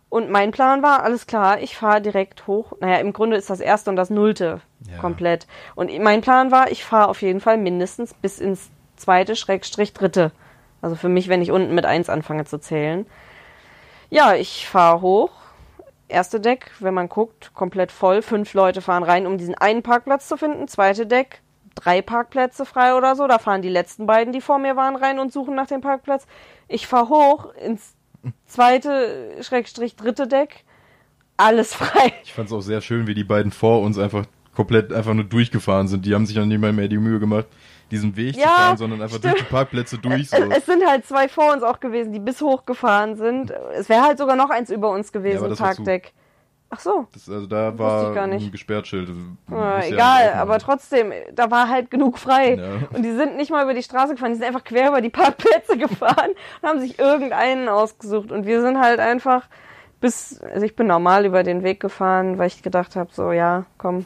Und 0.10 0.32
mein 0.32 0.51
Plan 0.51 0.82
war, 0.82 1.04
alles 1.04 1.28
klar, 1.28 1.60
ich 1.62 1.78
fahre 1.78 2.01
direkt 2.01 2.48
hoch. 2.48 2.74
Naja, 2.80 2.98
im 2.98 3.13
Grunde 3.13 3.38
ist 3.38 3.50
das 3.50 3.60
erste 3.60 3.92
und 3.92 3.96
das 3.96 4.10
nullte 4.10 4.62
Ja. 4.89 4.98
komplett. 5.00 5.46
Und 5.75 5.96
mein 6.00 6.22
Plan 6.22 6.51
war, 6.51 6.72
ich 6.72 6.84
fahre 6.84 7.10
auf 7.10 7.22
jeden 7.22 7.39
Fall 7.42 7.58
mindestens 7.58 8.13
bis 8.16 8.39
ins 8.39 8.72
zweite, 8.96 9.36
Schrägstrich 9.36 9.94
dritte. 9.94 10.32
Also 10.82 10.96
für 10.96 11.10
mich, 11.10 11.30
wenn 11.30 11.42
ich 11.42 11.51
unten 11.51 11.75
mit 11.75 11.86
eins 11.86 12.10
anfange 12.10 12.46
zu 12.46 12.60
zählen. 12.60 13.06
Ja, 14.10 14.34
ich 14.34 14.68
fahre 14.68 15.01
hoch. 15.01 15.32
Erste 16.08 16.39
Deck, 16.39 16.72
wenn 16.80 16.96
man 16.96 17.08
guckt, 17.08 17.54
komplett 17.54 17.92
voll. 17.92 18.24
Fünf 18.24 18.56
Leute 18.56 18.82
fahren 18.82 19.04
rein, 19.04 19.28
um 19.28 19.38
diesen 19.38 19.54
einen 19.56 19.84
Parkplatz 19.84 20.28
zu 20.28 20.38
finden. 20.38 20.68
Zweite 20.68 21.06
Deck, 21.06 21.42
drei 21.75 22.01
Parkplätze 22.01 22.66
frei 22.66 22.96
oder 22.96 23.16
so. 23.16 23.28
Da 23.28 23.38
fahren 23.38 23.62
die 23.62 23.70
letzten 23.70 24.08
beiden, 24.08 24.34
die 24.34 24.42
vor 24.42 24.58
mir 24.58 24.75
waren, 24.75 24.96
rein 24.96 25.20
und 25.20 25.32
suchen 25.32 25.54
nach 25.54 25.68
dem 25.68 25.82
Parkplatz. 25.82 26.25
Ich 26.68 26.88
fahre 26.88 27.10
hoch 27.10 27.54
ins 27.54 27.94
zweite, 28.46 29.36
Schrägstrich 29.42 29.96
dritte 29.96 30.28
Deck. 30.28 30.64
Alles 31.38 31.74
frei. 31.74 32.14
Ich 32.24 32.34
fand 32.34 32.48
es 32.48 32.54
auch 32.54 32.62
sehr 32.62 32.82
schön, 32.82 33.08
wie 33.08 33.14
die 33.14 33.24
beiden 33.24 33.52
vor 33.52 33.82
uns 33.82 33.98
einfach 33.98 34.26
komplett 34.54 34.92
einfach 34.92 35.14
nur 35.14 35.24
durchgefahren 35.24 35.88
sind. 35.88 36.06
Die 36.06 36.14
haben 36.14 36.26
sich 36.26 36.36
dann 36.36 36.50
nicht 36.50 36.60
mal 36.60 36.74
mehr 36.74 36.90
die 36.90 36.98
Mühe 36.98 37.18
gemacht, 37.20 37.48
diesen 37.92 38.18
Weg 38.18 38.36
Ja, 38.36 38.42
zu 38.42 38.48
fahren, 38.50 38.78
sondern 38.78 39.02
einfach 39.02 39.18
stimmt. 39.20 39.36
durch 39.36 39.44
die 39.46 39.50
Parkplätze 39.50 39.98
durch. 39.98 40.30
So. 40.30 40.36
Es, 40.36 40.58
es 40.58 40.66
sind 40.66 40.86
halt 40.86 41.06
zwei 41.06 41.30
vor 41.30 41.54
uns 41.54 41.64
auch 41.64 41.80
gewesen, 41.80 42.12
die 42.12 42.20
bis 42.20 42.42
hoch 42.42 42.66
gefahren 42.66 43.16
sind. 43.16 43.52
Es 43.74 43.88
wäre 43.88 44.02
halt 44.04 44.18
sogar 44.18 44.36
noch 44.36 44.50
eins 44.50 44.70
über 44.70 44.90
uns 44.92 45.12
Ja, 45.14 45.20
gewesen, 45.20 45.56
zu. 45.56 45.64
Parkdeck. 45.64 46.14
Ach 46.72 46.80
so. 46.80 47.08
Das, 47.14 47.28
also 47.28 47.48
da 47.48 47.78
war 47.78 48.10
ich 48.10 48.16
gar 48.16 48.28
nicht. 48.28 48.46
ein 48.46 48.52
Gesperrtschild. 48.52 49.10
Ah, 49.50 49.80
ja 49.80 49.86
egal, 49.86 50.26
nicht 50.26 50.36
aber 50.36 50.60
trotzdem, 50.60 51.12
da 51.34 51.50
war 51.50 51.68
halt 51.68 51.90
genug 51.90 52.20
frei. 52.20 52.56
Ja. 52.56 52.88
Und 52.96 53.04
die 53.04 53.12
sind 53.12 53.38
nicht 53.38 53.50
mal 53.50 53.64
über 53.64 53.74
die 53.74 53.82
Straße 53.82 54.14
gefahren, 54.14 54.34
die 54.34 54.38
sind 54.38 54.48
einfach 54.48 54.64
quer 54.64 54.90
über 54.90 55.02
die 55.02 55.10
Parkplätze 55.10 55.78
gefahren 55.80 56.32
und 56.62 56.70
haben 56.70 56.80
sich 56.80 57.00
irgendeinen 57.00 57.70
ausgesucht. 57.70 58.32
Und 58.32 58.46
wir 58.46 58.62
sind 58.62 58.80
halt 58.80 59.00
einfach 59.00 59.48
bis, 60.00 60.40
also 60.42 60.66
ich 60.66 60.76
bin 60.76 60.88
normal 60.88 61.26
über 61.26 61.44
den 61.44 61.64
Weg 61.64 61.80
gefahren, 61.80 62.38
weil 62.38 62.48
ich 62.48 62.62
gedacht 62.62 62.96
habe, 62.96 63.10
so 63.12 63.32
ja, 63.32 63.66
komm, 63.78 64.06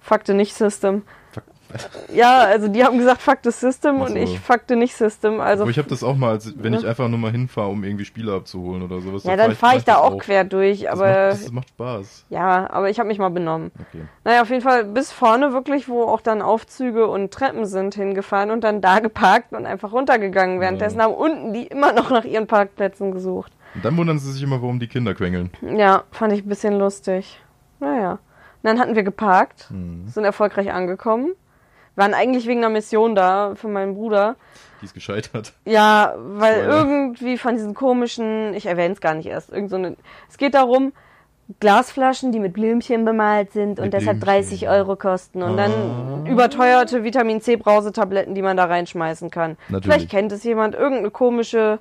fuckte 0.00 0.34
nicht 0.34 0.54
System. 0.54 1.02
Ja, 2.12 2.38
also 2.38 2.68
die 2.68 2.84
haben 2.84 2.98
gesagt, 2.98 3.22
fuck 3.22 3.38
the 3.44 3.50
System 3.50 4.00
Ach 4.02 4.08
und 4.08 4.16
ich 4.16 4.38
fuckte 4.40 4.76
nicht 4.76 4.94
System. 4.94 5.40
Also 5.40 5.62
Aber 5.62 5.70
ich 5.70 5.78
habe 5.78 5.88
das 5.88 6.02
auch 6.02 6.16
mal, 6.16 6.30
als, 6.30 6.52
wenn 6.56 6.72
Ne? 6.72 6.78
ich 6.78 6.86
einfach 6.86 7.08
nur 7.08 7.18
mal 7.18 7.30
hinfahre, 7.30 7.68
um 7.68 7.84
irgendwie 7.84 8.04
Spiele 8.04 8.32
abzuholen 8.34 8.82
oder 8.82 9.00
sowas. 9.00 9.24
ja, 9.24 9.36
dann 9.36 9.54
fahre 9.54 9.76
ich 9.76 9.84
da 9.84 9.96
auch 9.98 10.18
quer 10.18 10.44
durch, 10.44 10.82
Das 10.82 10.92
aber 10.92 11.06
macht, 11.28 11.42
das 11.44 11.52
macht 11.52 11.68
Spaß. 11.70 12.26
ja, 12.30 12.68
aber 12.70 12.90
ich 12.90 12.98
habe 12.98 13.08
mich 13.08 13.18
mal 13.18 13.30
benommen. 13.30 13.70
Okay. 13.88 14.04
Naja, 14.24 14.42
auf 14.42 14.50
jeden 14.50 14.62
Fall 14.62 14.84
bis 14.84 15.12
vorne 15.12 15.52
wirklich, 15.52 15.88
wo 15.88 16.02
auch 16.04 16.20
dann 16.20 16.42
Aufzüge 16.42 17.06
und 17.06 17.30
Treppen 17.32 17.64
sind, 17.66 17.94
hingefahren 17.94 18.50
und 18.50 18.62
dann 18.64 18.80
da 18.80 18.98
geparkt 19.00 19.52
und 19.52 19.66
einfach 19.66 19.92
runtergegangen. 19.92 20.60
Währenddessen 20.60 21.00
haben 21.02 21.14
unten 21.14 21.52
die 21.52 21.66
immer 21.66 21.92
noch 21.92 22.10
nach 22.10 22.24
ihren 22.24 22.46
Parkplätzen 22.46 23.12
gesucht. 23.12 23.52
Und 23.74 23.84
dann 23.84 23.96
wundern 23.96 24.18
sie 24.18 24.32
sich 24.32 24.42
immer, 24.42 24.60
warum 24.62 24.80
die 24.80 24.88
Kinder 24.88 25.14
quengeln. 25.14 25.50
Ja, 25.62 26.02
fand 26.10 26.32
ich 26.32 26.44
ein 26.44 26.48
bisschen 26.48 26.74
lustig. 26.78 27.40
Naja. 27.78 28.12
Und 28.12 28.18
dann 28.64 28.78
hatten 28.78 28.94
wir 28.96 29.04
geparkt, 29.04 29.68
Hm. 29.70 30.06
sind 30.08 30.24
erfolgreich 30.24 30.72
angekommen. 30.72 31.30
Waren 31.96 32.14
eigentlich 32.14 32.46
wegen 32.46 32.60
einer 32.60 32.68
Mission 32.70 33.14
da 33.14 33.54
für 33.56 33.68
meinen 33.68 33.94
Bruder. 33.94 34.36
Die 34.80 34.86
ist 34.86 34.94
gescheitert. 34.94 35.52
Ja, 35.66 36.14
weil 36.16 36.62
Spoiler. 36.62 36.76
irgendwie 36.78 37.36
von 37.38 37.54
diesen 37.54 37.74
komischen, 37.74 38.54
ich 38.54 38.66
erwähne 38.66 38.94
es 38.94 39.00
gar 39.00 39.14
nicht 39.14 39.26
erst, 39.26 39.50
irgend 39.52 39.70
so 39.70 39.76
eine, 39.76 39.96
es 40.28 40.38
geht 40.38 40.54
darum, 40.54 40.92
Glasflaschen, 41.58 42.30
die 42.30 42.38
mit 42.38 42.52
Blümchen 42.52 43.04
bemalt 43.04 43.52
sind 43.52 43.80
und 43.80 43.86
Mit 43.86 43.92
deshalb 43.92 44.20
Blümchen. 44.20 44.42
30 44.42 44.68
Euro 44.68 44.94
kosten 44.96 45.42
und 45.42 45.56
dann 45.56 45.72
Ah. 46.24 46.30
überteuerte 46.30 47.02
Vitamin 47.02 47.40
C 47.40 47.56
Brausetabletten, 47.56 48.34
die 48.36 48.42
man 48.42 48.56
da 48.56 48.66
reinschmeißen 48.66 49.30
kann. 49.30 49.56
Natürlich. 49.68 49.84
Vielleicht 49.84 50.10
kennt 50.10 50.30
es 50.32 50.44
jemand, 50.44 50.76
irgendeine 50.76 51.10
komische, 51.10 51.80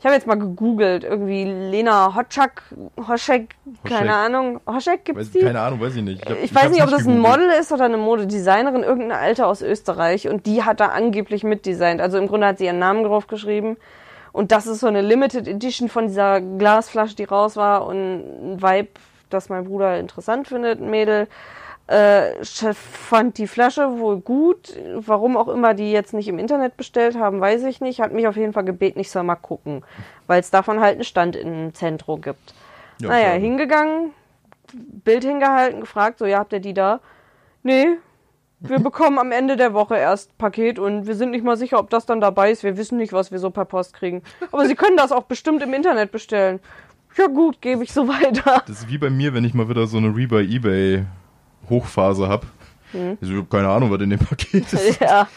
ich 0.00 0.04
habe 0.06 0.14
jetzt 0.14 0.26
mal 0.26 0.34
gegoogelt, 0.38 1.04
irgendwie 1.04 1.44
Lena 1.44 2.16
Hotschak, 2.16 2.62
Hoschek, 3.06 3.54
keine 3.84 4.14
Ahnung, 4.14 4.60
Hoschek 4.66 5.04
gibt's 5.04 5.26
Weiß, 5.26 5.30
die? 5.32 5.40
keine 5.40 5.60
Ahnung, 5.60 5.80
weiß 5.80 5.94
ich 5.96 6.02
nicht. 6.02 6.28
hab- 6.28 6.42
Ich 6.42 6.54
weiß 6.54 6.70
nicht, 6.70 6.82
ob 6.82 6.90
das 6.90 7.06
ein 7.06 7.16
gegoogelt. 7.16 7.38
Model 7.40 7.50
ist 7.60 7.70
oder 7.70 7.84
eine 7.84 7.98
Modedesignerin, 7.98 8.82
irgendeine 8.82 9.18
Alte 9.20 9.46
aus 9.46 9.60
Österreich 9.62 10.26
und 10.28 10.46
die 10.46 10.64
hat 10.64 10.80
da 10.80 10.86
angeblich 10.86 11.44
mitdesignt. 11.44 12.00
Also 12.00 12.16
im 12.18 12.26
Grunde 12.28 12.46
hat 12.48 12.58
sie 12.58 12.64
ihren 12.64 12.78
Namen 12.78 13.04
drauf 13.04 13.26
geschrieben. 13.26 13.76
Und 14.32 14.52
das 14.52 14.66
ist 14.66 14.80
so 14.80 14.86
eine 14.86 15.02
Limited 15.02 15.46
Edition 15.48 15.88
von 15.88 16.06
dieser 16.06 16.40
Glasflasche, 16.40 17.16
die 17.16 17.24
raus 17.24 17.56
war 17.56 17.84
und 17.86 17.96
ein 18.54 18.62
Vibe, 18.62 18.88
das 19.28 19.48
mein 19.48 19.64
Bruder 19.64 19.98
interessant 19.98 20.48
findet, 20.48 20.80
ein 20.80 20.88
Mädel. 20.88 21.26
Äh, 21.90 22.44
Chef 22.44 22.78
fand 22.78 23.36
die 23.36 23.48
Flasche 23.48 23.98
wohl 23.98 24.20
gut. 24.20 24.78
Warum 24.94 25.36
auch 25.36 25.48
immer 25.48 25.74
die 25.74 25.90
jetzt 25.90 26.14
nicht 26.14 26.28
im 26.28 26.38
Internet 26.38 26.76
bestellt 26.76 27.18
haben, 27.18 27.40
weiß 27.40 27.64
ich 27.64 27.80
nicht. 27.80 28.00
Hat 28.00 28.12
mich 28.12 28.28
auf 28.28 28.36
jeden 28.36 28.52
Fall 28.52 28.62
gebeten, 28.62 29.00
ich 29.00 29.10
soll 29.10 29.24
mal 29.24 29.34
gucken, 29.34 29.82
weil 30.28 30.38
es 30.38 30.52
davon 30.52 30.78
halt 30.78 30.94
einen 30.94 31.04
Stand 31.04 31.34
im 31.34 31.74
Zentrum 31.74 32.20
gibt. 32.20 32.54
Ja, 33.00 33.08
naja, 33.08 33.26
schade. 33.30 33.40
hingegangen, 33.40 34.10
Bild 34.72 35.24
hingehalten, 35.24 35.80
gefragt, 35.80 36.20
so, 36.20 36.26
ja, 36.26 36.38
habt 36.38 36.52
ihr 36.52 36.60
die 36.60 36.74
da? 36.74 37.00
Nee, 37.64 37.88
wir 38.60 38.78
bekommen 38.78 39.18
am 39.18 39.32
Ende 39.32 39.56
der 39.56 39.74
Woche 39.74 39.96
erst 39.96 40.38
Paket 40.38 40.78
und 40.78 41.08
wir 41.08 41.16
sind 41.16 41.32
nicht 41.32 41.42
mal 41.42 41.56
sicher, 41.56 41.80
ob 41.80 41.90
das 41.90 42.06
dann 42.06 42.20
dabei 42.20 42.52
ist. 42.52 42.62
Wir 42.62 42.76
wissen 42.76 42.98
nicht, 42.98 43.12
was 43.12 43.32
wir 43.32 43.40
so 43.40 43.50
per 43.50 43.64
Post 43.64 43.94
kriegen. 43.94 44.22
Aber 44.52 44.64
Sie 44.66 44.76
können 44.76 44.96
das 44.96 45.10
auch 45.10 45.24
bestimmt 45.24 45.60
im 45.60 45.74
Internet 45.74 46.12
bestellen. 46.12 46.60
Ja 47.16 47.26
gut, 47.26 47.60
gebe 47.60 47.82
ich 47.82 47.92
so 47.92 48.06
weiter. 48.06 48.62
Das 48.68 48.82
ist 48.82 48.88
wie 48.88 48.98
bei 48.98 49.10
mir, 49.10 49.34
wenn 49.34 49.42
ich 49.44 49.54
mal 49.54 49.68
wieder 49.68 49.88
so 49.88 49.96
eine 49.96 50.14
Rebuy 50.14 50.44
eBay 50.54 51.04
Hochphase 51.70 52.28
hab. 52.28 52.44
Hm. 52.92 53.16
Also, 53.20 53.32
ich 53.32 53.38
habe 53.38 53.48
keine 53.48 53.68
Ahnung, 53.68 53.90
was 53.90 54.00
in 54.00 54.10
dem 54.10 54.18
Paket 54.18 54.72
ist. 54.72 55.00
ja, 55.00 55.28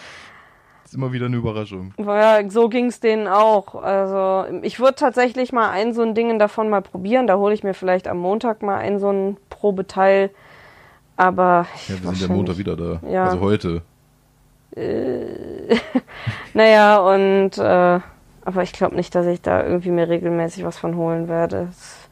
ist 0.83 0.93
immer 0.95 1.11
wieder 1.13 1.27
eine 1.27 1.37
Überraschung. 1.37 1.93
ja, 1.97 2.39
so 2.49 2.67
ging's 2.69 2.99
denen 2.99 3.27
auch. 3.27 3.75
Also 3.81 4.45
ich 4.63 4.79
würde 4.79 4.95
tatsächlich 4.95 5.51
mal 5.53 5.69
ein 5.69 5.93
so 5.93 6.01
ein 6.01 6.13
Ding 6.15 6.37
davon 6.39 6.69
mal 6.69 6.81
probieren. 6.81 7.25
Da 7.27 7.37
hole 7.37 7.53
ich 7.53 7.63
mir 7.63 7.73
vielleicht 7.73 8.07
am 8.07 8.17
Montag 8.17 8.61
mal 8.63 8.77
ein 8.77 8.99
so 8.99 9.09
ein 9.11 9.37
Probeteil. 9.49 10.29
Aber 11.15 11.67
Ja, 11.87 11.95
wir 12.03 12.11
sind 12.15 12.27
ja 12.29 12.35
Montag 12.35 12.57
wieder 12.57 12.75
da. 12.75 12.99
Ja. 13.07 13.25
Also 13.25 13.39
heute. 13.39 13.81
Naja, 16.53 16.97
und 16.99 17.57
äh, 17.57 17.99
aber 18.45 18.63
ich 18.63 18.73
glaube 18.73 18.95
nicht, 18.95 19.15
dass 19.15 19.25
ich 19.25 19.41
da 19.41 19.63
irgendwie 19.63 19.91
mir 19.91 20.09
regelmäßig 20.09 20.63
was 20.65 20.77
von 20.77 20.95
holen 20.95 21.27
werde. 21.27 21.67
Es- 21.69 22.09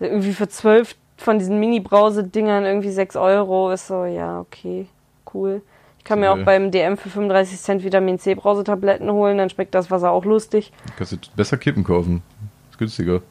Irgendwie 0.00 0.32
für 0.32 0.48
zwölf 0.48 0.96
von 1.24 1.38
diesen 1.38 1.58
Mini-Brause-Dingern 1.58 2.64
irgendwie 2.64 2.90
sechs 2.90 3.16
Euro 3.16 3.70
ist 3.70 3.86
so, 3.86 4.04
ja, 4.04 4.40
okay, 4.40 4.86
cool. 5.32 5.62
Ich 5.98 6.04
kann 6.04 6.20
mir 6.20 6.30
Okay. 6.30 6.42
auch 6.42 6.44
beim 6.44 6.70
DM 6.70 6.96
für 6.98 7.08
35 7.08 7.58
Cent 7.60 7.82
Vitamin 7.84 8.18
C 8.18 8.34
Brausetabletten 8.34 9.10
holen, 9.10 9.38
dann 9.38 9.48
schmeckt 9.50 9.74
das 9.74 9.90
Wasser 9.90 10.10
auch 10.10 10.24
lustig. 10.26 10.72
Kannst 10.98 11.12
du 11.12 11.16
besser 11.34 11.56
Kippen 11.56 11.82
kaufen. 11.82 12.22
Ist 12.70 12.78
günstiger. 12.78 13.22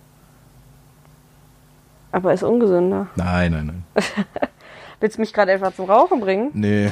Aber 2.11 2.33
ist 2.33 2.43
ungesünder. 2.43 3.07
Nein, 3.15 3.51
nein, 3.51 3.65
nein. 3.67 3.83
Willst 4.99 5.17
du 5.17 5.21
mich 5.21 5.33
gerade 5.33 5.51
etwa 5.51 5.73
zum 5.73 5.85
Rauchen 5.85 6.19
bringen? 6.19 6.51
Nee. 6.53 6.91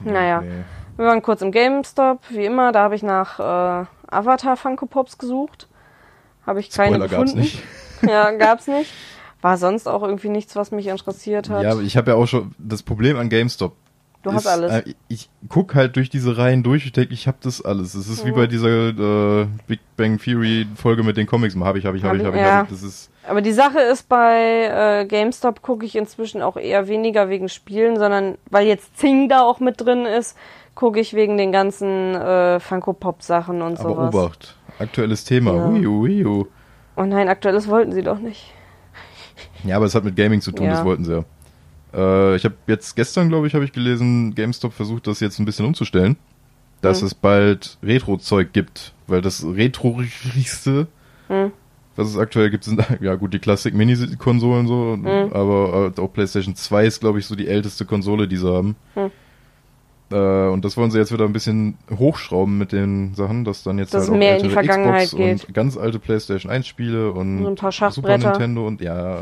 Naja. 0.00 0.40
Nee. 0.42 0.64
Wir 0.96 1.06
waren 1.06 1.22
kurz 1.22 1.42
im 1.42 1.52
GameStop, 1.52 2.20
wie 2.30 2.44
immer. 2.44 2.72
Da 2.72 2.80
habe 2.82 2.94
ich 2.94 3.02
nach 3.02 3.38
äh, 3.38 3.86
Avatar 4.10 4.56
Funko 4.56 4.86
Pops 4.86 5.18
gesucht. 5.18 5.68
Habe 6.46 6.60
ich 6.60 6.70
keine 6.70 6.94
Spoiler 6.96 7.08
gefunden. 7.08 7.34
gab's 7.34 7.52
nicht. 7.52 7.62
Ja, 8.02 8.30
gab's 8.32 8.66
nicht. 8.66 8.92
War 9.46 9.56
sonst 9.58 9.86
auch 9.86 10.02
irgendwie 10.02 10.28
nichts, 10.28 10.56
was 10.56 10.72
mich 10.72 10.88
interessiert 10.88 11.48
hat. 11.50 11.62
Ja, 11.62 11.70
aber 11.72 11.82
ich 11.82 11.96
habe 11.96 12.10
ja 12.10 12.16
auch 12.16 12.26
schon 12.26 12.52
das 12.58 12.82
Problem 12.82 13.16
an 13.16 13.28
GameStop. 13.28 13.74
du 14.24 14.32
hast 14.32 14.42
ist, 14.44 14.50
alles. 14.50 14.72
Äh, 14.72 14.94
ich 15.06 15.28
guck 15.48 15.76
halt 15.76 15.94
durch 15.94 16.10
diese 16.10 16.36
Reihen 16.36 16.64
durch. 16.64 16.84
Ich 16.84 16.90
denke, 16.92 17.14
ich 17.14 17.28
habe 17.28 17.36
das 17.42 17.64
alles. 17.64 17.94
Es 17.94 18.08
ist 18.08 18.24
wie 18.26 18.32
Mhm. 18.32 18.34
bei 18.34 18.46
dieser 18.48 18.88
äh, 18.88 19.46
Big 19.68 19.78
Bang 19.96 20.18
Theory 20.18 20.66
Folge 20.74 21.04
mit 21.04 21.16
den 21.16 21.26
Comics. 21.28 21.54
Habe 21.54 21.78
ich, 21.78 21.86
habe 21.86 21.96
ich, 21.96 22.02
habe 22.02 22.18
Hab 22.18 22.20
ich, 22.20 22.26
habe 22.26 22.36
ich- 22.36 22.42
ja. 22.42 22.56
hab 22.56 22.64
ich. 22.64 22.70
Das 22.70 22.82
ist 22.82 23.08
Aber 23.28 23.40
die 23.40 23.52
Sache 23.52 23.78
ist, 23.78 24.08
bei 24.08 25.00
äh, 25.02 25.06
GameStop 25.06 25.62
gucke 25.62 25.86
ich 25.86 25.94
inzwischen 25.94 26.42
auch 26.42 26.56
eher 26.56 26.88
weniger 26.88 27.28
wegen 27.28 27.48
Spielen, 27.48 27.96
sondern 27.98 28.36
weil 28.50 28.66
jetzt 28.66 28.98
Zing 28.98 29.28
da 29.28 29.42
auch 29.42 29.60
mit 29.60 29.80
drin 29.80 30.06
ist, 30.06 30.36
gucke 30.74 30.98
ich 30.98 31.14
wegen 31.14 31.36
den 31.38 31.52
ganzen 31.52 32.14
äh, 32.16 32.58
Funko 32.58 32.94
Pop 32.94 33.22
Sachen 33.22 33.62
und 33.62 33.78
aber 33.78 33.88
sowas. 33.90 34.14
Obacht. 34.14 34.56
Aktuelles 34.80 35.22
Thema. 35.24 35.54
Ja. 35.54 35.72
Wii 35.72 35.86
U, 35.86 36.04
Wii 36.04 36.24
U. 36.26 36.46
Oh 36.96 37.04
nein, 37.04 37.28
aktuelles 37.28 37.68
wollten 37.68 37.92
sie 37.92 38.02
doch 38.02 38.18
nicht. 38.18 38.52
Ja, 39.64 39.76
aber 39.76 39.86
es 39.86 39.94
hat 39.94 40.04
mit 40.04 40.16
Gaming 40.16 40.40
zu 40.40 40.52
tun. 40.52 40.66
Ja. 40.66 40.72
Das 40.74 40.84
wollten 40.84 41.04
sie 41.04 41.12
ja. 41.12 41.24
Äh, 41.94 42.36
ich 42.36 42.44
habe 42.44 42.54
jetzt 42.66 42.94
gestern, 42.96 43.28
glaube 43.28 43.46
ich, 43.46 43.54
habe 43.54 43.64
ich 43.64 43.72
gelesen, 43.72 44.34
GameStop 44.34 44.72
versucht 44.72 45.06
das 45.06 45.20
jetzt 45.20 45.38
ein 45.38 45.44
bisschen 45.44 45.66
umzustellen, 45.66 46.16
dass 46.82 47.00
Hm. 47.00 47.06
es 47.06 47.14
bald 47.14 47.78
Retro-Zeug 47.82 48.52
gibt, 48.52 48.92
weil 49.06 49.20
das 49.22 49.44
Retro-rigste, 49.44 50.86
Hm. 51.28 51.52
was 51.96 52.08
es 52.08 52.18
aktuell 52.18 52.50
gibt, 52.50 52.64
sind 52.64 52.82
ja 53.00 53.14
gut 53.14 53.32
die 53.34 53.38
Classic-Mini-Konsolen 53.38 54.66
so, 54.66 54.92
Hm. 54.94 55.32
aber 55.32 55.92
äh, 55.96 56.00
auch 56.00 56.12
PlayStation 56.12 56.54
2 56.54 56.86
ist, 56.86 57.00
glaube 57.00 57.18
ich, 57.18 57.26
so 57.26 57.34
die 57.34 57.48
älteste 57.48 57.84
Konsole, 57.84 58.28
die 58.28 58.36
sie 58.36 58.52
haben. 58.52 58.76
Äh, 60.10 60.14
und 60.48 60.64
das 60.64 60.76
wollen 60.76 60.90
sie 60.90 60.98
jetzt 60.98 61.12
wieder 61.12 61.24
ein 61.24 61.32
bisschen 61.32 61.76
hochschrauben 61.96 62.56
mit 62.58 62.70
den 62.72 63.14
Sachen, 63.14 63.44
dass 63.44 63.62
dann 63.64 63.78
jetzt 63.78 63.92
Dass 63.92 64.02
halt 64.04 64.12
auch 64.12 64.16
mehr 64.18 64.36
in 64.36 64.44
die 64.44 64.50
Vergangenheit 64.50 65.06
Xbox 65.06 65.22
geht. 65.22 65.44
und 65.48 65.54
ganz 65.54 65.76
alte 65.76 65.98
PlayStation 65.98 66.50
1 66.52 66.66
Spiele 66.66 67.10
und 67.12 67.42
So 67.42 67.48
ein 67.48 67.54
paar 67.56 67.72
Super. 67.90 68.16
Nintendo 68.16 68.66
und 68.66 68.80
ja 68.80 69.20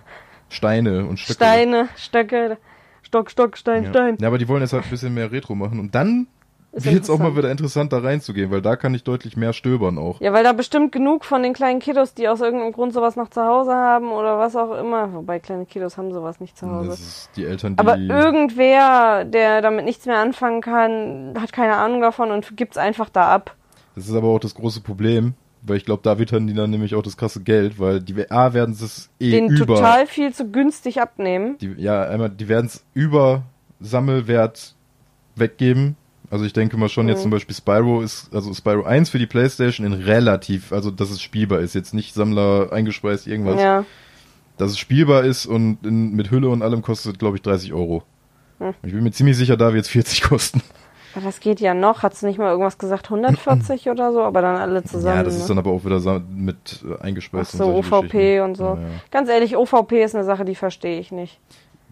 Steine 0.50 1.06
und 1.06 1.18
Stöcke. 1.18 1.34
Steine, 1.34 1.88
Stöcke, 1.96 2.58
Stock, 3.02 3.30
Stock, 3.30 3.56
Stein, 3.56 3.84
Ja. 3.84 3.90
Stein. 3.90 4.16
ja, 4.20 4.28
aber 4.28 4.38
die 4.38 4.48
wollen 4.48 4.60
jetzt 4.62 4.72
halt 4.72 4.84
ein 4.84 4.90
bisschen 4.90 5.14
mehr 5.14 5.30
Retro 5.32 5.54
machen 5.54 5.78
und 5.80 5.94
dann 5.94 6.26
Ist 6.72 6.86
es 6.86 7.10
auch 7.10 7.18
mal 7.18 7.34
wieder 7.34 7.50
interessant 7.50 7.92
da 7.92 7.98
reinzugehen, 7.98 8.50
weil 8.50 8.60
da 8.60 8.76
kann 8.76 8.94
ich 8.94 9.02
deutlich 9.02 9.36
mehr 9.36 9.52
stöbern 9.52 9.96
auch. 9.96 10.20
Ja, 10.20 10.32
weil 10.32 10.44
da 10.44 10.52
bestimmt 10.52 10.92
genug 10.92 11.24
von 11.24 11.42
den 11.42 11.54
kleinen 11.54 11.80
Kiddos, 11.80 12.14
die 12.14 12.28
aus 12.28 12.40
irgendeinem 12.40 12.72
Grund 12.72 12.92
sowas 12.92 13.16
noch 13.16 13.30
zu 13.30 13.42
Hause 13.42 13.74
haben 13.74 14.12
oder 14.12 14.38
was 14.38 14.54
auch 14.54 14.78
immer. 14.78 15.12
Wobei 15.14 15.38
kleine 15.38 15.64
Kiddos 15.64 15.96
haben 15.96 16.12
sowas 16.12 16.40
nicht 16.40 16.58
zu 16.58 16.70
Hause. 16.70 16.90
Das 16.90 17.00
ist 17.00 17.30
die 17.36 17.44
Eltern, 17.46 17.76
die 17.76 17.80
Aber 17.80 17.96
irgendwer, 17.96 19.24
der 19.24 19.62
damit 19.62 19.86
nichts 19.86 20.04
mehr 20.04 20.18
anfangen 20.18 20.60
kann, 20.60 21.34
hat 21.40 21.52
keine 21.52 21.76
Ahnung 21.76 22.02
davon 22.02 22.30
und 22.30 22.56
gibt's 22.56 22.76
einfach 22.76 23.08
da 23.08 23.28
ab. 23.28 23.56
Das 23.94 24.06
ist 24.06 24.14
aber 24.14 24.28
auch 24.28 24.38
das 24.38 24.54
große 24.54 24.82
Problem, 24.82 25.34
weil 25.62 25.78
ich 25.78 25.84
glaube, 25.84 26.02
da 26.04 26.18
wittern 26.18 26.46
die 26.46 26.54
dann 26.54 26.70
nämlich 26.70 26.94
auch 26.94 27.02
das 27.02 27.16
krasse 27.16 27.42
Geld, 27.42 27.80
weil 27.80 28.00
die 28.00 28.30
A 28.30 28.52
werden 28.52 28.74
es 28.74 29.10
eh 29.18 29.30
Den 29.30 29.48
über 29.48 29.76
total 29.76 30.06
viel 30.06 30.32
zu 30.34 30.50
günstig 30.50 31.00
abnehmen. 31.00 31.56
die, 31.58 31.74
ja, 31.78 32.04
einmal, 32.04 32.30
die 32.30 32.48
werden 32.48 32.66
es 32.66 32.84
über 32.94 33.42
Sammelwert 33.80 34.74
weggeben. 35.34 35.96
Also 36.30 36.44
ich 36.44 36.52
denke 36.52 36.76
mal 36.76 36.88
schon 36.88 37.08
jetzt 37.08 37.18
Mhm. 37.18 37.22
zum 37.22 37.30
Beispiel 37.30 37.56
Spyro 37.56 38.02
ist, 38.02 38.34
also 38.34 38.52
Spyro 38.52 38.84
1 38.84 39.08
für 39.10 39.18
die 39.18 39.26
Playstation 39.26 39.86
in 39.86 39.94
relativ, 39.94 40.72
also 40.72 40.90
dass 40.90 41.10
es 41.10 41.22
spielbar 41.22 41.60
ist, 41.60 41.74
jetzt 41.74 41.94
nicht 41.94 42.14
Sammler 42.14 42.68
eingespeist 42.70 43.26
irgendwas, 43.26 43.60
Ja. 43.60 43.84
dass 44.58 44.72
es 44.72 44.78
spielbar 44.78 45.24
ist 45.24 45.46
und 45.46 45.78
in, 45.86 46.12
mit 46.14 46.30
Hülle 46.30 46.48
und 46.50 46.62
allem 46.62 46.82
kostet, 46.82 47.18
glaube 47.18 47.36
ich, 47.36 47.42
30 47.42 47.72
Euro. 47.72 48.02
Hm. 48.58 48.74
Ich 48.82 48.92
bin 48.92 49.02
mir 49.02 49.12
ziemlich 49.12 49.36
sicher, 49.36 49.56
da 49.56 49.72
wird 49.72 49.84
es 49.84 49.90
40 49.90 50.22
kosten. 50.22 50.60
Aber 51.14 51.24
das 51.24 51.40
geht 51.40 51.60
ja 51.60 51.72
noch. 51.74 52.02
Hat's 52.02 52.22
nicht 52.22 52.38
mal 52.38 52.50
irgendwas 52.50 52.76
gesagt? 52.76 53.06
140 53.10 53.88
oder 53.90 54.12
so? 54.12 54.22
Aber 54.22 54.42
dann 54.42 54.56
alle 54.56 54.84
zusammen. 54.84 55.16
ja, 55.16 55.22
das 55.22 55.34
ne? 55.34 55.40
ist 55.40 55.48
dann 55.50 55.58
aber 55.58 55.70
auch 55.70 55.84
wieder 55.84 56.22
mit 56.30 56.84
äh, 56.86 56.94
Ach 56.98 57.00
eingespeist 57.04 57.52
so, 57.52 57.66
und 57.66 57.92
OVP 57.92 58.40
und 58.40 58.56
so. 58.56 58.64
Ja, 58.64 58.74
ja. 58.74 58.88
Ganz 59.10 59.28
ehrlich, 59.30 59.56
OVP 59.56 60.04
ist 60.04 60.14
eine 60.14 60.24
Sache, 60.24 60.44
die 60.44 60.54
verstehe 60.54 61.00
ich 61.00 61.10
nicht. 61.10 61.40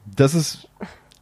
Das 0.04 0.34
ist, 0.34 0.68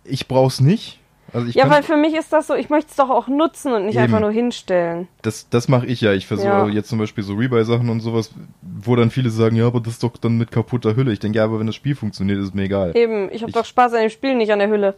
ich 0.03 0.27
brauch's 0.27 0.61
nicht. 0.61 1.01
Also 1.35 1.49
Ja, 1.51 1.69
weil 1.69 1.83
für 1.83 1.97
mich 1.97 2.15
ist 2.15 2.33
das 2.33 2.47
so, 2.47 2.55
ich 2.55 2.71
möchte 2.71 2.91
es 2.91 2.97
doch 2.97 3.11
auch 3.11 3.27
nutzen 3.29 3.73
und 3.73 3.87
nicht 3.87 3.97
Eben. 3.97 4.05
einfach 4.05 4.21
nur 4.21 4.31
hinstellen. 4.31 5.09
das, 5.23 5.49
das 5.51 5.69
mache 5.69 5.85
ich 5.87 6.01
ja. 6.01 6.13
Ich 6.13 6.27
versuche 6.27 6.47
Ja. 6.49 6.69
jetzt 6.69 6.89
zum 6.89 6.99
Beispiel 6.99 7.25
so 7.25 7.35
Rebuy-Sachen 7.35 7.89
und 7.91 8.01
sowas, 8.01 8.31
wo 8.63 8.95
dann 8.97 9.11
viele 9.11 9.31
sagen, 9.31 9.57
ja, 9.57 9.67
aber 9.67 9.81
das 9.81 9.95
ist 9.95 10.03
doch 10.05 10.17
dann 10.17 10.39
mit 10.39 10.51
kaputter 10.53 10.95
Hülle. 10.97 11.13
Ich 11.13 11.19
denke, 11.19 11.39
ja, 11.39 11.45
aber 11.45 11.59
wenn 11.59 11.67
das 11.67 11.75
Spiel 11.75 11.97
funktioniert, 11.97 12.39
ist 12.39 12.55
mir 12.55 12.63
egal. 12.63 12.97
Eben, 12.97 13.31
ich 13.33 13.43
habe 13.43 13.53
doch 13.53 13.65
Spaß 13.65 13.93
an 13.95 14.01
dem 14.03 14.11
Spiel, 14.11 14.37
nicht 14.37 14.53
an 14.53 14.61
der 14.61 14.69
Hülle. 14.69 14.95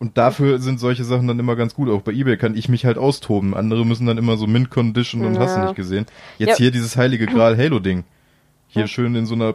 Und 0.00 0.16
dafür 0.18 0.58
sind 0.60 0.78
solche 0.78 1.02
Sachen 1.04 1.26
dann 1.26 1.38
immer 1.40 1.56
ganz 1.56 1.74
gut. 1.74 1.88
Auch 1.88 2.02
bei 2.02 2.12
eBay 2.12 2.36
kann 2.36 2.56
ich 2.56 2.68
mich 2.68 2.84
halt 2.84 2.98
austoben. 2.98 3.54
Andere 3.54 3.84
müssen 3.86 4.06
dann 4.06 4.18
immer 4.18 4.36
so 4.36 4.46
Mint 4.46 4.70
Condition 4.70 5.24
und 5.24 5.34
Ja. 5.34 5.40
hast 5.40 5.56
du 5.56 5.60
nicht 5.60 5.74
gesehen. 5.76 6.06
Jetzt 6.38 6.50
Ja. 6.50 6.56
hier 6.56 6.70
dieses 6.70 6.96
heilige 6.96 7.26
Gral 7.26 7.56
Halo 7.56 7.78
Ding. 7.80 8.04
Hier 8.68 8.86
schön 8.86 9.14
in 9.14 9.26
so 9.26 9.34
einer 9.34 9.54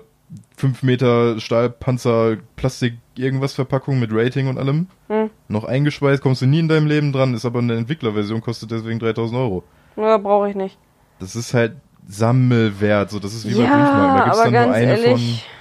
5 0.58 0.84
Meter 0.84 1.40
Stahlpanzer 1.40 2.38
Plastik 2.56 2.96
irgendwas 3.16 3.54
Verpackung 3.54 4.00
mit 4.00 4.10
Rating 4.14 4.48
und 4.48 4.58
allem. 4.58 4.88
Hm. 5.08 5.30
Noch 5.48 5.64
eingeschweißt, 5.64 6.22
kommst 6.22 6.42
du 6.42 6.46
nie 6.46 6.60
in 6.60 6.68
deinem 6.68 6.88
Leben 6.88 7.12
dran, 7.12 7.34
ist 7.34 7.46
aber 7.46 7.60
eine 7.60 7.76
Entwicklerversion, 7.76 8.42
kostet 8.42 8.72
deswegen 8.72 9.00
3000 9.00 9.40
Euro. 9.40 9.64
Ja, 9.96 10.18
brauche 10.18 10.50
ich 10.50 10.56
nicht. 10.56 10.78
Das 11.20 11.36
ist 11.36 11.54
halt 11.54 11.74
Sammelwert, 12.08 13.10
so 13.10 13.20
das 13.20 13.34
ist 13.34 13.48
wie 13.48 13.54
bei 13.54 13.64
ja, 13.64 13.70
Briefmarken. 13.70 14.18
Da 14.18 14.24
gibt's 14.24 14.40
aber 14.40 14.52
dann 14.52 14.66
nur 14.66 14.74
eine 14.74 14.92
ehrlich, 14.92 15.12
von. 15.12 15.54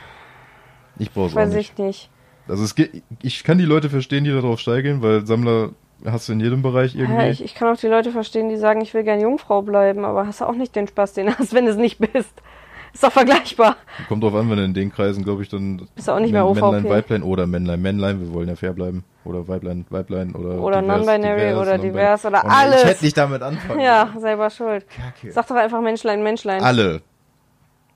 Ich 0.99 1.11
brauch's 1.13 1.33
auch 1.33 1.37
weiß 1.37 1.55
nicht. 1.55 1.73
ich 1.73 1.79
nicht. 1.79 2.11
Also 2.49 2.65
es 2.65 2.75
geht, 2.75 3.03
ich 3.23 3.45
kann 3.45 3.59
die 3.59 3.65
Leute 3.65 3.89
verstehen, 3.89 4.25
die 4.25 4.31
darauf 4.31 4.59
steigen, 4.59 5.03
weil 5.03 5.27
Sammler 5.27 5.71
hast 6.05 6.29
du 6.29 6.33
in 6.33 6.41
jedem 6.41 6.63
Bereich 6.63 6.97
irgendwie. 6.97 7.23
Ja, 7.23 7.29
ich, 7.29 7.45
ich 7.45 7.55
kann 7.55 7.73
auch 7.73 7.79
die 7.79 7.87
Leute 7.87 8.11
verstehen, 8.11 8.49
die 8.49 8.57
sagen, 8.57 8.81
ich 8.81 8.93
will 8.95 9.05
gern 9.05 9.21
Jungfrau 9.21 9.63
bleiben, 9.63 10.05
aber 10.05 10.27
hast 10.27 10.41
du 10.41 10.47
auch 10.47 10.55
nicht 10.55 10.75
den 10.75 10.89
Spaß, 10.89 11.15
den 11.15 11.27
du 11.27 11.39
hast, 11.39 11.55
wenn 11.55 11.67
du 11.67 11.71
es 11.71 11.77
nicht 11.77 11.99
bist. 11.99 12.43
Ist 12.95 13.03
doch 13.03 13.13
vergleichbar. 13.13 13.77
Kommt 14.09 14.23
drauf 14.23 14.35
an, 14.35 14.51
wenn 14.51 14.59
du 14.59 14.65
in 14.65 14.75
den 14.75 14.93
Kreisen, 14.93 15.25
glaube 15.25 15.43
ich, 15.43 15.49
dann 15.49 15.89
Bist 15.95 16.09
du 16.09 16.13
auch 16.13 16.19
nicht 16.19 16.33
mehr 16.33 16.45
Männlein, 16.45 16.85
OVP. 16.85 16.91
Weiblein 16.91 17.23
oder 17.23 17.47
Männlein, 17.47 17.81
Männlein, 17.81 18.21
wir 18.21 18.33
wollen 18.35 18.49
ja 18.49 18.57
fair 18.57 18.73
bleiben. 18.73 19.05
Oder 19.25 19.47
Weiblein, 19.49 19.87
Weiblein 19.89 20.35
oder 20.35 20.61
Oder 20.61 20.83
non-binary 20.83 21.55
oder 21.55 21.79
divers 21.79 22.27
oder 22.27 22.43
Oh 22.45 22.49
alles. 22.49 22.83
Ich 22.83 22.89
hätte 22.89 23.05
nicht 23.05 23.17
damit 23.17 23.43
anfangen. 23.43 23.81
Ja, 23.81 24.13
selber 24.19 24.51
schuld. 24.51 24.85
Kacke. 24.89 25.33
Sag 25.33 25.47
doch 25.47 25.57
einfach 25.57 25.81
Menschlein, 25.81 26.23
Menschlein. 26.23 26.63
Alle. 26.63 27.03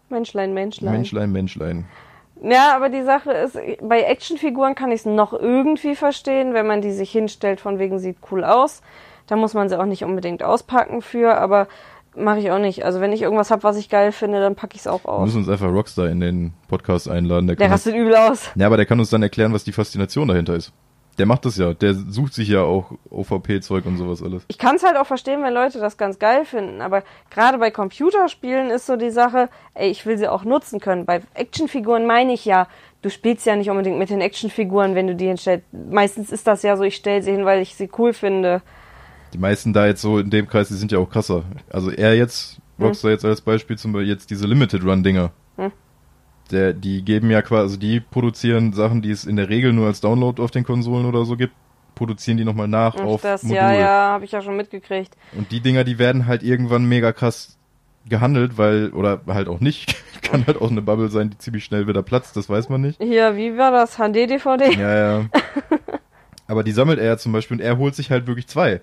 Menschlein, 0.09 0.55
Menschlein. 0.55 0.93
Menschlein, 0.93 1.33
Menschlein. 1.33 1.85
Ja, 2.43 2.77
aber 2.77 2.89
die 2.91 3.03
Sache 3.03 3.33
ist, 3.33 3.59
bei 3.83 4.03
Actionfiguren 4.03 4.75
kann 4.75 4.93
ich 4.93 5.01
es 5.01 5.07
noch 5.07 5.33
irgendwie 5.33 5.97
verstehen, 5.97 6.55
wenn 6.55 6.67
man 6.67 6.81
die 6.83 6.93
sich 6.93 7.11
hinstellt, 7.11 7.61
von 7.61 7.79
wegen 7.79 7.99
sieht 7.99 8.19
cool 8.31 8.45
aus. 8.45 8.83
Da 9.27 9.37
muss 9.37 9.55
man 9.55 9.69
sie 9.69 9.79
auch 9.79 9.87
nicht 9.87 10.05
unbedingt 10.05 10.43
auspacken 10.43 11.03
für, 11.03 11.37
aber 11.39 11.67
mache 12.17 12.39
ich 12.41 12.51
auch 12.51 12.59
nicht. 12.59 12.85
Also 12.85 13.01
wenn 13.01 13.13
ich 13.13 13.23
irgendwas 13.23 13.51
habe, 13.51 13.63
was 13.63 13.77
ich 13.77 13.89
geil 13.89 14.13
finde, 14.13 14.41
dann 14.41 14.55
packe 14.55 14.75
ich 14.75 14.81
es 14.81 14.87
auch 14.87 15.05
Wir 15.05 15.11
aus. 15.11 15.27
müssen 15.27 15.39
uns 15.39 15.49
einfach 15.49 15.69
Rockstar 15.71 16.09
in 16.09 16.21
den 16.21 16.53
Podcast 16.69 17.09
einladen. 17.09 17.47
Der 17.47 17.57
Der 17.57 17.67
kann 17.67 17.73
uns, 17.73 17.87
rastet 17.87 17.95
übel 17.95 18.17
aus. 18.17 18.51
ja, 18.55 18.67
aber 18.67 18.77
der 18.77 18.87
kann 18.87 18.99
uns 18.99 19.11
dann 19.11 19.23
erklären, 19.23 19.53
was 19.53 19.65
die 19.65 19.73
Faszination 19.73 20.29
dahinter 20.29 20.55
ist. 20.55 20.73
Der 21.19 21.25
macht 21.25 21.47
das 21.47 21.57
ja. 21.57 21.73
Der 21.73 21.95
sucht 21.95 22.35
sich 22.35 22.49
ja 22.49 22.61
auch 22.61 22.91
OVP-Zeug 23.11 23.87
und 23.87 23.97
sowas 23.97 24.23
alles. 24.23 24.45
Ich 24.49 24.59
kann 24.59 24.77
es 24.77 24.85
halt 24.85 24.99
auch 24.99 25.07
verstehen, 25.07 25.43
wenn 25.43 25.55
Leute 25.55 25.79
das 25.81 25.97
ganz 25.97 26.19
geil 26.19 26.45
finden, 26.45 26.83
aber 26.83 27.03
gerade 27.31 27.57
bei 27.57 27.71
Computerspielen 27.71 28.69
ist 28.71 28.85
so 28.87 28.97
die 28.97 29.09
Sache, 29.11 29.49
ey, 29.75 29.89
ich 29.91 30.05
will 30.05 30.19
sie 30.19 30.29
auch 30.29 30.45
nutzen 30.45 30.79
können. 30.79 31.07
Bei 31.07 31.23
Actionfiguren 31.33 32.07
meine 32.07 32.35
ich 32.35 32.45
ja, 32.45 32.69
du 33.01 33.09
spielst 33.09 33.47
ja 33.47 33.57
nicht 33.57 33.71
unbedingt 33.71 33.99
mit 33.99 34.11
den 34.11 34.21
Actionfiguren, 34.21 34.95
wenn 34.95 35.07
du 35.07 35.15
die 35.15 35.27
hinstellst. 35.29 35.65
Meistens 35.91 36.31
ist 36.31 36.47
das 36.47 36.63
ja 36.63 36.77
so, 36.77 36.85
ich 36.85 36.97
stelle 36.97 37.23
sie 37.23 37.33
hin, 37.33 37.47
weil 37.47 37.63
ich 37.63 37.77
sie 37.77 37.89
cool 37.97 38.13
finde. 38.13 38.61
Die 39.37 39.41
meisten 39.43 39.75
da 39.75 39.87
jetzt 39.87 40.01
so 40.01 40.19
in 40.19 40.31
dem 40.31 40.49
Kreis, 40.49 40.69
die 40.69 40.75
sind 40.75 40.93
ja 40.93 40.99
auch 40.99 41.11
krasser. 41.11 41.45
Also 41.71 41.91
er 41.91 42.17
jetzt, 42.17 42.59
Rockstar 42.81 43.11
jetzt 43.11 43.23
als 43.23 43.43
Beispiel, 43.43 43.77
zum 43.77 43.93
Beispiel 43.93 44.09
jetzt 44.09 44.31
diese 44.31 44.47
Limited 44.47 44.83
Run 44.83 45.03
Dinger. 45.03 45.31
Hm. 45.57 45.73
Der, 46.51 46.73
die 46.73 47.03
geben 47.03 47.31
ja 47.31 47.43
quasi, 47.43 47.61
also 47.61 47.77
die 47.77 48.01
produzieren 48.01 48.73
Sachen, 48.73 49.03
die 49.03 49.11
es 49.11 49.27
in 49.27 49.37
der 49.37 49.51
Regel 49.51 49.75
nur 49.75 49.89
als 49.89 50.01
Download 50.01 50.41
auf 50.41 50.53
den 50.53 50.65
Konsolen 50.65 51.05
oder 51.05 51.27
so 51.27 51.37
gibt, 51.37 51.53
produzieren 51.95 52.39
die 52.39 52.47
nochmal 52.47 52.67
nach 52.67 52.95
Und 52.95 53.05
auf 53.05 53.21
das, 53.21 53.43
Modul. 53.43 53.57
ja, 53.59 53.75
ja, 53.75 54.09
habe 54.13 54.25
ich 54.25 54.33
ja 54.33 54.41
schon 54.41 54.57
mitgekriegt. 54.57 55.15
Und 55.37 55.53
die 55.53 55.61
Dinger, 55.61 55.85
die 55.85 55.99
werden 55.99 56.25
halt 56.25 56.43
irgendwann 56.43 56.87
mega 56.87 57.13
krass 57.13 57.59
gehandelt, 58.09 58.57
weil, 58.57 58.89
oder 58.89 59.21
halt 59.27 59.49
auch 59.49 59.61
nicht. 59.61 59.97
Kann 60.23 60.47
halt 60.47 60.63
auch 60.63 60.71
eine 60.71 60.81
Bubble 60.81 61.11
sein, 61.11 61.29
die 61.29 61.37
ziemlich 61.37 61.65
schnell 61.65 61.87
wieder 61.87 62.03
platzt, 62.03 62.39
das 62.39 62.49
weiß 62.49 62.71
man 62.71 62.81
nicht. 62.81 63.03
Hier, 63.03 63.37
wie 63.37 63.59
war 63.59 63.71
das? 63.71 63.97
HD-DVD? 63.97 64.79
Ja, 64.79 64.97
ja. 64.97 65.25
Aber 66.47 66.65
die 66.65 66.73
sammelt 66.73 66.99
er 66.99 67.05
ja 67.05 67.19
zum 67.19 67.33
Beispiel 67.33 67.59
und 67.59 67.63
er 67.63 67.77
holt 67.77 67.95
sich 67.95 68.11
halt 68.11 68.27
wirklich 68.27 68.47
zwei. 68.47 68.81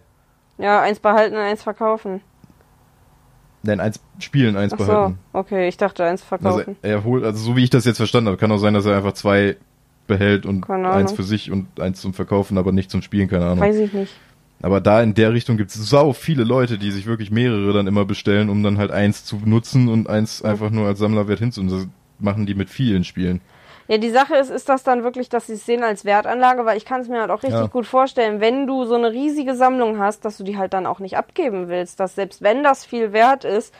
Ja, 0.58 0.82
eins 0.82 1.00
behalten 1.00 1.36
und 1.36 1.42
eins 1.42 1.64
verkaufen. 1.64 2.22
Nein, 3.64 3.80
eins 3.80 4.00
spielen, 4.20 4.58
eins 4.58 4.74
Ach 4.74 4.80
so, 4.80 4.86
behalten. 4.86 5.20
okay, 5.32 5.68
ich 5.68 5.78
dachte 5.78 6.04
eins 6.04 6.22
Also 6.22 6.60
verkaufen. 6.60 6.76
er 6.82 7.04
holt, 7.04 7.24
also 7.24 7.38
so 7.44 7.56
wie 7.56 7.64
ich 7.64 7.70
das 7.70 7.86
jetzt 7.86 7.98
verstanden 7.98 8.28
habe, 8.28 8.38
kann 8.38 8.52
auch 8.52 8.58
sein, 8.58 8.74
dass 8.74 8.86
er 8.86 8.98
einfach 8.98 9.14
zwei 9.14 9.56
behält 10.06 10.46
und 10.46 10.70
eins 10.70 11.14
für 11.14 11.24
sich 11.24 11.50
und 11.50 11.80
eins 11.80 12.02
zum 12.02 12.14
Verkaufen, 12.14 12.58
aber 12.58 12.74
nicht 12.74 12.92
zum 12.92 13.02
Spielen, 13.02 13.30
keine 13.30 13.46
Ahnung. 13.46 13.62
Weiß 13.62 13.78
ich 13.78 13.94
nicht. 13.94 14.14
Aber 14.62 14.80
da 14.82 15.02
in 15.02 15.14
der 15.14 15.34
Richtung 15.34 15.58
gibt 15.58 15.72
es 15.72 15.90
sau 15.90 16.14
viele 16.14 16.44
Leute, 16.44 16.78
die 16.78 16.92
sich 16.92 17.06
wirklich 17.06 17.32
mehrere 17.32 17.74
dann 17.74 17.88
immer 17.88 18.06
bestellen, 18.06 18.50
um 18.50 18.64
dann 18.64 18.78
halt 18.78 18.92
eins 18.92 19.24
zu 19.26 19.38
nutzen 19.46 19.88
und 19.88 20.10
eins 20.10 20.42
einfach 20.42 20.70
nur 20.70 20.86
als 20.88 21.00
Sammlerwert 21.00 21.40
hinzunehmen. 21.40 21.80
Das 21.80 21.88
machen 22.20 22.46
die 22.46 22.54
mit 22.56 22.70
vielen 22.70 23.04
Spielen. 23.06 23.42
Ja, 23.88 23.98
die 23.98 24.10
Sache 24.10 24.36
ist, 24.36 24.50
ist 24.50 24.70
das 24.70 24.84
dann 24.84 25.04
wirklich, 25.04 25.28
dass 25.30 25.48
sie 25.48 25.54
es 25.54 25.66
sehen 25.66 25.84
als 25.84 26.06
Wertanlage, 26.06 26.66
weil 26.66 26.78
ich 26.78 26.86
kann 26.86 27.02
es 27.02 27.10
mir 27.10 27.20
halt 27.22 27.32
auch 27.32 27.44
richtig 27.44 27.60
Ja. 27.62 27.68
gut 27.68 27.86
vorstellen, 27.86 28.40
wenn 28.40 28.66
du 28.66 28.86
so 28.86 28.96
eine 28.96 29.12
riesige 29.12 29.56
Sammlung 29.56 30.00
hast, 30.00 30.24
dass 30.26 30.38
du 30.38 30.44
die 30.44 30.58
halt 30.58 30.74
dann 30.74 30.86
auch 30.86 31.00
nicht 31.00 31.18
abgeben 31.18 31.68
willst, 31.68 32.00
dass 32.00 32.16
selbst 32.16 32.42
wenn 32.42 32.64
das 32.64 32.86
viel 32.86 33.12
wert 33.12 33.44
ist, 33.44 33.74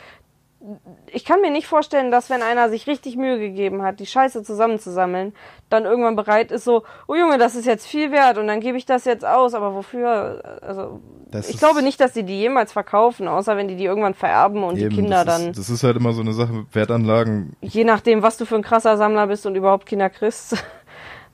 ich 1.12 1.26
kann 1.26 1.42
mir 1.42 1.52
nicht 1.52 1.68
vorstellen, 1.68 2.10
dass 2.10 2.30
wenn 2.30 2.42
einer 2.42 2.70
sich 2.70 2.88
richtig 2.88 3.18
Mühe 3.18 3.38
gegeben 3.38 3.82
hat, 3.82 4.00
die 4.00 4.06
Scheiße 4.06 4.44
zusammenzusammeln, 4.44 5.34
dann 5.70 5.84
irgendwann 5.84 6.16
bereit 6.16 6.52
ist 6.52 6.64
so, 6.64 6.84
oh 7.08 7.16
Junge, 7.16 7.38
das 7.38 7.56
ist 7.56 7.66
jetzt 7.66 7.86
viel 7.86 8.12
wert 8.12 8.38
und 8.38 8.48
dann 8.48 8.62
gebe 8.62 8.78
ich 8.78 8.86
das 8.86 9.04
jetzt 9.04 9.26
aus, 9.26 9.54
aber 9.54 9.74
wofür? 9.76 10.60
Also 10.62 11.02
Das 11.30 11.50
ich 11.50 11.58
glaube 11.58 11.82
nicht, 11.82 12.00
dass 12.00 12.14
die 12.14 12.24
die 12.24 12.40
jemals 12.40 12.72
verkaufen, 12.72 13.28
außer 13.28 13.58
wenn 13.58 13.68
die 13.68 13.76
die 13.76 13.84
irgendwann 13.86 14.14
vererben 14.14 14.64
und 14.64 14.78
Eben, 14.78 14.90
die 14.90 14.96
Kinder 14.96 15.26
das 15.26 15.38
dann, 15.38 15.50
Ist, 15.52 15.60
das 15.60 15.70
ist 15.70 15.84
halt 15.84 15.98
immer 15.98 16.14
so 16.14 16.22
eine 16.22 16.34
Sache 16.34 16.54
mit 16.54 16.74
Wertanlagen. 16.74 17.56
je 17.62 17.84
nachdem, 17.84 18.22
was 18.22 18.38
du 18.38 18.46
für 18.46 18.56
ein 18.56 18.64
krasser 18.64 18.96
Sammler 18.96 19.28
bist 19.28 19.46
und 19.46 19.56
überhaupt 19.56 19.86
Kinder 19.86 20.10
kriegst. 20.10 20.56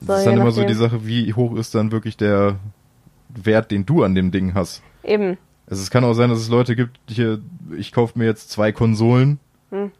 So, 0.02 0.06
Das 0.06 0.20
ist 0.20 0.26
dann 0.28 0.40
immer 0.40 0.50
so 0.50 0.64
die 0.64 0.72
Sache, 0.72 1.04
wie 1.06 1.34
hoch 1.34 1.54
ist 1.56 1.74
dann 1.74 1.92
wirklich 1.92 2.16
der 2.16 2.56
Wert, 3.28 3.70
den 3.70 3.84
du 3.84 4.02
an 4.02 4.14
dem 4.14 4.30
Ding 4.30 4.54
hast. 4.54 4.82
Eben. 5.04 5.36
Also 5.70 5.82
es 5.82 5.90
kann 5.90 6.04
auch 6.04 6.14
sein, 6.14 6.28
dass 6.30 6.38
es 6.40 6.48
Leute 6.48 6.74
gibt, 6.76 6.98
hier, 7.08 7.38
ich 7.76 7.92
kaufe 7.92 8.18
mir 8.18 8.24
jetzt 8.26 8.50
zwei 8.50 8.72
Konsolen. 8.72 9.38
Hm. 9.70 9.92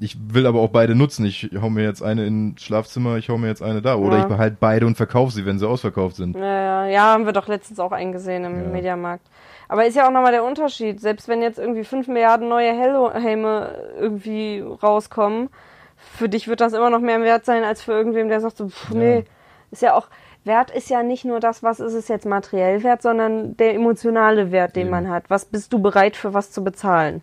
Ich 0.00 0.16
will 0.32 0.46
aber 0.46 0.60
auch 0.60 0.70
beide 0.70 0.94
nutzen. 0.94 1.26
Ich 1.26 1.50
hau 1.60 1.70
mir 1.70 1.82
jetzt 1.82 2.02
eine 2.02 2.24
ins 2.24 2.62
Schlafzimmer, 2.62 3.16
ich 3.16 3.28
hau 3.28 3.36
mir 3.36 3.48
jetzt 3.48 3.62
eine 3.62 3.82
da. 3.82 3.96
Oder 3.96 4.16
Ja. 4.18 4.22
ich 4.22 4.28
behalte 4.28 4.56
beide 4.58 4.86
und 4.86 4.96
verkaufe 4.96 5.32
sie, 5.32 5.44
wenn 5.44 5.58
sie 5.58 5.68
ausverkauft 5.68 6.16
sind. 6.16 6.36
Ja, 6.36 6.42
ja, 6.42 6.86
ja, 6.86 7.02
haben 7.12 7.26
wir 7.26 7.32
doch 7.32 7.48
letztens 7.48 7.80
auch 7.80 7.92
eingesehen 7.92 8.44
im 8.44 8.62
Ja. 8.62 8.68
Mediamarkt. 8.68 9.26
Aber 9.68 9.84
ist 9.86 9.96
ja 9.96 10.06
auch 10.06 10.12
nochmal 10.12 10.32
der 10.32 10.44
Unterschied. 10.44 11.00
Selbst 11.00 11.28
wenn 11.28 11.42
jetzt 11.42 11.58
irgendwie 11.58 11.84
5 11.84 12.06
Milliarden 12.08 12.48
neue 12.48 12.72
Helme 12.72 13.74
irgendwie 14.00 14.60
rauskommen, 14.82 15.50
für 15.96 16.28
dich 16.28 16.46
wird 16.48 16.60
das 16.60 16.72
immer 16.72 16.90
noch 16.90 17.00
mehr 17.00 17.20
wert 17.22 17.44
sein, 17.44 17.64
als 17.64 17.82
für 17.82 17.92
irgendwem, 17.92 18.28
der 18.28 18.40
sagt 18.40 18.56
so, 18.56 18.68
pff, 18.68 18.90
nee. 18.94 19.24
Ist 19.72 19.82
ja 19.82 19.94
auch, 19.94 20.06
Wert 20.44 20.70
ist 20.70 20.88
ja 20.88 21.02
nicht 21.02 21.24
nur 21.24 21.40
das, 21.40 21.62
was 21.62 21.80
ist 21.80 21.92
es 21.94 22.08
jetzt 22.08 22.24
materiell 22.26 22.82
wert, 22.82 23.02
sondern 23.02 23.56
der 23.56 23.74
emotionale 23.74 24.50
Wert, 24.52 24.76
den 24.76 24.82
Eben. 24.82 24.90
man 24.90 25.10
hat. 25.10 25.24
Was 25.28 25.44
bist 25.44 25.72
du 25.72 25.78
bereit 25.80 26.16
für 26.16 26.32
was 26.34 26.50
zu 26.52 26.64
bezahlen? 26.64 27.22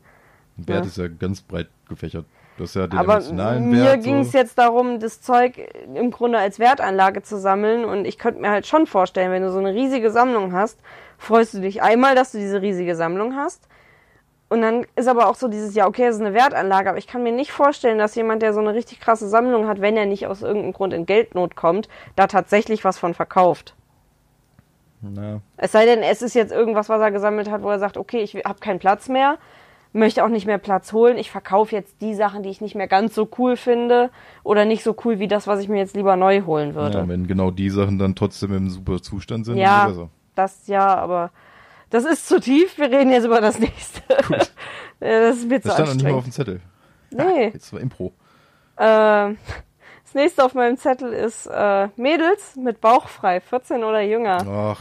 Wert 0.57 0.81
Ja. 0.81 0.85
ist 0.85 0.97
ja 0.97 1.07
ganz 1.07 1.41
breit 1.41 1.67
gefächert. 1.89 2.25
Du 2.57 2.63
hast 2.63 2.75
ja 2.75 2.87
den 2.87 2.97
Aber 2.97 3.15
emotionalen 3.15 3.69
mir 3.69 3.83
Wert. 3.83 4.03
ging 4.03 4.19
es 4.19 4.31
so. 4.31 4.37
jetzt 4.37 4.57
darum, 4.57 4.99
das 4.99 5.21
Zeug 5.21 5.57
im 5.93 6.11
Grunde 6.11 6.37
als 6.37 6.59
Wertanlage 6.59 7.21
zu 7.23 7.37
sammeln. 7.37 7.83
Und 7.83 8.05
ich 8.05 8.17
könnte 8.17 8.39
mir 8.39 8.49
halt 8.51 8.65
schon 8.67 8.85
vorstellen, 8.87 9.31
wenn 9.31 9.41
du 9.43 9.51
so 9.51 9.59
eine 9.59 9.73
riesige 9.73 10.09
Sammlung 10.11 10.53
hast, 10.53 10.79
freust 11.17 11.53
du 11.55 11.59
dich 11.61 11.81
einmal, 11.81 12.15
dass 12.15 12.31
du 12.31 12.37
diese 12.37 12.61
riesige 12.61 12.95
Sammlung 12.95 13.35
hast. 13.35 13.67
Und 14.55 14.61
dann 14.61 14.85
ist 14.95 15.09
aber 15.09 15.27
auch 15.27 15.35
so 15.35 15.49
dieses, 15.49 15.75
ja, 15.75 15.85
okay, 15.85 16.05
das 16.05 16.15
ist 16.15 16.21
eine 16.21 16.33
Wertanlage, 16.33 16.87
aber 16.87 16.97
ich 16.97 17.07
kann 17.07 17.23
mir 17.23 17.33
nicht 17.33 17.51
vorstellen, 17.51 17.97
dass 17.97 18.15
jemand, 18.15 18.41
der 18.41 18.53
so 18.53 18.61
eine 18.61 18.73
richtig 18.73 19.01
krasse 19.01 19.27
Sammlung 19.27 19.67
hat, 19.67 19.81
wenn 19.81 19.97
er 19.97 20.05
nicht 20.05 20.27
aus 20.27 20.43
irgendeinem 20.43 20.71
Grund 20.71 20.93
in 20.93 21.05
Geldnot 21.05 21.57
kommt, 21.57 21.89
da 22.15 22.27
tatsächlich 22.27 22.85
was 22.85 22.97
von 22.97 23.13
verkauft. 23.13 23.75
Na, 25.01 25.41
Es 25.57 25.73
sei 25.73 25.83
denn, 25.83 25.99
es 25.99 26.21
ist 26.21 26.35
jetzt 26.35 26.53
irgendwas, 26.53 26.87
was 26.87 27.01
er 27.01 27.11
gesammelt 27.11 27.51
hat, 27.51 27.63
wo 27.63 27.69
er 27.69 27.79
sagt, 27.79 27.97
okay, 27.97 28.21
ich 28.21 28.33
habe 28.45 28.59
keinen 28.61 28.79
Platz 28.79 29.09
mehr, 29.09 29.39
möchte 29.91 30.23
auch 30.23 30.29
nicht 30.29 30.47
mehr 30.47 30.57
Platz 30.57 30.93
holen, 30.93 31.17
ich 31.17 31.31
verkaufe 31.31 31.75
jetzt 31.75 32.01
die 32.01 32.15
Sachen, 32.15 32.41
die 32.41 32.49
ich 32.49 32.61
nicht 32.61 32.75
mehr 32.75 32.87
ganz 32.87 33.13
so 33.13 33.27
cool 33.37 33.57
finde 33.57 34.09
oder 34.45 34.63
nicht 34.63 34.85
so 34.85 34.95
cool 35.03 35.19
wie 35.19 35.27
das, 35.27 35.47
was 35.47 35.59
ich 35.59 35.67
mir 35.67 35.79
jetzt 35.79 35.97
lieber 35.97 36.15
neu 36.15 36.43
holen 36.43 36.69
ja, 36.69 36.75
würde. 36.75 37.07
wenn 37.09 37.27
genau 37.27 37.51
die 37.51 37.69
Sachen 37.69 37.99
dann 37.99 38.15
trotzdem 38.15 38.55
im 38.55 38.69
super 38.69 39.01
Zustand 39.01 39.45
sind, 39.45 39.57
Ja, 39.57 39.91
das 40.33 40.65
ja, 40.67 40.95
aber 40.95 41.31
das 41.89 42.05
ist 42.05 42.27
zu 42.27 42.39
tief, 42.39 42.77
wir 42.77 42.91
reden 42.91 43.11
jetzt 43.11 43.25
über 43.25 43.41
das 43.41 43.59
nächste. 43.59 44.01
Ja, 45.01 45.19
das 45.19 45.37
ist 45.37 45.49
mir 45.49 45.61
zu 45.61 45.67
Das 45.67 45.75
stand 45.75 45.89
noch 45.89 45.95
nicht 45.95 46.05
mal 46.05 46.13
auf 46.13 46.23
dem 46.23 46.31
Zettel. 46.31 46.61
Nee, 47.11 47.47
Jetzt 47.53 47.73
war 47.73 47.81
Impro. 47.81 48.13
äh, 48.77 49.33
das 49.35 50.13
nächste 50.13 50.45
auf 50.45 50.53
meinem 50.53 50.77
Zettel 50.77 51.11
ist 51.11 51.47
äh, 51.47 51.89
Mädels 51.97 52.55
mit 52.55 52.79
Bauch 52.79 53.09
frei, 53.09 53.41
14 53.41 53.83
oder 53.83 53.99
jünger. 54.01 54.37
Ach, 54.47 54.79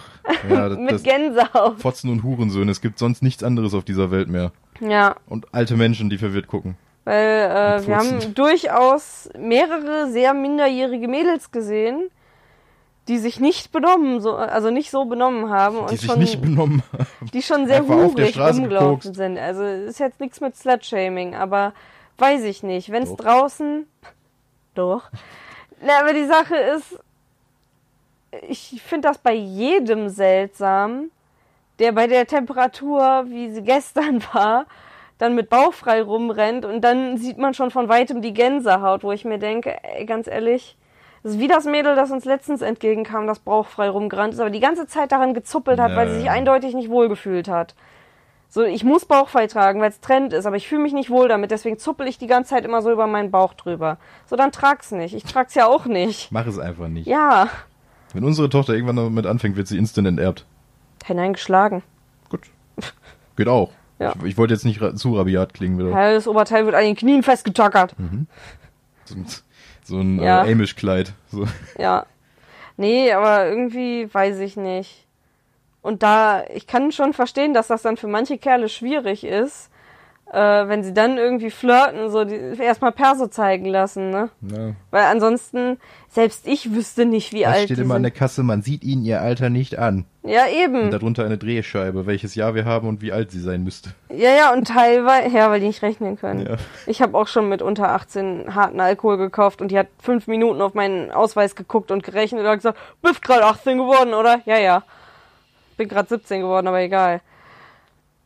ja, 0.48 0.68
das, 0.68 0.78
mit 0.78 1.02
Gänsehaut. 1.02 1.80
Fotzen 1.80 2.10
und 2.10 2.22
Hurensöhne. 2.22 2.70
Es 2.70 2.80
gibt 2.80 3.00
sonst 3.00 3.22
nichts 3.24 3.42
anderes 3.42 3.74
auf 3.74 3.82
dieser 3.84 4.12
Welt 4.12 4.28
mehr. 4.28 4.52
Ja, 4.80 5.16
Und 5.26 5.52
alte 5.52 5.76
Menschen, 5.76 6.10
die 6.10 6.18
verwirrt 6.18 6.46
gucken. 6.46 6.76
weil 7.04 7.16
äh, 7.82 7.86
wir 7.86 7.96
haben 7.96 8.34
durchaus 8.34 9.28
mehrere 9.36 10.10
sehr 10.12 10.32
minderjährige 10.32 11.08
Mädels 11.08 11.50
gesehen, 11.50 12.08
die 13.08 13.18
sich 13.18 13.38
nicht 13.38 13.70
benommen, 13.70 14.20
so, 14.20 14.34
also 14.34 14.70
nicht 14.70 14.90
so 14.90 15.04
benommen 15.04 15.50
haben 15.50 15.78
und 15.78 15.90
Die 15.90 15.96
sich 15.96 16.10
schon, 16.10 16.18
nicht 16.18 16.40
benommen 16.40 16.82
haben. 16.92 17.30
die 17.32 17.42
schon 17.42 17.66
sehr 17.66 17.86
hungrig 17.86 18.38
rumgelaufen 18.38 19.14
sind. 19.14 19.38
Also 19.38 19.62
ist 19.62 20.00
jetzt 20.00 20.20
nichts 20.20 20.40
mit 20.40 20.56
Slut-Shaming, 20.56 21.34
aber 21.34 21.74
weiß 22.18 22.44
ich 22.44 22.62
nicht. 22.62 22.90
Wenn 22.90 23.02
es 23.02 23.14
draußen... 23.14 23.86
Doch. 24.74 25.10
Na, 25.80 26.00
aber 26.00 26.14
die 26.14 26.24
Sache 26.24 26.56
ist, 26.56 26.98
ich 28.48 28.82
finde 28.82 29.08
das 29.08 29.18
bei 29.18 29.34
jedem 29.34 30.08
seltsam, 30.08 31.10
der 31.78 31.92
bei 31.92 32.06
der 32.06 32.26
Temperatur, 32.26 33.24
wie 33.28 33.50
sie 33.50 33.62
gestern 33.62 34.22
war, 34.32 34.66
dann 35.18 35.34
mit 35.34 35.48
bauchfrei 35.48 36.02
rumrennt 36.02 36.64
und 36.64 36.80
dann 36.80 37.18
sieht 37.18 37.38
man 37.38 37.54
schon 37.54 37.70
von 37.70 37.88
weitem 37.88 38.20
die 38.20 38.34
Gänsehaut, 38.34 39.04
wo 39.04 39.12
ich 39.12 39.24
mir 39.24 39.38
denke, 39.38 39.78
ey, 39.84 40.04
ganz 40.06 40.26
ehrlich, 40.26 40.76
das 41.24 41.32
ist 41.32 41.40
wie 41.40 41.48
das 41.48 41.64
Mädel, 41.64 41.96
das 41.96 42.12
uns 42.12 42.24
letztens 42.24 42.62
entgegenkam, 42.62 43.26
das 43.26 43.40
bauchfrei 43.40 43.88
rumgerannt 43.88 44.34
ist, 44.34 44.40
aber 44.40 44.50
die 44.50 44.60
ganze 44.60 44.86
Zeit 44.86 45.10
daran 45.10 45.34
gezuppelt 45.34 45.80
hat, 45.80 45.90
Ja, 45.90 45.96
weil 45.96 46.10
sie 46.10 46.18
sich 46.20 46.30
eindeutig 46.30 46.74
nicht 46.74 46.90
wohlgefühlt 46.90 47.48
hat. 47.48 47.74
So, 48.48 48.62
ich 48.62 48.84
muss 48.84 49.04
bauchfrei 49.04 49.48
tragen, 49.48 49.80
weil 49.80 49.90
es 49.90 50.00
Trend 50.00 50.32
ist, 50.32 50.46
aber 50.46 50.54
ich 50.54 50.68
fühle 50.68 50.82
mich 50.82 50.92
nicht 50.92 51.10
wohl 51.10 51.26
damit, 51.26 51.50
deswegen 51.50 51.76
zuppel 51.76 52.06
ich 52.06 52.18
die 52.18 52.28
ganze 52.28 52.50
Zeit 52.50 52.64
immer 52.64 52.82
so 52.82 52.92
über 52.92 53.08
meinen 53.08 53.32
Bauch 53.32 53.54
drüber. 53.54 53.98
So, 54.26 54.36
dann 54.36 54.52
trag's 54.52 54.92
nicht. 54.92 55.12
Ich 55.12 55.24
trag's 55.24 55.56
ja 55.56 55.66
auch 55.66 55.86
nicht. 55.86 56.30
Mach 56.30 56.46
es 56.46 56.60
einfach 56.60 56.86
nicht. 56.86 57.08
Ja, 57.08 57.48
Wenn 58.12 58.22
unsere 58.22 58.48
Tochter 58.48 58.74
irgendwann 58.74 58.94
damit 58.96 59.26
anfängt, 59.26 59.56
wird 59.56 59.66
sie 59.66 59.76
instant 59.76 60.06
enterbt. 60.06 60.44
hineingeschlagen. 61.04 61.82
Gut. 62.28 62.42
Geht 63.36 63.48
auch. 63.48 63.70
Ja. 63.98 64.12
Ich, 64.20 64.24
ich 64.24 64.38
wollte 64.38 64.54
jetzt 64.54 64.64
nicht 64.64 64.80
ra 64.80 64.94
zu 64.94 65.16
rabiat 65.16 65.54
klingen 65.54 65.78
wieder. 65.78 65.88
Ja, 65.90 66.12
das 66.12 66.28
Oberteil 66.28 66.64
wird 66.66 66.74
an 66.76 66.84
den 66.84 66.94
Knien 66.96 67.22
festgetackert. 67.24 67.96
Ein, 67.98 68.28
so 69.84 70.00
ein 70.00 70.20
Ja. 70.20 70.44
äh, 70.44 70.52
Amish-Kleid. 70.52 71.12
So. 71.30 71.46
Ja. 71.78 72.06
Nee, 72.76 73.12
aber 73.12 73.46
irgendwie 73.46 74.12
weiß 74.12 74.40
ich 74.40 74.56
nicht. 74.56 75.06
Und 75.82 76.02
da, 76.02 76.44
ich 76.52 76.66
kann 76.66 76.90
schon 76.92 77.12
verstehen, 77.12 77.54
dass 77.54 77.68
das 77.68 77.82
dann 77.82 77.96
für 77.96 78.08
manche 78.08 78.38
Kerle 78.38 78.68
schwierig 78.68 79.22
ist, 79.24 79.70
äh, 80.34 80.68
wenn 80.68 80.82
sie 80.82 80.92
dann 80.92 81.16
irgendwie 81.16 81.50
flirten, 81.50 82.10
so 82.10 82.24
die, 82.24 82.34
erstmal 82.34 82.90
Perso 82.92 83.28
zeigen 83.28 83.66
lassen, 83.66 84.10
ne? 84.10 84.30
Ja. 84.42 84.72
Weil 84.90 85.04
ansonsten, 85.04 85.78
selbst 86.08 86.46
ich 86.48 86.74
wüsste 86.74 87.06
nicht, 87.06 87.32
wie 87.32 87.42
Da 87.42 87.50
alt 87.50 87.64
steht 87.64 87.78
immer 87.78 87.94
an 87.94 88.02
der 88.02 88.10
Kasse, 88.10 88.42
man 88.42 88.60
sieht 88.62 88.82
ihnen 88.82 89.04
ihr 89.04 89.20
Alter 89.20 89.48
nicht 89.48 89.78
an. 89.78 90.06
Ja, 90.24 90.44
Und 90.44 90.52
eben. 90.56 90.90
darunter 90.90 91.24
eine 91.24 91.38
Drehscheibe, 91.38 92.06
welches 92.06 92.34
Jahr 92.34 92.54
wir 92.54 92.64
haben 92.64 92.88
und 92.88 93.00
wie 93.00 93.12
alt 93.12 93.30
sie 93.30 93.40
sein 93.40 93.62
müsste. 93.62 93.90
Ja, 94.08 94.30
ja, 94.34 94.52
und 94.52 94.66
teilweise, 94.66 95.36
ja, 95.36 95.50
weil 95.50 95.60
die 95.60 95.66
nicht 95.66 95.82
rechnen 95.82 96.18
können. 96.18 96.46
Ja. 96.46 96.56
Ich 96.86 97.00
habe 97.00 97.16
auch 97.16 97.28
schon 97.28 97.48
mit 97.48 97.62
unter 97.62 97.90
18 97.90 98.54
harten 98.54 98.80
Alkohol 98.80 99.16
gekauft 99.16 99.60
und 99.60 99.70
die 99.70 99.78
hat 99.78 99.86
fünf 100.00 100.26
Minuten 100.26 100.60
auf 100.62 100.74
meinen 100.74 101.12
Ausweis 101.12 101.54
geguckt 101.54 101.90
und 101.92 102.02
gerechnet 102.02 102.40
und 102.40 102.48
hat 102.48 102.56
gesagt, 102.56 102.78
bist 103.02 103.22
gerade 103.22 103.44
18 103.44 103.78
geworden, 103.78 104.14
oder? 104.14 104.40
Ja, 104.46 104.58
ja. 104.58 104.82
Bin 105.76 105.88
gerade 105.88 106.08
17 106.08 106.40
geworden, 106.40 106.66
aber 106.66 106.80
egal. 106.80 107.20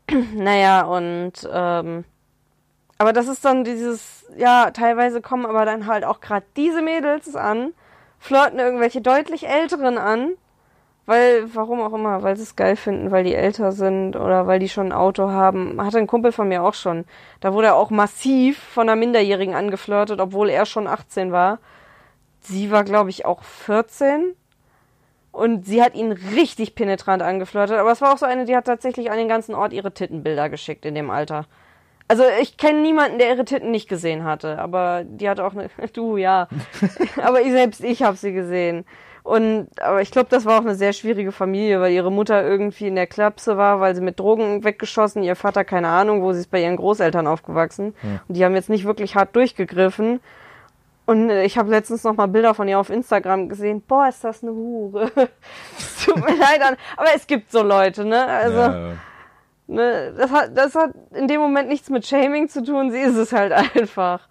naja, 0.35 0.83
und 0.83 1.49
ähm, 1.53 2.05
aber 2.99 3.12
das 3.12 3.29
ist 3.29 3.44
dann 3.44 3.62
dieses, 3.64 4.27
ja, 4.37 4.71
teilweise 4.73 5.21
kommen 5.21 5.47
aber 5.47 5.64
dann 5.64 5.87
halt 5.87 6.05
auch 6.05 6.21
gerade 6.21 6.47
diese 6.57 6.83
Mädels 6.83 7.37
an, 7.37 7.73
flirten 8.18 8.59
irgendwelche 8.59 9.01
deutlich 9.01 9.47
älteren 9.47 9.99
an, 9.99 10.33
weil, 11.07 11.55
warum 11.55 11.81
auch 11.81 11.94
immer, 11.94 12.23
weil 12.23 12.37
sie 12.37 12.42
es 12.42 12.57
geil 12.57 12.77
finden, 12.77 13.11
weil 13.11 13.25
die 13.25 13.35
älter 13.35 13.73
sind 13.73 14.16
oder 14.16 14.47
weil 14.47 14.59
die 14.59 14.68
schon 14.68 14.88
ein 14.88 14.92
Auto 14.92 15.31
haben. 15.31 15.83
Hatte 15.83 15.99
ein 15.99 16.07
Kumpel 16.07 16.33
von 16.33 16.49
mir 16.49 16.62
auch 16.62 16.75
schon. 16.75 17.05
Da 17.40 17.55
wurde 17.55 17.68
er 17.68 17.77
auch 17.77 17.90
massiv 17.90 18.59
von 18.59 18.88
einer 18.88 18.97
Minderjährigen 18.97 19.55
angeflirtet, 19.55 20.21
obwohl 20.21 20.51
er 20.51 20.66
schon 20.66 20.87
18 20.87 21.33
war. 21.33 21.61
Sie 22.40 22.71
war, 22.71 22.85
glaube 22.85 23.11
ich, 23.11 23.25
auch 23.25 23.42
14. 23.42 24.35
Und 25.38 25.66
sie 25.66 25.81
hat 25.81 25.94
ihn 25.94 26.11
richtig 26.11 26.74
penetrant 26.74 27.22
angeflirtet. 27.22 27.79
Aber 27.79 27.92
es 27.92 28.01
war 28.01 28.12
auch 28.12 28.18
so 28.18 28.27
eine, 28.27 28.44
die 28.44 28.57
hat 28.57 28.64
tatsächlich 28.64 29.12
an 29.12 29.18
den 29.18 29.29
ganzen 29.29 29.55
Ort 29.55 29.72
ihre 29.72 29.94
Tittenbilder 29.94 30.48
geschickt 30.48 30.85
in 30.85 30.96
dem 30.96 31.11
Alter. 31.11 31.46
Also 32.09 32.24
ich 32.42 32.57
kenne 32.57 32.81
niemanden, 32.81 33.18
der 33.18 33.29
ihre 33.29 33.44
Titten 33.44 33.70
nicht 33.70 33.88
gesehen 33.88 34.24
hatte. 34.24 34.59
Aber 34.59 35.05
die 35.05 35.29
hatte 35.29 35.44
auch 35.44 35.53
eine... 35.53 35.70
Du, 35.92 36.16
ja. 36.16 36.48
aber 37.22 37.40
ich 37.42 37.53
selbst, 37.53 37.85
ich 37.85 38.03
habe 38.03 38.16
sie 38.16 38.33
gesehen. 38.33 38.85
Und 39.22 39.68
aber 39.81 40.03
ich 40.03 40.11
glaube, 40.11 40.29
das 40.29 40.44
war 40.44 40.59
auch 40.59 40.64
eine 40.64 40.74
sehr 40.74 40.92
schwierige 40.92 41.31
Familie, 41.31 41.81
weil 41.81 41.92
ihre 41.92 42.11
Mutter 42.11 42.42
irgendwie 42.44 42.88
in 42.88 42.96
der 42.96 43.07
Klapse 43.07 43.57
war, 43.57 43.79
weil 43.79 43.94
sie 43.94 44.01
mit 44.01 44.18
Drogen 44.18 44.64
weggeschossen, 44.64 45.22
ihr 45.22 45.37
Vater 45.37 45.64
keine 45.64 45.88
Ahnung, 45.88 46.22
wo 46.22 46.33
sie 46.33 46.40
ist 46.40 46.51
bei 46.51 46.62
ihren 46.62 46.77
Großeltern 46.77 47.29
aufgewachsen. 47.29 47.94
Und 48.27 48.37
die 48.37 48.44
haben 48.44 48.55
jetzt 48.55 48.70
nicht 48.70 48.87
wirklich 48.87 49.14
hart 49.14 49.37
durchgegriffen. 49.37 50.18
Und 51.09 51.31
äh, 51.31 51.44
ich 51.44 51.57
habe 51.57 51.71
letztens 51.71 52.05
noch 52.05 52.14
mal 52.14 52.27
Bilder 52.29 52.53
von 52.53 52.68
ihr 52.68 52.79
auf 52.79 52.90
Instagram 52.90 53.49
gesehen. 53.49 53.81
Boah, 53.81 54.09
ist 54.09 54.23
das 54.25 54.42
eine 54.42 54.53
Hure. 54.53 55.11
Es 55.79 56.05
Tut 56.05 56.16
mir 56.16 56.37
leid, 56.37 56.61
an- 56.62 56.77
aber 56.99 57.09
es 57.16 57.27
gibt 57.27 57.51
so 57.51 57.62
Leute, 57.62 58.05
ne? 58.05 58.27
Also, 58.27 58.59
ja. 58.59 58.92
ne, 59.68 60.12
das 60.18 60.31
hat, 60.31 60.51
das 60.57 60.75
hat 60.75 60.90
in 61.14 61.27
dem 61.27 61.40
Moment 61.40 61.68
nichts 61.71 61.88
mit 61.88 62.07
Shaming 62.07 62.51
zu 62.51 62.62
tun. 62.62 62.90
Sie 62.90 63.01
ist 63.01 63.16
es 63.16 63.33
halt 63.33 63.53
einfach. 63.75 64.29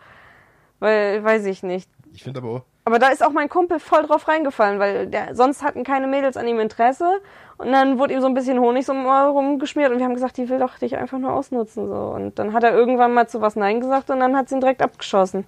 Weil, 0.80 1.24
weiß 1.24 1.46
ich 1.48 1.63
nicht. 1.63 1.90
Ich 2.13 2.24
finde 2.24 2.42
aber 2.42 2.50
auch, 2.50 2.62
Aber 2.86 3.00
da 3.00 3.08
ist 3.08 3.26
auch 3.26 3.32
mein 3.32 3.50
Kumpel 3.50 3.80
voll 3.80 4.04
drauf 4.04 4.28
reingefallen, 4.28 4.78
weil 4.78 5.08
der, 5.08 5.34
sonst 5.36 5.63
hatten 5.63 5.84
keine 5.84 6.06
Mädels 6.06 6.38
an 6.38 6.48
ihm 6.48 6.60
Interesse. 6.60 7.22
Und 7.58 7.72
dann 7.72 7.98
wurde 7.98 8.13
ihm 8.13 8.22
so 8.22 8.28
ein 8.28 8.36
bisschen 8.36 8.60
Honig 8.60 8.86
so 8.86 8.94
rumgeschmiert 8.94 9.92
und 9.92 9.98
wir 9.98 10.06
haben 10.06 10.13
gesagt, 10.13 10.38
die 10.38 10.48
will 10.48 10.60
doch 10.60 10.78
dich 10.78 10.96
einfach 10.96 11.18
nur 11.18 11.34
ausnutzen. 11.34 11.88
so 11.90 11.96
Und 11.96 12.38
dann 12.38 12.54
hat 12.54 12.63
er 12.63 12.74
irgendwann 12.76 13.16
mal 13.16 13.28
zu 13.28 13.42
was 13.42 13.56
Nein 13.56 13.80
gesagt 13.82 14.12
und 14.12 14.20
dann 14.20 14.38
hat 14.38 14.48
sie 14.50 14.56
ihn 14.56 14.62
direkt 14.62 14.84
abgeschossen. 14.84 15.46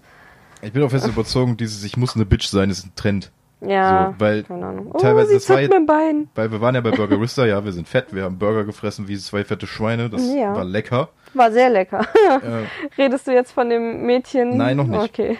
Ich 0.61 0.71
bin 0.73 0.83
auch 0.83 0.89
fest 0.89 1.07
überzeugt, 1.07 1.59
dieses 1.59 1.83
Ich 1.83 1.97
muss 1.97 2.15
eine 2.15 2.25
Bitch 2.25 2.47
sein 2.47 2.69
ist 2.69 2.85
ein 2.85 2.91
Trend. 2.95 3.31
Ja, 3.61 4.13
So, 4.17 4.19
weil 4.21 4.43
keine 4.43 4.65
Ahnung. 4.67 4.91
Oh, 4.93 4.97
teilweise, 4.99 5.27
sie 5.27 5.33
das 5.33 5.49
war 5.49 5.59
jetzt- 5.59 5.69
mit 5.69 5.77
dem 5.79 5.85
Bein. 5.85 6.29
Weil 6.33 6.49
wir 6.49 6.61
waren 6.61 6.75
ja 6.75 6.81
bei 6.81 6.91
Burgerista, 6.91 7.45
ja, 7.45 7.65
wir 7.65 7.73
sind 7.73 7.89
fett, 7.89 8.15
wir 8.15 8.23
haben 8.23 8.39
Burger 8.39 8.63
gefressen 8.63 9.09
wie 9.09 9.17
zwei 9.17 9.43
fette 9.43 9.67
Schweine, 9.67 10.09
das 10.09 10.25
Ja. 10.33 10.55
war 10.55 10.63
lecker. 10.63 11.09
War 11.33 11.51
sehr 11.51 11.69
lecker. 11.69 12.05
Äh, 12.41 13.01
Redest 13.01 13.27
du 13.27 13.31
jetzt 13.33 13.51
von 13.51 13.69
dem 13.69 14.05
Mädchen? 14.05 14.55
Nein, 14.55 14.77
noch 14.77 14.87
nicht. 14.87 15.01
Okay. 15.03 15.37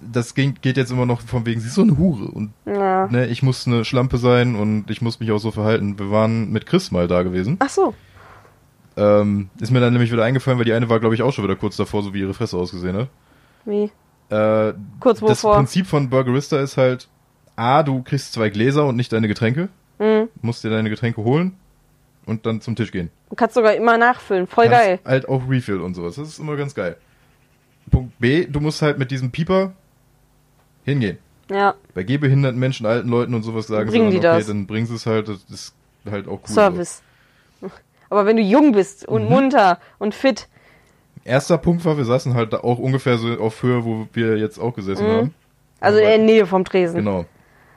das 0.00 0.34
ging, 0.34 0.56
geht 0.60 0.76
jetzt 0.76 0.90
immer 0.90 1.06
noch 1.06 1.20
von 1.20 1.46
wegen, 1.46 1.60
sie 1.60 1.68
ist 1.68 1.76
so 1.76 1.82
eine 1.82 1.96
Hure 1.96 2.24
und 2.32 2.50
Ja. 2.66 3.06
ne, 3.06 3.26
ich 3.26 3.44
muss 3.44 3.68
eine 3.68 3.84
Schlampe 3.84 4.18
sein 4.18 4.56
und 4.56 4.90
ich 4.90 5.00
muss 5.00 5.20
mich 5.20 5.30
auch 5.30 5.38
so 5.38 5.52
verhalten. 5.52 5.96
Wir 5.96 6.10
waren 6.10 6.50
mit 6.50 6.66
Chris 6.66 6.90
mal 6.90 7.06
da 7.06 7.22
gewesen. 7.22 7.56
Ach 7.60 7.68
so. 7.68 7.94
Ähm, 8.96 9.48
ist 9.60 9.70
mir 9.70 9.78
dann 9.80 9.92
nämlich 9.92 10.10
wieder 10.10 10.24
eingefallen, 10.24 10.58
weil 10.58 10.64
die 10.64 10.72
eine 10.72 10.88
war, 10.88 10.98
glaube 10.98 11.14
ich, 11.14 11.22
auch 11.22 11.32
schon 11.32 11.44
wieder 11.44 11.54
kurz 11.54 11.76
davor, 11.76 12.02
so 12.02 12.12
wie 12.14 12.20
ihre 12.20 12.34
Fresse 12.34 12.56
ausgesehen 12.56 12.96
hat. 12.96 13.08
Wie? 13.64 13.92
Äh, 14.30 14.74
Kurz 15.00 15.20
das? 15.20 15.42
Prinzip 15.42 15.86
von 15.86 16.10
Burgerista 16.10 16.60
ist 16.60 16.76
halt, 16.76 17.08
A, 17.56 17.82
du 17.82 18.02
kriegst 18.02 18.32
zwei 18.32 18.50
Gläser 18.50 18.86
und 18.86 18.96
nicht 18.96 19.12
deine 19.12 19.28
Getränke, 19.28 19.68
Mhm. 19.98 20.28
musst 20.42 20.62
dir 20.64 20.70
deine 20.70 20.90
Getränke 20.90 21.22
holen 21.24 21.56
und 22.26 22.46
dann 22.46 22.60
zum 22.60 22.76
Tisch 22.76 22.92
gehen. 22.92 23.10
Du 23.30 23.36
kannst 23.36 23.54
sogar 23.54 23.74
immer 23.74 23.98
nachfüllen. 23.98 24.46
Voll 24.46 24.66
Kannst 24.68 24.80
geil. 24.80 24.98
Halt 25.04 25.28
auch 25.28 25.42
Refill 25.48 25.80
und 25.80 25.94
sowas. 25.94 26.16
Das 26.16 26.28
ist 26.28 26.38
immer 26.38 26.56
ganz 26.56 26.74
geil. 26.74 26.96
Punkt 27.90 28.18
B, 28.18 28.44
du 28.46 28.60
musst 28.60 28.82
halt 28.82 28.98
mit 28.98 29.10
diesem 29.10 29.30
Pieper 29.30 29.72
hingehen. 30.84 31.18
Ja. 31.50 31.74
Bei 31.94 32.02
gehbehinderten 32.02 32.60
Menschen, 32.60 32.84
alten 32.86 33.08
Leuten 33.08 33.34
und 33.34 33.42
sowas 33.42 33.66
sagen 33.66 33.88
Bringen 33.90 34.10
sie 34.12 34.20
dann, 34.20 34.32
okay, 34.32 34.38
das. 34.40 34.46
dann 34.48 34.66
bringen 34.66 34.86
sie 34.86 34.94
es 34.94 35.06
halt, 35.06 35.28
das 35.28 35.42
ist 35.50 35.74
halt 36.10 36.28
auch 36.28 36.40
cool. 36.48 36.54
Service. 36.54 37.02
Aber 38.10 38.24
wenn 38.26 38.36
du 38.36 38.42
jung 38.42 38.72
bist 38.72 39.06
und 39.06 39.24
Mhm. 39.24 39.30
munter 39.30 39.78
und 39.98 40.14
fit, 40.14 40.40
So. 40.40 40.46
Erster 41.28 41.58
Punkt 41.58 41.84
war, 41.84 41.96
wir 41.96 42.04
saßen 42.04 42.34
halt 42.34 42.52
da 42.52 42.58
auch 42.58 42.78
ungefähr 42.78 43.18
so 43.18 43.28
auf 43.38 43.62
Höhe, 43.62 43.84
wo 43.84 44.08
wir 44.12 44.36
jetzt 44.38 44.58
auch 44.58 44.74
gesessen 44.74 45.06
Mhm. 45.06 45.12
haben. 45.12 45.34
also 45.80 45.98
in 45.98 46.04
der 46.04 46.18
Nähe 46.18 46.46
vom 46.46 46.64
Tresen. 46.64 46.96
Genau. 46.96 47.24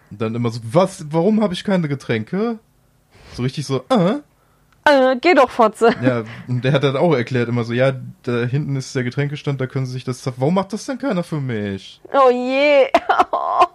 Und 0.10 0.22
dann 0.22 0.34
immer 0.36 0.50
so, 0.50 0.60
was, 0.64 1.06
warum 1.12 1.42
habe 1.42 1.54
ich 1.54 1.64
keine 1.64 1.88
Getränke? 1.88 2.60
So 3.34 3.44
richtig 3.44 3.66
so, 3.66 3.84
äh? 3.90 4.16
Äh, 4.84 5.16
geh 5.22 5.36
doch, 5.36 5.52
Fotze. 5.52 5.94
Ja, 6.02 6.24
und 6.48 6.64
der 6.66 6.74
hat 6.74 6.84
dann 6.84 6.98
auch 6.98 7.14
erklärt 7.14 7.48
immer 7.50 7.64
so, 7.64 7.72
ja, 7.74 7.94
da 8.24 8.44
hinten 8.46 8.76
ist 8.76 8.96
der 8.96 9.04
Getränkestand, 9.04 9.62
da 9.62 9.68
können 9.68 9.86
sie 9.86 9.92
sich 9.94 10.04
das, 10.04 10.26
warum 10.38 10.56
macht 10.56 10.74
das 10.74 10.86
denn 10.86 10.98
keiner 10.98 11.24
für 11.24 11.40
mich? 11.40 12.02
Oh 12.14 12.30
je. 12.32 12.88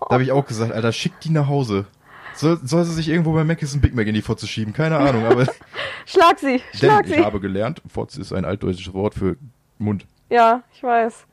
Da 0.08 0.14
habe 0.14 0.22
ich 0.22 0.30
auch 0.30 0.46
gesagt, 0.46 0.70
Alter, 0.72 0.92
schick 0.92 1.18
die 1.20 1.30
nach 1.30 1.48
Hause. 1.48 1.86
Soll, 2.34 2.60
soll 2.62 2.84
sie 2.84 2.92
sich 2.94 3.08
irgendwo 3.08 3.32
bei 3.32 3.42
Mc's 3.44 3.74
ein 3.74 3.80
Big 3.80 3.92
Mac 3.94 4.06
in 4.06 4.14
die 4.14 4.22
Fotze 4.22 4.46
schieben? 4.46 4.72
Keine 4.72 4.98
Ahnung, 4.98 5.24
aber 5.24 5.46
Schlag 6.06 6.38
sie. 6.38 6.58
denn 6.58 6.78
Schlag 6.78 7.06
ich 7.08 7.14
sie. 7.16 7.24
habe 7.24 7.40
gelernt, 7.40 7.82
Fotze 7.88 8.20
ist 8.20 8.32
ein 8.32 8.44
altdeutsches 8.44 8.92
Wort 8.94 9.14
für 9.14 9.36
Mund. 9.78 10.06
Ja, 10.30 10.62
ich 10.74 10.82
weiß. 10.82 11.26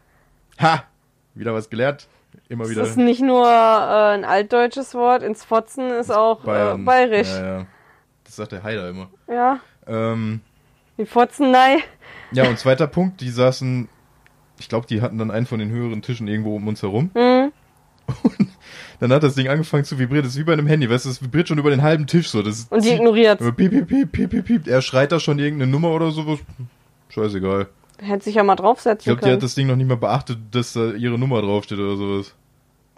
Ha! 0.61 0.83
Wieder 1.35 1.53
was 1.53 1.69
gelernt. 1.69 2.07
Immer 2.49 2.63
Das 2.63 2.71
wieder 2.71 2.81
ist 2.83 2.97
nicht 2.97 3.21
nur 3.21 3.45
äh, 3.47 4.13
ein 4.13 4.25
altdeutsches 4.25 4.93
Wort, 4.93 5.23
ins 5.23 5.43
Fotzen 5.43 5.89
ist 5.91 6.11
auch 6.11 6.41
Bayern. 6.41 6.81
Äh, 6.81 6.83
bayerisch. 6.85 7.29
Ja, 7.29 7.59
ja. 7.59 7.65
Das 8.23 8.35
sagt 8.35 8.51
der 8.51 8.63
Heider 8.63 8.89
immer. 8.89 9.09
Ja. 9.27 9.59
Ähm, 9.87 10.41
Die 10.97 11.05
Fotzen, 11.05 11.51
nein. 11.51 11.79
ja, 12.31 12.47
und 12.47 12.57
zweiter 12.59 12.87
Punkt, 12.87 13.21
die 13.21 13.29
saßen, 13.29 13.87
ich 14.59 14.69
glaube, 14.69 14.87
die 14.87 15.01
hatten 15.01 15.17
dann 15.17 15.31
einen 15.31 15.45
von 15.45 15.59
den 15.59 15.69
höheren 15.71 16.01
Tischen 16.01 16.27
irgendwo 16.27 16.55
um 16.55 16.67
uns 16.67 16.81
herum. 16.81 17.11
Hm. 17.15 17.51
Und 18.23 18.49
dann 18.99 19.13
hat 19.13 19.23
das 19.23 19.35
Ding 19.35 19.47
angefangen 19.47 19.85
zu 19.85 19.97
vibrieren. 19.97 20.23
Das 20.23 20.33
ist 20.33 20.39
wie 20.39 20.43
bei 20.43 20.53
einem 20.53 20.67
Handy, 20.67 20.89
weißt 20.89 21.05
du, 21.05 21.09
das 21.09 21.21
vibriert 21.21 21.47
schon 21.47 21.57
über 21.57 21.69
den 21.69 21.81
halben 21.81 22.05
Tisch 22.05 22.29
so. 22.29 22.41
Das 22.41 22.67
Und 22.69 22.83
die 22.83 22.89
ignoriert. 22.91 23.39
Piep, 23.39 23.71
piep, 23.87 23.87
piep, 24.11 24.29
piep, 24.29 24.45
piep. 24.45 24.67
Er 24.67 24.81
schreit 24.81 25.11
da 25.11 25.19
schon 25.19 25.39
irgendeine 25.39 25.71
Nummer 25.71 25.89
oder 25.91 26.11
sowas. 26.11 26.39
Scheißegal. 27.09 27.67
Hätte 28.03 28.23
sich 28.25 28.35
ja 28.35 28.43
mal 28.43 28.53
Ich 28.53 28.59
draufsetzen 28.59 29.03
glaube, 29.05 29.19
die 29.19 29.23
können. 29.23 29.33
hat 29.35 29.43
das 29.43 29.55
Ding 29.55 29.67
noch 29.67 29.75
nicht 29.75 29.87
mal 29.87 29.97
beachtet, 29.97 30.37
dass 30.51 30.73
da 30.73 30.91
ihre 30.91 31.17
Nummer 31.17 31.41
draufsteht 31.41 31.79
oder 31.79 31.95
sowas. 31.95 32.33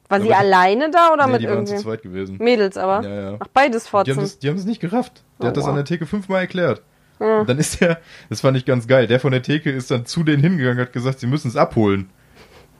War 0.09 0.21
sie 0.21 0.27
aber- 0.31 0.37
alleine 0.39 0.91
da 0.91 1.13
oder 1.13 1.25
nee, 1.27 1.33
mit 1.33 1.41
die 1.41 1.47
waren 1.47 1.65
zu 1.65 1.77
zweit 1.77 2.01
gewesen. 2.03 2.37
Mädels 2.39 2.77
aber. 2.77 3.07
Ja, 3.07 3.31
ja. 3.31 3.37
Ach, 3.39 3.47
beides 3.53 3.87
Fotzen. 3.87 4.29
die 4.41 4.47
haben 4.49 4.57
es 4.57 4.65
nicht 4.65 4.79
gerafft. 4.81 5.23
Der 5.39 5.45
Oh, 5.45 5.47
hat 5.49 5.57
das 5.57 5.63
wow. 5.63 5.69
an 5.71 5.75
der 5.77 5.85
Theke 5.85 6.05
fünfmal 6.05 6.41
erklärt. 6.41 6.81
Ja. 7.19 7.39
Und 7.39 7.49
dann 7.49 7.57
ist 7.57 7.79
der, 7.81 7.99
das 8.29 8.41
fand 8.41 8.57
ich 8.57 8.65
ganz 8.65 8.87
geil, 8.87 9.07
der 9.07 9.19
von 9.19 9.31
der 9.31 9.41
Theke 9.41 9.71
ist 9.71 9.89
dann 9.89 10.05
zu 10.05 10.23
denen 10.23 10.43
hingegangen, 10.43 10.79
hat 10.79 10.93
gesagt, 10.93 11.19
sie 11.19 11.27
müssen 11.27 11.47
es 11.47 11.55
abholen. 11.55 12.09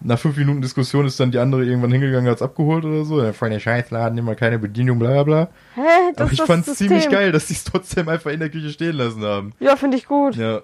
Nach 0.02 0.20
fünf 0.20 0.36
Minuten 0.38 0.62
Diskussion 0.62 1.06
ist 1.06 1.20
dann 1.20 1.32
die 1.32 1.40
andere 1.40 1.64
irgendwann 1.64 1.92
hingegangen, 1.92 2.30
hat 2.30 2.36
es 2.36 2.42
abgeholt 2.42 2.84
oder 2.84 3.06
so. 3.06 3.24
Ja, 3.24 3.32
der 3.32 3.60
Scheißladen, 3.60 4.18
immer 4.18 4.36
keine 4.36 4.60
Bedienung, 4.60 5.00
bla 5.00 5.10
bla 5.12 5.24
bla. 5.24 5.48
Hä? 5.76 5.82
Das 6.16 6.22
Aber 6.26 6.34
ich 6.34 6.42
fand's 6.42 6.68
System. 6.68 6.90
ziemlich 6.90 7.10
geil, 7.10 7.32
dass 7.32 7.48
die 7.48 7.54
es 7.54 7.64
trotzdem 7.64 8.10
einfach 8.10 8.30
in 8.32 8.42
der 8.42 8.50
Küche 8.50 8.70
stehen 8.70 8.98
lassen 8.98 9.24
haben. 9.24 9.54
Ja, 9.60 9.78
finde 9.78 9.96
ich 9.98 10.06
gut. 10.06 10.36
Ja. 10.36 10.62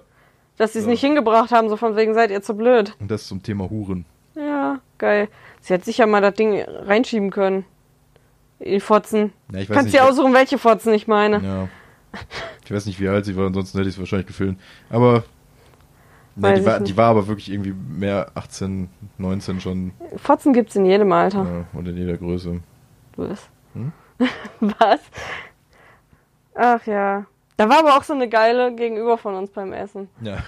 Dass 0.62 0.74
sie 0.74 0.78
es 0.78 0.84
Ja. 0.84 0.92
nicht 0.92 1.00
hingebracht 1.00 1.50
haben, 1.50 1.68
so 1.68 1.76
von 1.76 1.96
wegen 1.96 2.14
seid 2.14 2.30
ihr 2.30 2.40
zu 2.40 2.54
blöd. 2.56 2.94
Und 3.00 3.10
das 3.10 3.26
zum 3.26 3.42
Thema 3.42 3.68
Huren. 3.68 4.04
Ja, 4.36 4.78
geil. 4.96 5.26
Sie 5.60 5.74
hätte 5.74 5.84
sicher 5.86 6.06
mal 6.06 6.20
das 6.20 6.34
Ding 6.34 6.62
reinschieben 6.62 7.30
können. 7.32 7.64
Die 8.60 8.78
Fotzen. 8.78 9.32
Ja, 9.50 9.58
ich 9.58 9.68
weiß 9.68 9.76
Kannst 9.76 9.92
dir 9.92 10.04
aussuchen, 10.04 10.32
welche 10.34 10.58
Fotzen 10.58 10.94
ich 10.94 11.08
meine. 11.08 11.40
Ja. 11.42 11.68
Ich 12.64 12.70
weiß 12.70 12.86
nicht, 12.86 13.00
wie 13.00 13.08
alt 13.08 13.24
sie 13.24 13.36
war, 13.36 13.46
ansonsten 13.48 13.76
hätte 13.76 13.88
ich 13.88 13.96
es 13.96 13.98
wahrscheinlich 13.98 14.28
gefilmt. 14.28 14.60
Aber. 14.88 15.24
Ne, 16.36 16.42
Weiß 16.50 16.60
die, 16.60 16.64
war, 16.66 16.78
die 16.80 16.96
war 16.96 17.08
aber 17.10 17.26
wirklich 17.26 17.50
irgendwie 17.50 17.72
mehr 17.74 18.30
18, 18.36 18.88
19 19.18 19.60
schon. 19.60 19.90
Fotzen 20.14 20.52
gibt's 20.52 20.76
in 20.76 20.86
jedem 20.86 21.10
Alter. 21.10 21.42
Ja, 21.44 21.64
und 21.76 21.88
in 21.88 21.96
jeder 21.96 22.16
Größe. 22.16 22.60
Was? 23.16 23.48
Hm? 23.74 23.90
Was? 24.60 25.00
Ach 26.54 26.86
ja. 26.86 27.26
Da 27.62 27.68
war 27.68 27.78
aber 27.78 27.96
auch 27.96 28.02
so 28.02 28.12
eine 28.12 28.28
geile 28.28 28.72
gegenüber 28.72 29.16
von 29.18 29.36
uns 29.36 29.50
beim 29.52 29.72
Essen. 29.72 30.08
Ja. 30.20 30.38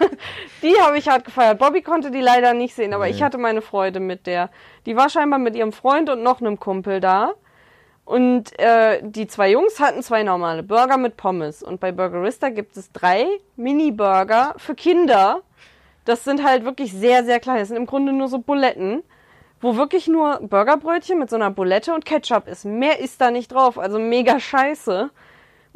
Die 0.62 0.74
habe 0.80 0.98
ich 0.98 1.08
hart 1.08 1.24
gefeiert. 1.24 1.60
Bobby 1.60 1.80
konnte 1.80 2.10
die 2.10 2.20
leider 2.20 2.54
nicht 2.54 2.74
sehen, 2.74 2.92
aber 2.92 3.04
Nee. 3.04 3.12
ich 3.12 3.22
hatte 3.22 3.38
meine 3.38 3.62
Freude 3.62 4.00
mit 4.00 4.26
der. 4.26 4.50
Die 4.84 4.96
war 4.96 5.08
scheinbar 5.08 5.38
mit 5.38 5.54
ihrem 5.54 5.72
Freund 5.72 6.10
und 6.10 6.24
noch 6.24 6.40
einem 6.40 6.58
Kumpel 6.58 6.98
da. 7.00 7.34
Und 8.04 8.58
äh, 8.58 9.00
die 9.00 9.28
zwei 9.28 9.50
Jungs 9.52 9.78
hatten 9.78 10.02
zwei 10.02 10.24
normale 10.24 10.64
Burger 10.64 10.96
mit 10.96 11.16
Pommes. 11.16 11.62
Und 11.62 11.78
bei 11.78 11.92
Burgerista 11.92 12.48
gibt 12.48 12.76
es 12.76 12.90
drei 12.90 13.26
Mini-Burger 13.54 14.54
für 14.56 14.74
Kinder. 14.74 15.42
Das 16.04 16.24
sind 16.24 16.42
halt 16.44 16.64
wirklich 16.64 16.92
sehr, 16.92 17.24
sehr 17.24 17.38
klein. 17.38 17.58
Das 17.58 17.68
sind 17.68 17.76
im 17.76 17.86
Grunde 17.86 18.12
nur 18.12 18.26
so 18.26 18.38
Buletten, 18.40 19.04
wo 19.60 19.76
wirklich 19.76 20.08
nur 20.08 20.40
Burgerbrötchen 20.40 21.16
mit 21.18 21.30
so 21.30 21.36
einer 21.36 21.50
Bulette 21.52 21.94
und 21.94 22.04
Ketchup 22.04 22.48
ist. 22.48 22.64
Mehr 22.64 22.98
ist 22.98 23.20
da 23.20 23.30
nicht 23.30 23.52
drauf. 23.52 23.78
Also 23.78 24.00
mega 24.00 24.40
scheiße. 24.40 25.10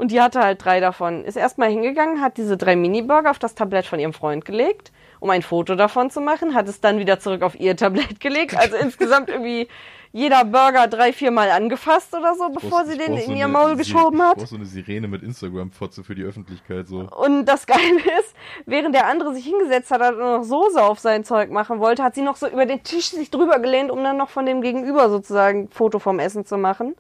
Und 0.00 0.12
die 0.12 0.22
hatte 0.22 0.40
halt 0.40 0.64
drei 0.64 0.80
davon. 0.80 1.26
Ist 1.26 1.36
erstmal 1.36 1.68
hingegangen, 1.68 2.22
hat 2.22 2.38
diese 2.38 2.56
drei 2.56 2.74
Mini-Burger 2.74 3.30
auf 3.30 3.38
das 3.38 3.54
Tablett 3.54 3.84
von 3.84 4.00
ihrem 4.00 4.14
Freund 4.14 4.46
gelegt, 4.46 4.92
um 5.20 5.28
ein 5.28 5.42
Foto 5.42 5.74
davon 5.74 6.08
zu 6.08 6.22
machen, 6.22 6.54
hat 6.54 6.68
es 6.68 6.80
dann 6.80 6.98
wieder 6.98 7.20
zurück 7.20 7.42
auf 7.42 7.60
ihr 7.60 7.76
Tablett 7.76 8.18
gelegt. 8.18 8.56
Also 8.56 8.76
insgesamt 8.80 9.28
irgendwie 9.28 9.68
jeder 10.12 10.46
Burger 10.46 10.88
drei, 10.88 11.12
viermal 11.12 11.50
angefasst 11.50 12.14
oder 12.14 12.34
so, 12.34 12.48
bevor 12.48 12.86
sie 12.86 12.96
den 12.96 13.12
in 13.14 13.26
so 13.26 13.32
ihr 13.32 13.44
eine 13.44 13.52
Maul 13.52 13.76
geschoben 13.76 14.20
Ich 14.20 14.24
hat. 14.24 14.38
brauch 14.38 14.46
so 14.46 14.56
eine 14.56 14.64
Sirene 14.64 15.06
mit 15.06 15.22
Instagram-Fotze 15.22 16.02
für 16.02 16.14
die 16.14 16.22
Öffentlichkeit, 16.22 16.88
so. 16.88 17.00
Und 17.00 17.44
das 17.44 17.66
Geile 17.66 17.98
ist, 18.20 18.34
während 18.64 18.94
der 18.94 19.06
andere 19.06 19.34
sich 19.34 19.44
hingesetzt 19.44 19.90
hat 19.90 20.00
und 20.14 20.18
noch 20.18 20.44
Soße 20.44 20.82
auf 20.82 20.98
sein 20.98 21.24
Zeug 21.24 21.50
machen 21.50 21.78
wollte, 21.78 22.02
hat 22.02 22.14
sie 22.14 22.22
noch 22.22 22.36
so 22.36 22.48
über 22.48 22.64
den 22.64 22.82
Tisch 22.84 23.10
sich 23.10 23.30
drüber 23.30 23.58
gelehnt, 23.58 23.90
um 23.90 24.02
dann 24.02 24.16
noch 24.16 24.30
von 24.30 24.46
dem 24.46 24.62
Gegenüber 24.62 25.10
sozusagen 25.10 25.64
ein 25.64 25.68
Foto 25.68 25.98
vom 25.98 26.20
Essen 26.20 26.46
zu 26.46 26.56
machen. 26.56 26.96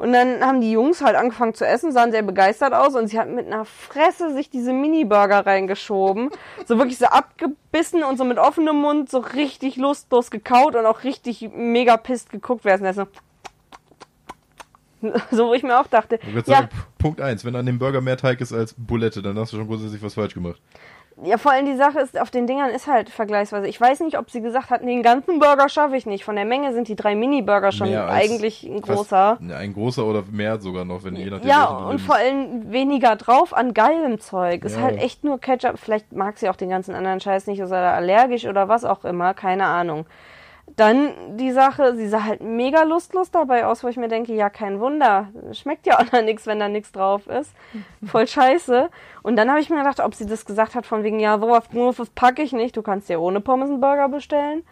Und 0.00 0.14
dann 0.14 0.40
haben 0.40 0.62
die 0.62 0.72
Jungs 0.72 1.02
halt 1.02 1.14
angefangen 1.14 1.52
zu 1.52 1.66
essen, 1.66 1.92
sahen 1.92 2.10
sehr 2.10 2.22
begeistert 2.22 2.72
aus 2.72 2.94
und 2.94 3.08
sie 3.08 3.18
hat 3.18 3.28
mit 3.28 3.46
einer 3.46 3.66
Fresse 3.66 4.32
sich 4.32 4.48
diese 4.48 4.72
Mini-Burger 4.72 5.44
reingeschoben. 5.44 6.30
So 6.66 6.78
wirklich 6.78 6.98
so 6.98 7.06
abgebissen 7.06 8.02
und 8.04 8.16
so 8.16 8.24
mit 8.24 8.38
offenem 8.38 8.76
Mund 8.76 9.10
so 9.10 9.18
richtig 9.18 9.76
lustlos 9.76 10.30
gekaut 10.30 10.74
und 10.76 10.86
auch 10.86 11.04
richtig 11.04 11.50
mega 11.52 11.96
pisst 11.96 12.30
geguckt, 12.30 12.64
wer 12.64 12.76
es 12.76 12.80
denn 12.80 12.94
so. 12.94 13.06
So, 15.30 15.48
wo 15.48 15.54
ich 15.54 15.62
mir 15.62 15.78
auch 15.78 15.86
dachte, 15.86 16.18
Ich 16.22 16.34
würde 16.34 16.50
ja, 16.50 16.58
sagen, 16.58 16.68
Punkt 16.98 17.20
eins, 17.20 17.44
wenn 17.44 17.56
an 17.56 17.66
dem 17.66 17.78
Burger 17.78 18.00
mehr 18.00 18.16
Teig 18.16 18.40
ist 18.40 18.52
als 18.52 18.74
Bulette, 18.76 19.20
dann 19.20 19.38
hast 19.38 19.52
du 19.52 19.56
schon 19.56 19.66
grundsätzlich 19.66 20.02
was 20.02 20.14
falsch 20.14 20.34
gemacht. 20.34 20.60
Ja, 21.22 21.36
vor 21.38 21.52
allem 21.52 21.66
die 21.66 21.76
Sache 21.76 22.00
ist, 22.00 22.18
auf 22.18 22.30
den 22.30 22.46
Dingern 22.46 22.70
ist 22.70 22.86
halt 22.86 23.10
vergleichsweise. 23.10 23.66
Ich 23.68 23.80
weiß 23.80 24.00
nicht, 24.00 24.18
ob 24.18 24.30
sie 24.30 24.40
gesagt 24.40 24.70
hatten, 24.70 24.86
den 24.86 25.02
ganzen 25.02 25.38
Burger 25.38 25.68
schaffe 25.68 25.96
ich 25.96 26.06
nicht. 26.06 26.24
Von 26.24 26.36
der 26.36 26.44
Menge 26.44 26.72
sind 26.72 26.88
die 26.88 26.96
drei 26.96 27.14
Mini-Burger 27.14 27.72
schon 27.72 27.94
eigentlich 27.94 28.62
ein 28.64 28.80
großer. 28.80 29.38
Ja, 29.46 29.56
ein 29.56 29.74
großer 29.74 30.04
oder 30.04 30.22
mehr 30.30 30.58
sogar 30.60 30.84
noch, 30.84 31.04
wenn 31.04 31.16
je 31.16 31.30
nachdem 31.30 31.48
Ja, 31.48 31.66
und 31.66 32.00
vor 32.00 32.16
allem 32.16 32.72
weniger 32.72 33.16
drauf 33.16 33.54
an 33.54 33.74
geilem 33.74 34.18
Zeug. 34.20 34.64
Ist 34.64 34.76
Ja. 34.76 34.82
halt 34.82 34.98
echt 34.98 35.24
nur 35.24 35.38
Ketchup. 35.38 35.78
Vielleicht 35.78 36.12
mag 36.12 36.38
sie 36.38 36.48
auch 36.48 36.56
den 36.56 36.70
ganzen 36.70 36.94
anderen 36.94 37.20
Scheiß 37.20 37.46
nicht, 37.46 37.60
ist 37.60 37.70
er 37.70 37.92
allergisch 37.92 38.46
oder 38.46 38.68
was 38.68 38.84
auch 38.84 39.04
immer, 39.04 39.34
keine 39.34 39.66
Ahnung. 39.66 40.06
Dann 40.76 41.36
die 41.36 41.52
Sache, 41.52 41.94
sie 41.96 42.08
sah 42.08 42.24
halt 42.24 42.40
mega 42.40 42.82
lustlos 42.84 43.30
dabei 43.30 43.66
aus, 43.66 43.82
wo 43.82 43.88
ich 43.88 43.96
mir 43.96 44.08
denke, 44.08 44.34
ja, 44.34 44.50
kein 44.50 44.80
Wunder. 44.80 45.28
Schmeckt 45.52 45.86
ja 45.86 45.98
auch 45.98 46.12
noch 46.12 46.22
nichts, 46.22 46.46
wenn 46.46 46.60
da 46.60 46.68
nichts 46.68 46.92
drauf 46.92 47.26
ist. 47.26 47.52
Voll 48.04 48.26
scheiße. 48.26 48.90
Und 49.22 49.36
dann 49.36 49.50
habe 49.50 49.60
ich 49.60 49.70
mir 49.70 49.78
gedacht, 49.78 50.00
ob 50.00 50.14
sie 50.14 50.26
das 50.26 50.46
gesagt 50.46 50.74
hat, 50.74 50.86
von 50.86 51.02
wegen, 51.02 51.20
ja, 51.20 51.40
worauf, 51.40 51.64
worauf 51.72 52.14
packe 52.14 52.42
ich 52.42 52.52
nicht? 52.52 52.76
Du 52.76 52.82
kannst 52.82 53.08
ja 53.08 53.18
ohne 53.18 53.40
Pommes 53.40 53.70
einen 53.70 53.80
Burger 53.80 54.08
bestellen. 54.08 54.62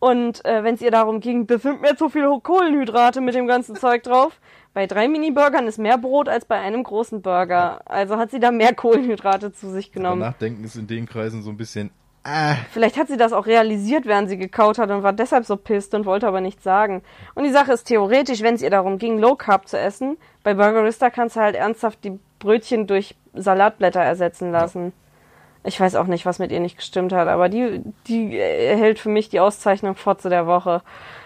Und 0.00 0.44
äh, 0.46 0.64
wenn 0.64 0.74
es 0.74 0.80
ihr 0.80 0.90
darum 0.90 1.20
ging, 1.20 1.46
das 1.46 1.62
sind 1.62 1.82
mir 1.82 1.94
zu 1.94 2.08
viele 2.08 2.40
Kohlenhydrate 2.40 3.20
mit 3.20 3.34
dem 3.34 3.46
ganzen 3.46 3.76
Zeug 3.76 4.02
drauf. 4.02 4.40
Bei 4.72 4.86
drei 4.86 5.08
Mini-Burgern 5.08 5.66
ist 5.66 5.78
mehr 5.78 5.98
Brot 5.98 6.28
als 6.28 6.44
bei 6.46 6.58
einem 6.58 6.82
großen 6.82 7.20
Burger. 7.22 7.82
Also 7.84 8.16
hat 8.16 8.30
sie 8.30 8.40
da 8.40 8.50
mehr 8.50 8.74
Kohlenhydrate 8.74 9.52
zu 9.52 9.68
sich 9.70 9.92
genommen. 9.92 10.20
Nachdenken 10.20 10.64
ist 10.64 10.76
in 10.76 10.86
den 10.86 11.06
Kreisen 11.06 11.42
so 11.42 11.50
ein 11.50 11.56
bisschen. 11.56 11.90
Ah, 12.22 12.56
Vielleicht 12.72 12.98
hat 12.98 13.08
sie 13.08 13.16
das 13.16 13.32
auch 13.32 13.46
realisiert, 13.46 14.04
während 14.04 14.28
sie 14.28 14.36
gekaut 14.36 14.78
hat 14.78 14.90
und 14.90 15.02
war 15.02 15.14
deshalb 15.14 15.46
so 15.46 15.56
pisst 15.56 15.94
und 15.94 16.04
wollte 16.04 16.28
aber 16.28 16.42
nichts 16.42 16.62
sagen. 16.62 17.02
Und 17.34 17.44
die 17.44 17.50
Sache 17.50 17.72
ist 17.72 17.84
theoretisch, 17.84 18.42
wenn 18.42 18.54
es 18.54 18.62
ihr 18.62 18.68
darum 18.70 18.98
ging, 18.98 19.18
Low 19.18 19.36
Carb 19.36 19.66
zu 19.68 19.78
essen, 19.78 20.18
bei 20.42 20.52
Burgerista 20.52 21.08
kannst 21.08 21.36
du 21.36 21.40
halt 21.40 21.56
ernsthaft 21.56 22.04
die 22.04 22.18
Brötchen 22.38 22.86
durch 22.86 23.16
Salatblätter 23.32 24.00
ersetzen 24.02 24.52
lassen. 24.52 24.92
Ich 25.64 25.80
weiß 25.80 25.94
auch 25.94 26.06
nicht, 26.06 26.26
was 26.26 26.38
mit 26.38 26.52
ihr 26.52 26.60
nicht 26.60 26.76
gestimmt 26.76 27.12
hat, 27.12 27.28
aber 27.28 27.48
die, 27.48 27.82
die 28.06 28.38
erhält 28.38 28.98
für 28.98 29.10
mich 29.10 29.28
die 29.28 29.40
Auszeichnung 29.40 29.94
Fotze 29.94 30.28
der 30.28 30.46
Woche. 30.46 30.82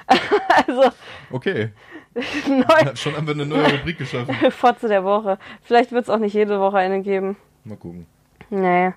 also, 0.66 0.90
okay. 1.30 1.70
neu, 2.48 2.94
Schon 2.94 3.16
haben 3.16 3.26
wir 3.26 3.35
eine 3.35 3.46
neue 3.46 3.72
Rubrik 3.72 3.98
geschaffen. 3.98 4.35
Fotze 4.50 4.88
der 4.88 5.02
Woche. 5.02 5.38
Vielleicht 5.62 5.90
wird 5.90 6.04
es 6.04 6.11
auch 6.11 6.18
nicht 6.18 6.35
jede 6.35 6.61
Woche 6.61 6.78
eine 6.78 7.02
geben. 7.02 7.37
Mal 7.64 7.76
gucken. 7.76 8.07
Nee. 8.50 8.92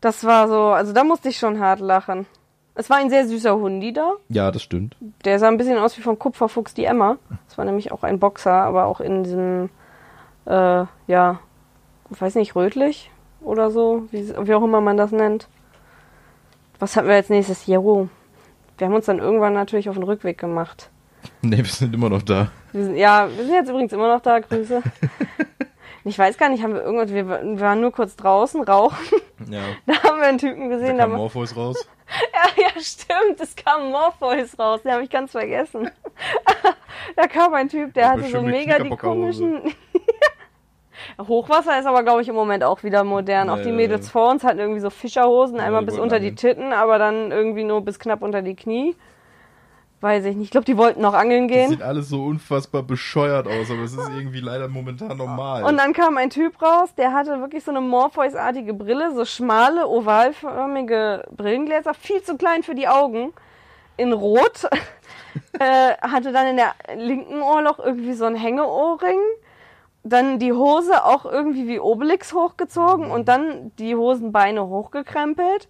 Das 0.00 0.24
war 0.24 0.48
so, 0.48 0.68
also 0.68 0.92
da 0.92 1.04
musste 1.04 1.28
ich 1.28 1.38
schon 1.38 1.60
hart 1.60 1.80
lachen. 1.80 2.26
Es 2.74 2.88
war 2.88 2.96
ein 2.96 3.10
sehr 3.10 3.26
süßer 3.26 3.54
Hundi 3.56 3.92
da. 3.92 4.12
Ja, 4.28 4.50
das 4.50 4.62
stimmt. 4.62 4.96
Der 5.24 5.38
sah 5.38 5.48
ein 5.48 5.58
bisschen 5.58 5.78
aus 5.78 5.98
wie 5.98 6.02
vom 6.02 6.18
Kupferfuchs 6.18 6.72
die 6.72 6.84
Emma. 6.84 7.18
Das 7.46 7.58
war 7.58 7.64
nämlich 7.64 7.92
auch 7.92 8.02
ein 8.02 8.18
Boxer, 8.18 8.52
aber 8.52 8.86
auch 8.86 9.00
in 9.00 9.24
diesem, 9.24 9.68
äh, 10.46 10.84
ja, 11.06 11.40
ich 12.10 12.20
weiß 12.20 12.36
nicht, 12.36 12.56
rötlich 12.56 13.10
oder 13.42 13.70
so, 13.70 14.06
wie, 14.10 14.28
wie 14.28 14.54
auch 14.54 14.62
immer 14.62 14.80
man 14.80 14.96
das 14.96 15.12
nennt. 15.12 15.48
Was 16.78 16.96
hatten 16.96 17.08
wir 17.08 17.16
als 17.16 17.28
nächstes? 17.28 17.66
Jero. 17.66 18.08
Wir 18.78 18.86
haben 18.86 18.94
uns 18.94 19.06
dann 19.06 19.18
irgendwann 19.18 19.52
natürlich 19.52 19.90
auf 19.90 19.96
den 19.96 20.04
Rückweg 20.04 20.38
gemacht. 20.38 20.88
Ne, 21.42 21.58
wir 21.58 21.64
sind 21.66 21.94
immer 21.94 22.08
noch 22.08 22.22
da. 22.22 22.50
Wir 22.72 22.84
sind, 22.84 22.96
ja, 22.96 23.28
wir 23.28 23.44
sind 23.44 23.54
jetzt 23.54 23.68
übrigens 23.68 23.92
immer 23.92 24.08
noch 24.14 24.22
da, 24.22 24.38
Grüße. 24.38 24.82
ich 26.04 26.18
weiß 26.18 26.38
gar 26.38 26.48
nicht, 26.48 26.62
haben 26.62 26.74
wir 26.74 26.82
irgendwas, 26.82 27.12
wir, 27.12 27.28
waren 27.60 27.80
nur 27.80 27.92
kurz 27.92 28.16
draußen, 28.16 28.62
rauchen. 28.62 28.96
Ja. 29.48 29.60
Da 29.86 30.02
haben 30.02 30.20
wir 30.20 30.26
einen 30.28 30.38
Typen 30.38 30.68
Da 30.70 30.76
gesehen, 30.76 30.98
kam 30.98 31.10
da, 31.10 31.16
Morpheus 31.16 31.56
raus. 31.56 31.88
Ja, 32.34 32.64
ja, 32.64 32.80
stimmt. 32.80 33.40
Es 33.40 33.54
kam 33.54 33.90
Morpheus 33.90 34.58
raus. 34.58 34.82
Den 34.82 34.92
habe 34.92 35.04
ich 35.04 35.10
ganz 35.10 35.30
vergessen. 35.30 35.90
da 37.16 37.26
kam 37.28 37.54
ein 37.54 37.68
Typ, 37.68 37.94
der 37.94 38.10
hatte 38.10 38.24
so 38.24 38.42
mega 38.42 38.80
die 38.80 38.90
komischen. 38.90 39.62
Hochwasser 41.18 41.78
ist 41.78 41.86
aber, 41.86 42.02
glaube 42.02 42.22
ich, 42.22 42.28
im 42.28 42.34
Moment 42.34 42.64
auch 42.64 42.82
wieder 42.82 43.04
modern. 43.04 43.48
Auch 43.48 43.62
die 43.62 43.70
Mädels 43.70 44.10
vor 44.10 44.30
uns 44.30 44.42
hatten 44.42 44.58
irgendwie 44.58 44.80
so 44.80 44.90
Fischerhosen, 44.90 45.60
einmal 45.60 45.84
bis 45.84 45.98
unter 45.98 46.18
die. 46.18 46.34
Titten, 46.34 46.72
aber 46.72 46.98
dann 46.98 47.30
irgendwie 47.30 47.64
nur 47.64 47.80
bis 47.82 47.98
knapp 47.98 48.22
unter 48.22 48.42
die 48.42 48.56
Knie. 48.56 48.96
Weiß 50.00 50.24
ich 50.24 50.34
nicht. 50.34 50.46
Ich 50.46 50.50
glaube, 50.50 50.64
die 50.64 50.78
wollten 50.78 51.02
noch 51.02 51.12
angeln 51.12 51.46
Das 51.46 51.56
gehen. 51.56 51.68
sieht 51.70 51.82
alles 51.82 52.08
so 52.08 52.24
unfassbar 52.24 52.82
bescheuert 52.82 53.46
aus, 53.46 53.70
aber 53.70 53.82
es 53.82 53.92
ist 53.92 54.08
irgendwie 54.08 54.40
leider 54.40 54.66
momentan 54.68 55.16
normal. 55.18 55.64
Und 55.64 55.76
dann 55.76 55.92
kam 55.92 56.16
ein 56.16 56.30
Typ 56.30 56.60
raus, 56.62 56.94
der 56.96 57.12
hatte 57.12 57.38
wirklich 57.40 57.64
so 57.64 57.70
eine 57.70 57.82
Morpheus-artige 57.82 58.72
Brille, 58.72 59.14
so 59.14 59.26
schmale, 59.26 59.86
ovalförmige 59.86 61.24
Brillengläser, 61.36 61.92
viel 61.92 62.22
zu 62.22 62.38
klein 62.38 62.62
für 62.62 62.74
die 62.74 62.88
Augen, 62.88 63.34
in 63.98 64.14
Rot. 64.14 64.64
äh, 65.58 65.94
hatte 66.00 66.32
dann 66.32 66.46
in 66.46 66.56
der 66.56 66.72
linken 66.96 67.42
Ohrloch 67.42 67.78
irgendwie 67.78 68.14
so 68.14 68.24
ein 68.24 68.34
Hängeohrring. 68.34 69.18
Dann 70.02 70.38
die 70.38 70.54
Hose 70.54 71.04
auch 71.04 71.26
irgendwie 71.26 71.68
wie 71.68 71.78
Obelix 71.78 72.32
hochgezogen 72.32 73.10
und 73.10 73.28
dann 73.28 73.70
die 73.78 73.94
Hosenbeine 73.94 74.66
hochgekrempelt. 74.66 75.68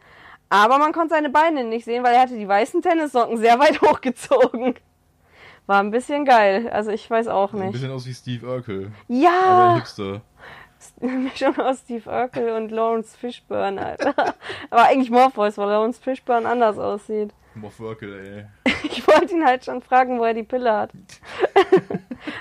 Aber 0.50 0.78
man 0.78 0.92
konnte 0.92 1.14
seine 1.14 1.30
Beine 1.30 1.64
nicht 1.64 1.84
sehen, 1.84 2.02
weil 2.04 2.12
er 2.14 2.22
hatte 2.22 2.36
die 2.36 2.46
weißen 2.48 2.82
Tennissocken 2.82 3.38
sehr 3.38 3.58
weit 3.58 3.80
hochgezogen. 3.82 4.74
War 5.66 5.80
ein 5.80 5.90
bisschen 5.92 6.24
geil. 6.24 6.68
Also 6.72 6.90
ich 6.90 7.08
weiß 7.08 7.28
auch 7.28 7.52
Sieht 7.52 7.60
Ein 7.60 7.66
nicht. 7.66 7.72
bisschen 7.74 7.92
aus 7.92 8.04
wie 8.06 8.14
Steve 8.14 8.46
Urkel. 8.46 8.90
Aber 9.08 9.14
Ja! 9.14 9.74
Hipster. 9.76 10.20
Mischung 11.00 11.56
aus 11.60 11.80
Steve 11.80 12.10
Urkel 12.10 12.50
und 12.50 12.70
Lawrence 12.70 13.16
Fishburne, 13.16 13.84
Alter. 13.84 14.34
Aber 14.70 14.84
eigentlich 14.84 15.10
Morpheus, 15.10 15.56
weil 15.58 15.68
Lawrence 15.68 16.00
Fishburne 16.02 16.48
anders 16.48 16.78
aussieht. 16.78 17.32
Urkel, 17.78 18.48
ey. 18.64 18.72
Ich 18.82 19.06
wollte 19.06 19.34
ihn 19.34 19.44
halt 19.44 19.64
schon 19.64 19.82
fragen, 19.82 20.18
wo 20.18 20.24
er 20.24 20.32
die 20.34 20.42
Pille 20.42 20.72
hat. 20.72 20.90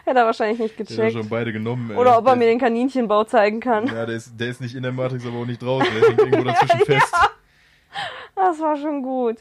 Hätte 0.06 0.20
er 0.20 0.26
wahrscheinlich 0.26 0.58
nicht 0.60 0.78
gecheckt. 0.78 1.14
schon 1.14 1.28
beide 1.30 1.52
genommen, 1.52 1.92
ey. 1.92 1.98
Oder 1.98 2.18
ob 2.18 2.26
er 2.26 2.32
der, 2.32 2.36
mir 2.38 2.46
den 2.46 2.60
Kaninchenbau 2.60 3.26
zeigen 3.26 3.60
kann. 3.60 3.86
Ja, 3.88 4.06
der 4.06 4.16
ist, 4.16 4.40
der 4.40 4.48
ist 4.48 4.62
nicht 4.62 4.74
in 4.76 4.84
der 4.84 4.92
Matrix, 4.94 5.26
aber 5.28 5.38
auch 5.38 5.46
nicht 5.46 5.62
draußen. 5.62 5.88
Der 5.94 6.10
ist 6.10 6.18
irgendwo 6.20 6.44
dazwischen 6.44 6.80
fest. 6.86 7.16
Das 8.36 8.60
war 8.60 8.78
schon 8.78 9.04
gut. 9.04 9.38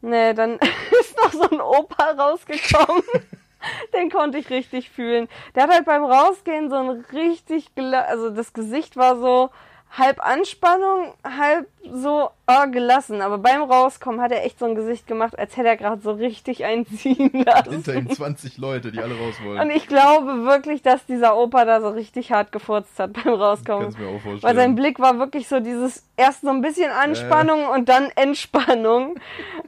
Nee, 0.00 0.34
dann 0.34 0.58
ist 1.00 1.16
noch 1.16 1.32
so 1.32 1.48
ein 1.50 1.60
Opa 1.60 2.12
rausgekommen. 2.12 3.02
Den 3.94 4.10
konnte 4.10 4.38
ich 4.38 4.50
richtig 4.50 4.90
fühlen. 4.90 5.28
Der 5.54 5.64
hat 5.64 5.70
halt 5.70 5.84
beim 5.86 6.04
Rausgehen 6.04 6.70
so 6.70 6.76
ein 6.76 7.04
richtig, 7.12 7.70
also 7.76 8.30
das 8.30 8.52
Gesicht 8.52 8.96
war 8.96 9.16
so 9.16 9.50
halb 9.98 10.24
Anspannung, 10.24 11.14
halb 11.24 11.68
so 11.92 12.30
ah, 12.46 12.66
gelassen. 12.66 13.22
Aber 13.22 13.38
beim 13.38 13.62
Rauskommen 13.62 14.20
hat 14.20 14.32
er 14.32 14.44
echt 14.44 14.58
so 14.58 14.66
ein 14.66 14.74
Gesicht 14.74 15.06
gemacht, 15.06 15.38
als 15.38 15.56
hätte 15.56 15.68
er 15.68 15.76
gerade 15.76 16.02
so 16.02 16.12
richtig 16.12 16.64
einziehen 16.64 17.16
Hinter 17.32 17.94
ihm 17.94 18.04
lassen. 18.04 18.10
20 18.10 18.58
Leute, 18.58 18.92
die 18.92 19.00
alle 19.00 19.16
raus 19.16 19.34
wollen. 19.42 19.60
Und 19.60 19.70
ich 19.70 19.86
glaube 19.86 20.44
wirklich, 20.44 20.82
dass 20.82 21.06
dieser 21.06 21.36
Opa 21.36 21.64
da 21.64 21.80
so 21.80 21.88
richtig 21.88 22.32
hart 22.32 22.52
gefurzt 22.52 22.98
hat 22.98 23.12
beim 23.14 23.24
Kannst 23.24 23.40
Rauskommen. 23.40 23.94
mir 23.98 24.08
auch 24.08 24.20
vorstellen. 24.20 24.42
Weil 24.42 24.56
sein 24.56 24.74
Blick 24.74 24.98
war 24.98 25.18
wirklich 25.18 25.48
so 25.48 25.60
dieses 25.60 26.04
erst 26.16 26.42
so 26.42 26.50
ein 26.50 26.60
bisschen 26.60 26.90
Anspannung 26.90 27.66
und 27.68 27.88
dann 27.88 28.10
Entspannung. 28.16 29.16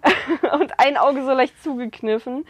und 0.52 0.78
ein 0.78 0.96
Auge 0.96 1.24
so 1.24 1.32
leicht 1.32 1.62
zugekniffen. 1.62 2.44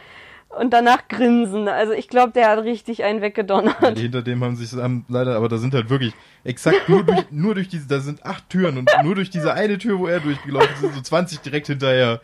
Und 0.51 0.71
danach 0.73 1.09
Grinsen. 1.09 1.69
Also 1.69 1.93
ich 1.93 2.09
glaube, 2.09 2.33
der 2.33 2.49
hat 2.49 2.61
richtig 2.61 3.05
einen 3.05 3.19
Ja, 3.19 3.23
weggedonnert. 3.23 3.99
die 3.99 4.03
hinter 4.03 4.23
dem 4.23 4.43
haben 4.43 4.57
sich 4.57 4.73
haben 4.73 5.05
leider, 5.09 5.37
aber 5.37 5.49
da 5.49 5.59
sind 5.59 5.75
halt 5.75 5.91
wirklich 5.91 6.15
exakt 6.43 6.89
nur 6.89 7.05
durch, 7.05 7.25
nur 7.31 7.55
durch 7.55 7.69
diese, 7.69 7.87
da 7.87 8.01
sind 8.01 8.25
acht 8.25 8.49
Türen 8.49 8.79
und 8.79 8.91
nur 9.05 9.15
durch 9.15 9.29
diese 9.31 9.53
eine 9.53 9.77
Tür, 9.79 9.99
wo 9.99 10.07
er 10.07 10.21
durchgelaufen 10.21 10.71
ist, 10.75 10.81
sind 10.81 10.95
so 10.95 11.01
20 11.03 11.41
direkt 11.41 11.67
hinterher. 11.67 12.21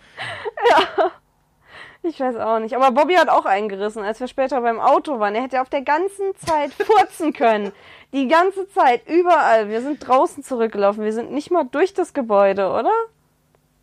Ich 2.03 2.21
weiß 2.21 2.37
auch 2.37 2.59
nicht. 2.59 2.77
Aber 2.77 2.91
Bobby 2.93 3.15
hat 3.15 3.29
auch 3.31 3.47
eingerissen, 3.47 4.03
als 4.03 4.21
wir 4.21 4.29
später 4.29 4.61
beim 4.61 4.79
Auto 4.79 5.21
waren. 5.21 5.35
Er 5.35 5.43
hätte 5.43 5.61
auf 5.63 5.71
der 5.71 5.81
ganzen 5.83 6.35
Zeit 6.37 6.73
furzen 6.75 7.33
können. 7.33 7.73
Die 8.13 8.29
ganze 8.29 8.69
Zeit, 8.69 9.09
überall. 9.09 9.71
Wir 9.71 9.81
sind 9.81 10.07
draußen 10.07 10.43
zurückgelaufen. 10.45 11.03
Wir 11.03 11.13
sind 11.15 11.33
nicht 11.33 11.51
mal 11.51 11.65
durch 11.65 11.95
das 11.95 12.13
Gebäude, 12.13 12.69
oder? 12.69 12.91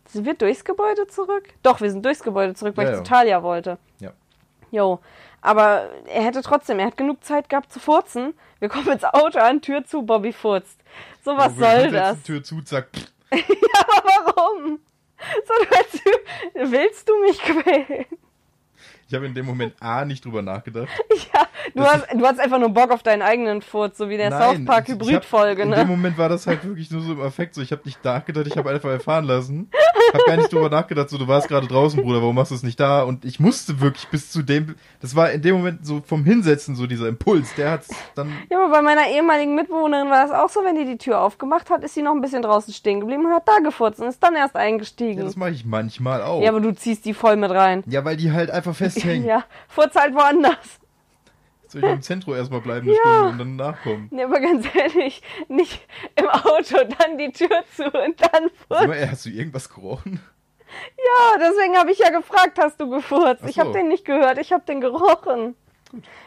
Sind 0.06 0.24
wir 0.24 0.34
durchs 0.34 0.64
Gebäude 0.64 1.06
zurück? 1.08 1.48
Doch, 1.62 1.80
wir 1.80 1.90
sind 1.90 2.04
durchs 2.04 2.22
Gebäude 2.22 2.54
zurück, 2.54 2.76
weil 2.76 2.86
Ja, 2.86 2.92
ich 2.92 2.98
ja. 2.98 3.04
zu 3.04 3.10
Talia 3.10 3.42
wollte. 3.42 3.78
Ja. 3.98 4.12
Jo. 4.72 5.00
Aber 5.40 5.90
er 6.06 6.24
hätte 6.24 6.42
trotzdem, 6.42 6.78
er 6.78 6.86
hat 6.86 6.96
genug 6.96 7.22
Zeit 7.22 7.48
gehabt 7.48 7.72
zu 7.72 7.78
furzen. 7.78 8.34
Wir 8.58 8.68
kommen 8.68 8.88
ins 8.88 9.04
Auto 9.04 9.38
an, 9.38 9.60
Tür 9.60 9.84
zu, 9.84 10.02
Bobby 10.02 10.32
furzt. 10.32 10.80
So, 11.24 11.36
was 11.36 11.56
wir 11.56 11.66
soll 11.66 11.90
das? 11.90 12.22
Tür 12.22 12.42
zu, 12.42 12.62
zack. 12.62 12.88
pff. 12.92 13.12
Aber 13.98 14.34
warum? 14.34 14.80
So, 15.46 15.54
du 16.54 16.70
willst 16.72 17.08
du 17.08 17.20
mich 17.20 17.38
quälen? 17.38 18.06
Ich 19.12 19.16
habe 19.16 19.26
in 19.26 19.34
dem 19.34 19.44
Moment 19.44 19.74
A 19.78 20.06
nicht 20.06 20.24
drüber 20.24 20.40
nachgedacht. 20.40 20.88
Ja, 21.34 21.46
du 21.74 21.82
hast, 21.82 22.12
du 22.12 22.26
hast 22.26 22.40
einfach 22.40 22.58
nur 22.58 22.70
Bock 22.70 22.90
auf 22.90 23.02
deinen 23.02 23.22
eigenen 23.22 23.62
Furz, 23.62 23.96
so 23.96 24.08
wie 24.08 24.16
der 24.16 24.30
South 24.30 24.64
Park 24.64 24.88
Hybrid-Folge, 24.88 25.62
In 25.62 25.70
dem 25.70 25.78
ne? 25.78 25.84
Moment 25.86 26.18
war 26.18 26.28
das 26.28 26.46
halt 26.46 26.64
wirklich 26.64 26.90
nur 26.90 27.00
so 27.02 27.12
im 27.12 27.20
Affekt, 27.20 27.54
so 27.54 27.62
ich 27.62 27.70
habe 27.70 27.82
nicht 27.84 28.04
nachgedacht, 28.04 28.46
ich 28.46 28.56
habe 28.56 28.70
einfach 28.70 28.90
erfahren 28.90 29.24
lassen. 29.24 29.70
Hab 30.12 30.24
gar 30.26 30.36
nicht 30.36 30.52
drüber 30.52 30.68
nachgedacht, 30.68 31.08
so 31.08 31.18
du 31.18 31.28
warst 31.28 31.48
gerade 31.48 31.68
draußen, 31.68 32.02
Bruder, 32.02 32.20
warum 32.20 32.34
machst 32.34 32.50
du 32.50 32.56
es 32.56 32.62
nicht 32.62 32.80
da? 32.80 33.02
Und 33.02 33.24
ich 33.24 33.38
musste 33.38 33.80
wirklich 33.80 34.08
bis 34.08 34.30
zu 34.30 34.42
dem, 34.42 34.74
das 35.00 35.14
war 35.14 35.30
in 35.30 35.40
dem 35.40 35.56
Moment 35.56 35.86
so 35.86 36.02
vom 36.04 36.24
Hinsetzen 36.24 36.74
so 36.74 36.86
dieser 36.86 37.06
Impuls, 37.08 37.54
der 37.54 37.70
hat's 37.70 37.88
dann, 38.14 38.32
Ja, 38.50 38.58
aber 38.62 38.72
bei 38.72 38.82
meiner 38.82 39.08
ehemaligen 39.08 39.54
Mitbewohnerin 39.54 40.10
war 40.10 40.26
das 40.26 40.32
auch 40.32 40.48
so, 40.48 40.64
wenn 40.64 40.74
die 40.74 40.84
die 40.84 40.98
Tür 40.98 41.20
aufgemacht 41.20 41.70
hat, 41.70 41.84
ist 41.84 41.94
sie 41.94 42.02
noch 42.02 42.12
ein 42.12 42.20
bisschen 42.20 42.42
draußen 42.42 42.74
stehen 42.74 43.00
geblieben 43.00 43.24
und 43.26 43.32
hat 43.32 43.46
da 43.46 43.58
gefurzt 43.62 44.00
und 44.00 44.08
ist 44.08 44.22
dann 44.22 44.34
erst 44.34 44.54
ja, 44.54 44.60
eingestiegen. 44.60 45.24
das 45.24 45.36
mache 45.36 45.50
ich 45.50 45.64
manchmal 45.64 46.22
auch. 46.22 46.42
Ja, 46.42 46.50
aber 46.50 46.60
du 46.60 46.74
ziehst 46.74 47.04
die 47.04 47.14
voll 47.14 47.36
mit 47.36 47.50
rein. 47.50 47.84
Ja, 47.86 48.04
weil 48.04 48.16
die 48.16 48.32
halt 48.32 48.50
einfach 48.50 48.74
festhängen. 49.02 49.26
Ja, 49.26 49.44
halt 49.76 50.14
woanders. 50.14 50.80
Soll 51.68 51.84
ich 51.84 51.90
im 51.90 52.02
Zentrum 52.02 52.34
erstmal 52.34 52.60
bleiben 52.60 52.86
eine 52.86 52.96
Ja. 52.96 53.02
Stunde 53.02 53.28
und 53.30 53.38
dann 53.38 53.56
nachkommen? 53.56 54.08
Nee, 54.10 54.24
aber 54.24 54.40
ganz 54.40 54.66
ehrlich, 54.74 55.22
nicht 55.48 55.86
im 56.16 56.28
Auto, 56.28 56.76
dann 56.98 57.16
die 57.18 57.32
Tür 57.32 57.64
zu 57.74 57.84
und 57.84 58.20
dann 58.20 58.50
furzt. 58.68 58.86
mal, 58.88 59.10
hast 59.10 59.24
du 59.26 59.30
irgendwas 59.30 59.68
gerochen? 59.72 60.20
Ja, 60.98 61.38
deswegen 61.38 61.76
habe 61.76 61.90
ich 61.92 61.98
ja 61.98 62.10
gefragt, 62.10 62.58
hast 62.58 62.80
du 62.80 62.88
gefurzt? 62.90 63.42
Ach 63.44 63.48
Ich 63.48 63.58
habe 63.58 63.70
so. 63.70 63.74
den 63.74 63.88
nicht 63.88 64.04
gehört, 64.04 64.38
ich 64.38 64.52
habe 64.52 64.64
den 64.64 64.80
gerochen. 64.80 65.54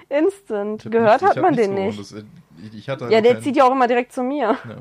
Instant. 0.09 0.82
Ich 0.82 0.86
hab 0.86 0.91
Gehört 0.91 1.21
nichts- 1.21 1.36
hat 1.36 1.41
man 1.43 1.55
den 1.55 1.73
nicht. 1.73 1.99
Das, 1.99 2.11
ich, 2.11 2.73
ich 2.76 2.86
Ja, 2.88 2.95
der 2.95 3.21
keinen- 3.21 3.41
zieht 3.43 3.55
ja 3.55 3.65
auch 3.65 3.71
immer 3.71 3.88
direkt 3.88 4.13
zu 4.13 4.21
mir. 4.23 4.57
Ja. 4.67 4.76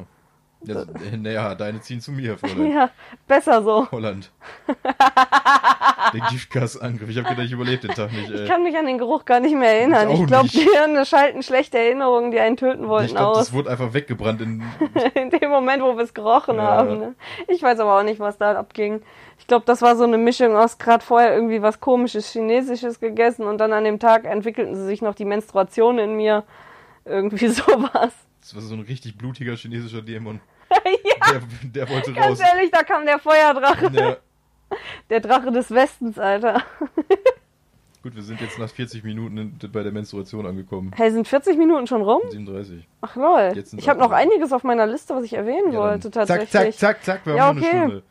Ja, 0.67 0.83
äh, 0.83 1.17
naja, 1.17 1.55
deine 1.55 1.81
ziehen 1.81 2.01
zu 2.01 2.11
mir, 2.12 2.39
Fräulein. 2.39 2.73
Ja, 2.73 2.91
besser 3.29 3.62
so. 3.62 3.91
Holland. 3.91 4.31
Der 6.12 6.21
Giftgasangriff. 6.31 7.09
Ich 7.09 7.17
habe 7.19 7.29
gedacht, 7.29 7.47
ich 7.47 7.53
überlebe 7.53 7.87
den 7.87 7.95
Tag 7.97 8.12
nicht, 8.12 8.31
Ich 8.31 8.41
ey. 8.41 8.47
kann 8.47 8.62
mich 8.62 8.77
an 8.77 8.87
den 8.87 8.99
Geruch 8.99 9.25
gar 9.25 9.41
nicht 9.41 9.55
mehr 9.57 9.71
erinnern. 9.81 10.11
Ich 10.11 10.21
Ich 10.21 10.27
glaube. 10.27 10.49
Gehirne 10.49 11.05
schalten 11.07 11.43
schlechte 11.43 11.79
Erinnerungen, 11.79 12.31
die 12.31 12.39
einen 12.39 12.57
töten 12.57 12.89
wollten, 12.89 13.07
Ich 13.07 13.15
glaube, 13.15 13.33
aus. 13.33 13.39
das 13.39 13.53
wurde 13.53 13.71
einfach 13.71 13.93
weggebrannt 13.95 14.41
in. 14.41 14.62
In 15.15 15.31
dem 15.31 15.51
Moment, 15.51 15.83
wo 15.83 15.97
wir 15.97 16.05
es 16.05 16.15
gerochen 16.15 16.57
Ja. 16.57 16.62
haben. 16.62 16.99
Ne? 16.99 17.15
Ich 17.49 17.62
weiß 17.62 17.81
aber 17.81 17.99
auch 17.99 18.03
nicht, 18.05 18.21
was 18.21 18.39
da 18.39 18.53
abging. 18.59 19.03
Ich 19.39 19.47
glaube, 19.47 19.65
das 19.67 19.83
war 19.83 19.97
so 19.97 20.05
eine 20.05 20.19
Mischung 20.19 20.57
aus 20.57 20.79
gerade 20.79 21.05
vorher 21.05 21.35
irgendwie 21.35 21.61
was 21.62 21.81
komisches 21.81 22.31
Chinesisches 22.33 23.01
gegessen 23.01 23.47
und 23.47 23.59
dann 23.59 23.73
an 23.73 23.85
dem 23.85 23.99
Tag 23.99 24.25
entwickelten 24.25 24.77
sie 24.77 24.85
sich 24.87 25.03
noch 25.03 25.15
die 25.15 25.25
Menstruation 25.25 25.99
in 25.99 26.17
mir. 26.17 26.45
Irgendwie 27.05 27.49
sowas. 27.49 28.12
Das 28.41 28.55
war 28.55 28.62
so 28.62 28.75
ein 28.75 28.81
richtig 28.83 29.17
blutiger 29.19 29.57
chinesischer 29.57 30.03
Dämon. 30.03 30.41
ja, 31.05 31.33
Der, 31.33 31.41
der 31.87 31.89
wollte 31.95 32.11
raus. 32.15 32.25
ganz 32.27 32.41
ehrlich, 32.41 32.71
da 32.71 32.83
kam 32.83 33.05
der 33.07 33.19
Feuerdrache. 33.19 33.91
Ja. 33.93 34.17
Der 35.11 35.21
Drache 35.21 35.53
des 35.53 35.71
Westens, 35.71 36.19
Alter. 36.19 36.62
Gut, 38.03 38.17
wir 38.17 38.23
sind 38.23 38.41
jetzt 38.41 38.59
nach 38.59 38.69
40 38.69 39.05
Minuten 39.05 39.39
in, 39.39 39.59
bei 39.73 39.83
der 39.83 39.93
Menstruation 39.93 40.45
angekommen. 40.47 40.91
Hey, 40.97 41.11
sind 41.12 41.29
40 41.29 41.57
Minuten 41.57 41.87
schon 41.87 42.03
rum? 42.03 42.21
37. 42.29 42.87
Ach 43.01 43.15
lol. 43.15 43.53
Ich 43.77 43.89
habe 43.89 44.01
noch 44.01 44.11
38. 44.11 44.12
einiges 44.33 44.53
auf 44.53 44.65
meiner 44.65 44.87
Liste, 44.87 45.15
was 45.15 45.25
ich 45.25 45.35
erwähnen 45.35 45.73
Ja, 45.73 45.79
wollte, 45.79 46.11
tatsächlich. 46.11 46.51
Zack, 46.51 46.73
zack, 46.75 46.79
zack, 46.79 47.05
zack. 47.05 47.27
Wir 47.27 47.37
Ja, 47.37 47.47
haben 47.47 47.59
okay. 47.59 47.71
eine 47.71 47.81
Stunde. 47.87 48.03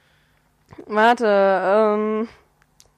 Warte, 0.88 1.28
ähm, 1.28 2.28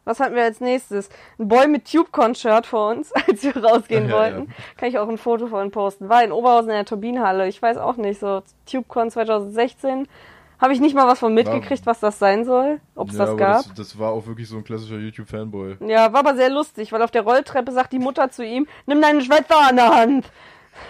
was 0.05 0.19
hatten 0.19 0.35
wir 0.35 0.43
als 0.43 0.61
nächstes? 0.61 1.09
Ein 1.37 1.47
Boy 1.47 1.67
mit 1.67 1.91
TubeCon-Shirt 1.91 2.65
vor 2.65 2.91
uns, 2.91 3.11
als 3.27 3.43
wir 3.43 3.57
rausgehen 3.57 4.07
ja, 4.07 4.15
wollten. 4.15 4.53
Kann 4.77 4.89
ich 4.89 4.97
auch 4.97 5.09
ein 5.09 5.17
Foto 5.17 5.47
von 5.47 5.71
posten. 5.71 6.07
War 6.07 6.23
in 6.23 6.31
Oberhausen 6.31 6.69
in 6.69 6.75
der 6.75 6.85
Turbinenhalle. 6.85 7.47
Ich 7.47 7.61
weiß 7.61 7.77
auch 7.77 7.97
nicht, 7.97 8.19
so 8.19 8.41
TubeCon 8.65 9.11
2016. 9.11 10.07
Habe 10.59 10.73
ich 10.73 10.79
nicht 10.79 10.95
mal 10.95 11.05
was 11.05 11.19
von 11.19 11.33
mitgekriegt, 11.33 11.85
was 11.85 11.99
das 11.99 12.17
sein 12.17 12.45
soll, 12.45 12.79
ob 12.95 13.09
es 13.09 13.17
Ja, 13.17 13.25
das 13.25 13.37
gab. 13.37 13.63
Das, 13.63 13.73
das 13.73 13.99
war 13.99 14.11
auch 14.11 14.25
wirklich 14.25 14.47
so 14.47 14.55
ein 14.55 14.63
klassischer 14.63 14.95
YouTube-Fanboy. 14.95 15.77
Ja, 15.85 16.13
war 16.13 16.21
aber 16.21 16.35
sehr 16.35 16.49
lustig, 16.49 16.93
weil 16.93 17.01
auf 17.01 17.11
der 17.11 17.23
Rolltreppe 17.23 17.73
sagt 17.73 17.91
die 17.91 17.99
Mutter 17.99 18.29
zu 18.31 18.45
ihm, 18.45 18.65
nimm 18.85 19.01
deine 19.01 19.21
Schwester 19.21 19.57
an 19.67 19.75
der 19.75 19.95
Hand. 19.95 20.31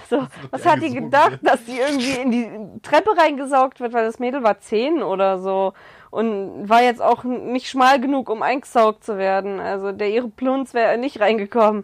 So, 0.10 0.26
was 0.50 0.66
hat 0.66 0.82
die 0.82 0.92
gedacht, 0.92 1.44
wird. 1.44 1.48
dass 1.48 1.66
die 1.66 1.78
irgendwie 1.78 2.20
in 2.20 2.32
die 2.32 2.82
Treppe 2.82 3.16
reingesaugt 3.16 3.80
wird, 3.80 3.94
weil 3.94 4.04
das 4.04 4.18
Mädel 4.18 4.42
war 4.42 4.60
zehn 4.60 5.04
oder 5.04 5.38
so 5.38 5.74
und 6.16 6.70
war 6.70 6.82
jetzt 6.82 7.02
auch 7.02 7.26
nicht 7.26 7.68
schmal 7.68 8.00
genug, 8.00 8.30
um 8.30 8.42
eingesaugt 8.42 9.04
zu 9.04 9.18
werden. 9.18 9.60
Also 9.60 9.92
der 9.92 10.10
ihre 10.10 10.30
Plunz 10.30 10.74
wäre 10.74 10.98
nicht 10.98 11.20
reingekommen. 11.20 11.84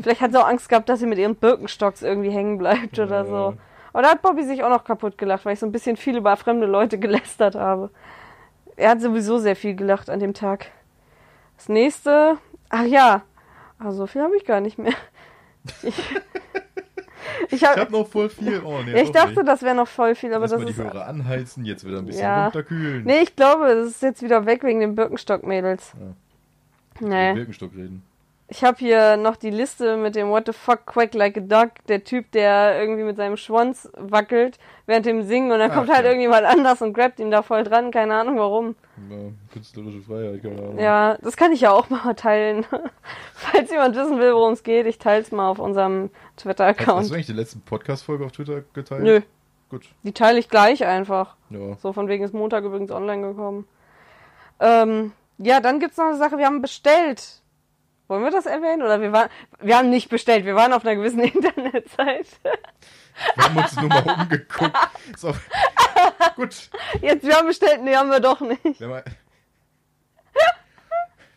Vielleicht 0.00 0.20
hat 0.20 0.30
sie 0.30 0.40
auch 0.40 0.46
Angst 0.46 0.68
gehabt, 0.68 0.88
dass 0.88 1.00
sie 1.00 1.06
mit 1.06 1.18
ihren 1.18 1.34
Birkenstocks 1.34 2.02
irgendwie 2.02 2.30
hängen 2.30 2.58
bleibt 2.58 3.00
oder 3.00 3.24
so. 3.24 3.34
Ja. 3.34 3.54
Aber 3.92 4.02
da 4.02 4.10
hat 4.10 4.22
Bobby 4.22 4.44
sich 4.44 4.62
auch 4.62 4.68
noch 4.68 4.84
kaputt 4.84 5.18
gelacht, 5.18 5.44
weil 5.44 5.54
ich 5.54 5.58
so 5.58 5.66
ein 5.66 5.72
bisschen 5.72 5.96
viel 5.96 6.16
über 6.16 6.36
fremde 6.36 6.66
Leute 6.66 6.96
gelästert 7.00 7.56
habe. 7.56 7.90
Er 8.76 8.90
hat 8.90 9.00
sowieso 9.00 9.38
sehr 9.38 9.56
viel 9.56 9.74
gelacht 9.74 10.08
an 10.08 10.20
dem 10.20 10.32
Tag. 10.32 10.66
Das 11.56 11.68
nächste, 11.68 12.38
ach 12.68 12.84
ja, 12.84 13.22
aber 13.80 13.90
so 13.90 14.06
viel 14.06 14.22
habe 14.22 14.36
ich 14.36 14.44
gar 14.44 14.60
nicht 14.60 14.78
mehr. 14.78 14.94
Ich, 15.82 15.94
ich, 17.48 17.54
Ich 17.54 17.64
hab, 17.64 17.90
noch 17.90 18.06
voll 18.06 18.28
viel. 18.28 18.60
Oh, 18.64 18.78
nee, 18.84 18.92
ja, 18.92 19.02
ich 19.02 19.10
dachte, 19.10 19.34
nicht. 19.36 19.48
das 19.48 19.62
wäre 19.62 19.74
noch 19.74 19.88
voll 19.88 20.14
viel, 20.14 20.32
aber 20.32 20.42
Lass 20.42 20.50
das 20.52 20.60
mal 20.60 20.64
die 20.66 20.72
ist. 20.72 20.78
Hörer 20.78 21.06
anheizen, 21.06 21.64
jetzt 21.64 21.86
wieder 21.86 21.98
ein 21.98 22.06
bisschen 22.06 22.22
Ja. 22.22 22.44
runterkühlen. 22.44 23.04
Nee, 23.04 23.20
ich 23.22 23.36
glaube, 23.36 23.74
das 23.74 23.88
ist 23.88 24.02
jetzt 24.02 24.22
wieder 24.22 24.46
weg 24.46 24.62
wegen 24.64 24.80
den 24.80 24.94
Birkenstock-Mädels. 24.94 25.92
Über 27.00 27.08
Nee. 27.08 27.32
Birkenstock 27.34 27.72
reden. 27.74 28.02
Ich 28.48 28.62
habe 28.64 28.76
hier 28.78 29.16
noch 29.16 29.36
die 29.36 29.50
Liste 29.50 29.96
mit 29.96 30.14
dem 30.14 30.28
What 30.28 30.46
the 30.46 30.52
fuck 30.52 30.84
quack 30.84 31.14
like 31.14 31.38
a 31.38 31.40
duck, 31.40 31.70
der 31.88 32.04
Typ, 32.04 32.30
der 32.32 32.78
irgendwie 32.78 33.02
mit 33.02 33.16
seinem 33.16 33.38
Schwanz 33.38 33.90
wackelt 33.96 34.58
während 34.86 35.06
dem 35.06 35.22
Singen 35.22 35.52
und 35.52 35.58
dann 35.58 35.70
Ach, 35.70 35.76
kommt 35.76 35.88
halt 35.88 36.04
ja. 36.04 36.10
irgendjemand 36.10 36.44
anders 36.44 36.82
und 36.82 36.92
grabt 36.92 37.18
ihn 37.18 37.30
da 37.30 37.42
voll 37.42 37.64
dran, 37.64 37.90
keine 37.90 38.14
Ahnung 38.14 38.38
warum. 38.38 38.76
Ja, 39.08 39.16
künstlerische 39.52 40.02
Freiheit, 40.02 40.42
keine 40.42 40.58
Ahnung. 40.58 40.78
Ja, 40.78 41.16
das 41.22 41.36
kann 41.36 41.52
ich 41.52 41.62
ja 41.62 41.70
auch 41.70 41.88
mal 41.90 42.14
teilen. 42.14 42.66
Falls 43.32 43.70
jemand 43.70 43.96
wissen 43.96 44.18
will, 44.18 44.34
worum 44.34 44.52
es 44.52 44.62
geht, 44.62 44.86
ich 44.86 44.98
teile 44.98 45.22
es 45.22 45.32
mal 45.32 45.48
auf 45.48 45.58
unserem 45.58 46.10
Hast, 46.12 46.12
hast 46.12 46.42
Twitter-Account. 46.42 47.08
du 47.08 47.14
eigentlich 47.14 47.26
die 47.26 47.32
letzten 47.32 47.62
Podcast-Folge 47.62 48.26
auf 48.26 48.32
Twitter 48.32 48.62
geteilt? 48.74 49.02
Nö, 49.02 49.20
Gut. 49.70 49.88
die 50.02 50.12
teile 50.12 50.38
ich 50.38 50.48
gleich 50.50 50.84
einfach. 50.84 51.36
Ja. 51.48 51.76
So 51.78 51.92
von 51.92 52.08
wegen 52.08 52.22
ist 52.22 52.34
Montag 52.34 52.64
übrigens 52.64 52.90
online 52.90 53.28
gekommen. 53.28 53.66
Ähm, 54.60 55.12
ja, 55.38 55.60
dann 55.60 55.80
gibt's 55.80 55.96
noch 55.96 56.06
eine 56.06 56.18
Sache, 56.18 56.38
wir 56.38 56.46
haben 56.46 56.62
bestellt. 56.62 57.41
Wollen 58.12 58.24
wir 58.24 58.30
das 58.30 58.44
erwähnen? 58.44 58.82
Oder 58.82 59.00
wir 59.00 59.10
waren, 59.10 59.30
wir 59.60 59.78
haben 59.78 59.88
nicht 59.88 60.10
bestellt, 60.10 60.44
wir 60.44 60.54
waren 60.54 60.74
auf 60.74 60.84
einer 60.84 60.96
gewissen 60.96 61.20
Internetseite. 61.20 62.26
Wir 63.36 63.44
haben 63.44 63.56
uns 63.56 63.74
nur 63.76 63.88
mal 63.88 64.02
umgeguckt. 64.20 64.76
So. 65.16 65.32
Gut. 66.36 66.68
Jetzt, 67.00 67.26
wir 67.26 67.36
haben 67.36 67.46
bestellt, 67.46 67.80
nee, 67.82 67.96
haben 67.96 68.10
wir 68.10 68.20
doch 68.20 68.40
nicht. 68.40 68.80
Wir 68.80 68.88
haben, 68.88 69.02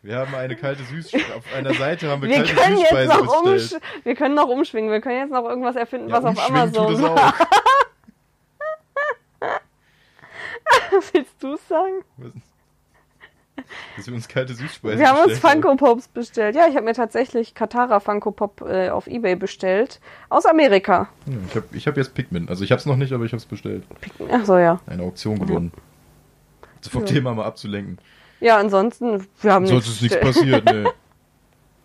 wir 0.01 0.17
haben 0.17 0.36
eine 0.36 0.55
kalte 0.57 0.84
Süßspeise. 0.84 1.34
Auf 1.36 1.45
einer 1.55 1.73
Seite 1.76 2.09
haben 2.09 2.21
wir, 2.21 2.28
Wir 2.30 2.38
kalte 2.43 2.55
können 2.55 2.78
jetzt 2.78 2.89
Süßspeise 2.89 3.23
noch 3.23 3.43
bestellt. 3.43 3.82
wir 4.03 4.15
können 4.15 4.36
noch 4.36 4.47
umschwingen, 4.49 4.91
wir 4.91 4.99
können 4.99 5.19
jetzt 5.19 5.32
noch 5.32 5.45
irgendwas 5.45 5.78
erfinden, 5.78 6.09
Ja, 6.09 6.21
was 6.21 6.26
auf 6.26 6.49
Amazon 6.49 6.93
es. 6.93 7.01
Was 10.91 11.13
willst 11.13 11.41
du 11.43 11.55
sagen? 11.69 12.03
Dass 13.97 14.07
wir 14.07 14.13
uns 14.13 14.28
kalte 14.28 14.53
Süßspeise 14.53 14.99
Wir 14.99 15.09
haben 15.09 15.30
uns 15.30 15.39
Funko 15.39 15.76
Pops 15.76 16.07
bestellt. 16.07 16.55
Ja, 16.55 16.68
ich 16.68 16.76
habe 16.76 16.86
mir 16.86 16.93
tatsächlich 16.93 17.53
Katara 17.53 17.99
Funko 17.99 18.32
Pop 18.32 18.61
äh, 18.68 18.89
auf 18.89 19.07
Ebay 19.07 19.36
bestellt. 19.36 19.99
Aus 20.30 20.45
Amerika. 20.45 21.09
Ja, 21.26 21.34
ich 21.49 21.55
habe 21.55 21.66
ich 21.74 21.88
hab 21.88 21.97
jetzt 21.97 22.13
Pikmin. 22.13 22.49
Also 22.49 22.63
ich 22.63 22.72
habe 22.72 22.80
es 22.80 22.86
noch 22.86 22.97
nicht, 22.97 23.13
aber 23.13 23.26
ich 23.26 23.32
habe 23.32 23.38
es 23.38 23.45
bestellt. 23.45 23.84
Ach 24.32 24.45
so, 24.45 24.57
ja. 24.57 24.80
Eine 24.88 25.03
Auktion 25.03 25.39
gewonnen. 25.39 25.72
Also 26.78 26.89
vom 26.91 27.01
Ja. 27.01 27.07
Thema 27.13 27.34
mal 27.34 27.45
abzulenken. 27.45 27.97
Ja, 28.39 28.57
ansonsten, 28.57 29.26
wir 29.41 29.53
haben 29.53 29.66
Sonst 29.66 29.88
ist 29.88 30.01
nichts 30.01 30.20
passiert, 30.20 30.66
ne. 30.66 30.91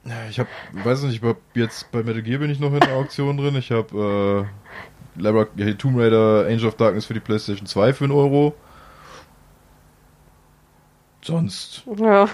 Ja, 0.05 0.15
Ich 0.31 0.39
habe, 0.39 0.49
weiß 0.73 1.03
nicht, 1.03 1.23
ich 1.23 1.29
hab 1.29 1.37
jetzt 1.55 1.93
bei 1.93 2.03
Metal 2.03 2.23
Gear 2.23 2.39
bin 2.39 2.51
ich 2.51 2.59
noch 2.59 2.73
in 2.73 2.81
der 2.81 2.95
Auktion 2.95 3.37
drin. 3.37 3.55
Ich 3.57 3.71
habe 3.71 4.47
äh, 5.19 5.23
ja, 5.23 5.75
Tomb 5.75 5.99
Raider 5.99 6.47
Angel 6.47 6.67
of 6.67 6.77
Darkness 6.77 7.05
für 7.05 7.15
die 7.15 7.21
PlayStation 7.21 7.67
2 7.67 7.93
für 7.93 8.05
einen 8.05 8.13
Euro. 8.13 8.55
Sonst. 11.23 11.85
Ja. 11.97 12.29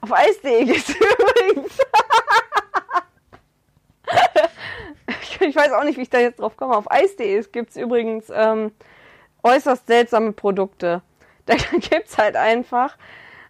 Auf 0.00 0.12
Eis.de 0.12 0.64
geht's 0.64 0.90
übrigens. 0.94 1.78
ich, 5.40 5.56
weiß 5.56 5.72
auch 5.72 5.84
nicht, 5.84 5.96
wie 5.96 6.02
ich 6.02 6.10
da 6.10 6.18
jetzt 6.18 6.40
drauf 6.40 6.56
komme. 6.56 6.76
Auf 6.76 6.90
Eis.de 6.90 7.42
gibt's 7.50 7.76
übrigens 7.76 8.30
ähm, 8.32 8.72
äußerst 9.42 9.86
seltsame 9.86 10.32
Produkte. 10.32 11.02
Da 11.46 11.54
gibt's 11.72 12.18
halt 12.18 12.36
einfach 12.36 12.96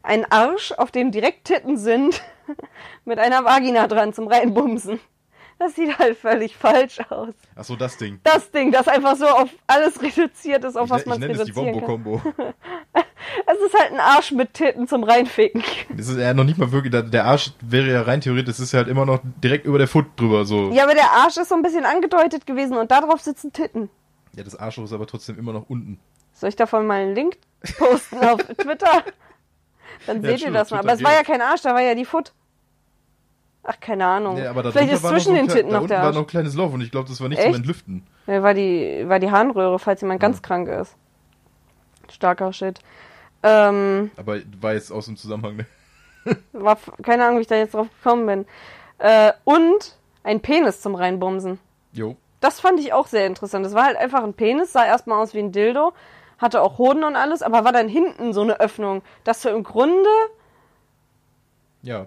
einen 0.02 0.24
Arsch, 0.24 0.72
auf 0.72 0.90
dem 0.90 1.10
direkt 1.10 1.44
Titten 1.44 1.76
sind, 1.76 2.22
mit 3.04 3.18
einer 3.18 3.44
Vagina 3.44 3.86
dran 3.88 4.12
zum 4.12 4.28
Reinbumsen. 4.28 5.00
Das 5.58 5.74
sieht 5.74 5.98
halt 5.98 6.16
völlig 6.16 6.56
falsch 6.56 7.00
aus. 7.10 7.34
Ach 7.56 7.64
so, 7.64 7.74
das 7.74 7.96
Ding. 7.96 8.20
Das 8.22 8.50
Ding, 8.52 8.70
das 8.70 8.86
einfach 8.86 9.16
so 9.16 9.26
auf 9.26 9.48
alles 9.66 10.00
reduziert 10.00 10.62
ist, 10.64 10.76
auf 10.76 10.84
Ich, 10.86 10.90
was 10.90 11.04
ne- 11.06 11.10
man 11.10 11.20
nenne 11.20 11.32
es 11.34 11.44
die 11.44 11.50
reduzieren 11.50 11.80
kann. 11.80 11.88
Wombo-Kombo. 12.04 12.22
Es 13.46 13.58
ist 13.60 13.78
halt 13.78 13.92
ein 13.92 14.00
Arsch 14.00 14.32
mit 14.32 14.54
Titten 14.54 14.86
zum 14.88 15.02
Reinficken. 15.04 15.62
Das 15.96 16.08
ist 16.08 16.18
ja 16.18 16.32
noch 16.32 16.44
nicht 16.44 16.58
mal 16.58 16.70
wirklich, 16.72 16.92
der- 17.10 17.24
Arsch 17.24 17.52
wäre 17.60 17.90
ja 17.90 18.02
rein 18.02 18.20
theoretisch, 18.20 18.46
das 18.46 18.60
ist 18.60 18.72
ja 18.72 18.78
halt 18.78 18.88
immer 18.88 19.04
noch 19.04 19.20
direkt 19.42 19.66
über 19.66 19.78
der 19.78 19.88
Foot 19.88 20.06
drüber, 20.16 20.44
so. 20.44 20.70
Ja, 20.70 20.84
aber 20.84 20.94
der 20.94 21.10
Arsch 21.10 21.36
ist 21.36 21.48
so 21.48 21.54
ein 21.54 21.62
bisschen 21.62 21.84
angedeutet 21.84 22.46
gewesen 22.46 22.76
und 22.76 22.90
darauf 22.90 23.20
sitzen 23.20 23.52
Titten. 23.52 23.90
Ja, 24.34 24.44
das 24.44 24.56
Arschloch 24.56 24.84
ist 24.84 24.92
aber 24.92 25.06
trotzdem 25.06 25.38
immer 25.38 25.52
noch 25.52 25.68
unten. 25.68 25.98
Soll 26.32 26.48
ich 26.50 26.56
davon 26.56 26.86
mal 26.86 27.00
einen 27.02 27.14
Link 27.14 27.36
posten 27.78 28.18
auf 28.18 28.38
Twitter? 28.58 29.02
Dann 30.06 30.22
Ja, 30.22 30.30
seht 30.30 30.42
ihr 30.42 30.50
das 30.52 30.70
mal. 30.70 30.78
Aber 30.78 30.92
es 30.92 31.02
war 31.02 31.12
ja 31.12 31.22
kein 31.24 31.42
Arsch, 31.42 31.62
da 31.62 31.74
war 31.74 31.82
ja 31.82 31.94
die 31.94 32.04
Foot. 32.04 32.32
Ach, 33.70 33.78
keine 33.80 34.06
Ahnung. 34.06 34.36
Nee, 34.36 34.46
aber 34.46 34.62
da 34.62 34.70
Vielleicht 34.70 34.94
ist 34.94 35.06
zwischen 35.06 35.34
den 35.34 35.46
Titten 35.46 35.68
da 35.68 35.74
noch 35.74 35.82
unten 35.82 35.88
der 35.88 36.02
war 36.02 36.12
noch 36.12 36.20
ein 36.22 36.26
kleines 36.26 36.54
Loch 36.54 36.72
und 36.72 36.80
ich 36.80 36.90
glaube, 36.90 37.06
das 37.06 37.20
war 37.20 37.28
nicht 37.28 37.36
Echt? 37.36 37.48
zum 37.48 37.56
Entlüften. 37.56 38.06
Ja, 38.26 38.42
war 38.42 38.54
die, 38.54 39.04
war 39.06 39.18
die 39.18 39.30
Harnröhre, 39.30 39.78
falls 39.78 40.00
jemand 40.00 40.20
ganz 40.20 40.40
krank 40.40 40.68
ist. 40.68 40.96
Starker 42.10 42.54
Shit. 42.54 42.78
Ähm, 43.42 44.10
Aber 44.16 44.38
war 44.62 44.72
jetzt 44.72 44.90
aus 44.90 45.04
dem 45.04 45.18
Zusammenhang, 45.18 45.56
ne? 45.56 45.66
war 46.52 46.78
keine 47.02 47.24
Ahnung, 47.26 47.36
wie 47.36 47.42
ich 47.42 47.46
da 47.46 47.56
jetzt 47.56 47.74
drauf 47.74 47.88
gekommen 48.02 48.24
bin. 48.24 48.46
Äh, 48.96 49.32
und 49.44 49.98
ein 50.24 50.40
Penis 50.40 50.80
zum 50.80 50.94
Reinbumsen. 50.94 51.58
Jo. 51.92 52.16
Das 52.40 52.60
fand 52.60 52.80
ich 52.80 52.94
auch 52.94 53.06
sehr 53.06 53.26
interessant. 53.26 53.66
Das 53.66 53.74
war 53.74 53.84
halt 53.84 53.98
einfach 53.98 54.24
ein 54.24 54.32
Penis, 54.32 54.72
sah 54.72 54.86
erstmal 54.86 55.20
aus 55.22 55.34
wie 55.34 55.40
ein 55.40 55.52
Dildo, 55.52 55.92
hatte 56.38 56.62
auch 56.62 56.78
Hoden 56.78 57.04
und 57.04 57.16
alles, 57.16 57.42
aber 57.42 57.64
war 57.64 57.72
dann 57.72 57.88
hinten 57.88 58.32
so 58.32 58.40
eine 58.40 58.60
Öffnung, 58.60 59.02
dass 59.24 59.42
du 59.42 59.50
im 59.50 59.62
Grunde 59.62 60.08
Ja. 61.82 62.06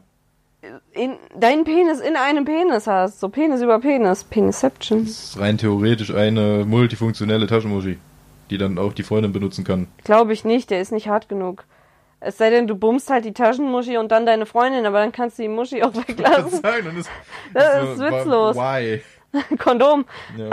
In, 0.94 1.16
deinen 1.36 1.64
Penis 1.64 2.00
in 2.00 2.16
einem 2.16 2.46
Penis 2.46 2.88
hast. 2.88 3.20
So 3.20 3.30
Penis 3.30 3.62
über 3.62 3.80
Penis. 3.80 4.24
Penisception. 4.24 5.06
Das 5.06 5.12
ist 5.12 5.40
rein 5.40 5.58
theoretisch 5.58 6.14
eine 6.14 6.66
multifunktionelle 6.66 7.48
Taschenmuschi, 7.48 7.98
die 8.50 8.58
dann 8.58 8.78
auch 8.78 8.94
die 8.94 9.04
Freundin 9.04 9.34
benutzen 9.34 9.64
kann. 9.64 9.88
Glaube 10.04 10.34
ich 10.34 10.46
nicht, 10.46 10.70
der 10.70 10.82
ist 10.82 10.92
nicht 10.92 11.08
hart 11.08 11.30
genug. 11.30 11.66
Es 12.20 12.38
sei 12.38 12.52
denn, 12.52 12.68
du 12.68 12.76
bummst 12.76 13.10
halt 13.10 13.26
die 13.26 13.34
Taschenmuschi 13.34 13.98
und 13.98 14.12
dann 14.12 14.28
deine 14.28 14.46
Freundin, 14.46 14.86
aber 14.86 15.00
dann 15.00 15.12
kannst 15.12 15.40
du 15.40 15.44
die 15.44 15.50
Muschi 15.50 15.82
auch 15.82 15.96
weglassen. 16.08 16.62
sagen, 16.62 16.86
dann 16.86 16.98
ist, 16.98 17.10
Das 17.54 17.90
ist 17.90 17.98
so, 17.98 18.04
witzlos. 18.06 18.56
Why? 18.56 19.02
Kondom. 19.58 20.06
Ja. 20.38 20.50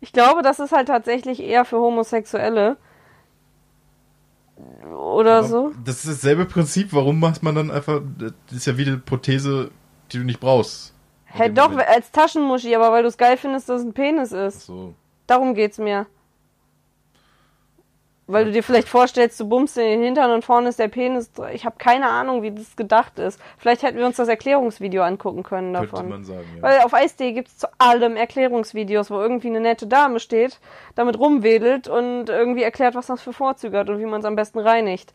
Ich 0.00 0.12
glaube, 0.12 0.42
das 0.42 0.60
ist 0.60 0.70
halt 0.70 0.86
tatsächlich 0.86 1.42
eher 1.42 1.64
für 1.64 1.78
Homosexuelle. 1.78 2.76
Oder 4.84 5.38
Aber 5.38 5.46
so. 5.46 5.72
Das 5.84 6.04
ist 6.04 6.08
dasselbe 6.08 6.44
Prinzip. 6.44 6.92
Warum 6.92 7.18
macht 7.18 7.42
man 7.42 7.54
dann 7.54 7.70
einfach. 7.70 8.00
Das 8.18 8.58
ist 8.58 8.66
ja 8.66 8.78
wie 8.78 8.86
eine 8.86 8.98
Prothese, 8.98 9.70
die 10.12 10.18
du 10.18 10.24
nicht 10.24 10.40
brauchst. 10.40 10.94
Hä, 11.26 11.44
dem 11.44 11.54
doch, 11.54 11.70
Moment. 11.70 11.88
als 11.88 12.10
Taschenmuschi, 12.10 12.74
aber 12.74 12.92
weil 12.92 13.02
du 13.02 13.08
es 13.08 13.18
geil 13.18 13.36
findest, 13.36 13.68
dass 13.68 13.80
es 13.80 13.86
ein 13.86 13.92
Penis 13.92 14.32
ist. 14.32 14.66
So. 14.66 14.94
Darum 15.26 15.54
geht's 15.54 15.78
mir. 15.78 16.06
Weil 18.30 18.44
du 18.44 18.52
dir 18.52 18.62
vielleicht 18.62 18.88
vorstellst, 18.88 19.40
du 19.40 19.48
bummst 19.48 19.78
in 19.78 19.84
den 19.84 20.02
Hintern 20.02 20.30
und 20.32 20.44
vorne 20.44 20.68
ist 20.68 20.78
der 20.78 20.88
Penis. 20.88 21.30
Ich 21.54 21.64
habe 21.64 21.76
keine 21.78 22.10
Ahnung, 22.10 22.42
wie 22.42 22.50
das 22.50 22.76
gedacht 22.76 23.18
ist. 23.18 23.40
Vielleicht 23.56 23.82
hätten 23.82 23.96
wir 23.96 24.04
uns 24.04 24.16
das 24.16 24.28
Erklärungsvideo 24.28 25.02
angucken 25.02 25.42
können 25.42 25.72
Könnte 25.72 25.90
davon. 25.90 26.08
man 26.10 26.24
sagen, 26.24 26.44
ja. 26.56 26.62
Weil 26.62 26.80
auf 26.80 26.92
Eis.de 26.92 27.32
gibt's 27.32 27.56
zu 27.56 27.68
allem 27.78 28.16
Erklärungsvideos, 28.16 29.10
wo 29.10 29.18
irgendwie 29.18 29.48
eine 29.48 29.60
nette 29.60 29.86
Dame 29.86 30.20
steht, 30.20 30.60
damit 30.94 31.18
rumwedelt 31.18 31.88
und 31.88 32.28
irgendwie 32.28 32.64
erklärt, 32.64 32.94
was 32.94 33.06
das 33.06 33.22
für 33.22 33.32
Vorzüge 33.32 33.78
hat 33.78 33.88
und 33.88 33.98
wie 33.98 34.04
man 34.04 34.20
es 34.20 34.26
am 34.26 34.36
besten 34.36 34.58
reinigt. 34.58 35.14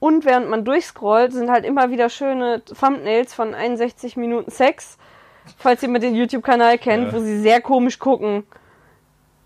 Und 0.00 0.24
während 0.24 0.48
man 0.50 0.64
durchscrollt, 0.64 1.32
sind 1.32 1.50
halt 1.50 1.64
immer 1.64 1.90
wieder 1.90 2.08
schöne 2.08 2.64
Thumbnails 2.64 3.34
von 3.34 3.54
61 3.54 4.16
Minuten 4.16 4.50
Sex, 4.50 4.98
falls 5.58 5.82
ihr 5.84 5.88
mit 5.88 6.02
den 6.02 6.16
YouTube-Kanal 6.16 6.78
kennt, 6.78 7.08
Ja. 7.08 7.12
wo 7.12 7.20
sie 7.20 7.38
sehr 7.40 7.60
komisch 7.60 8.00
gucken. 8.00 8.44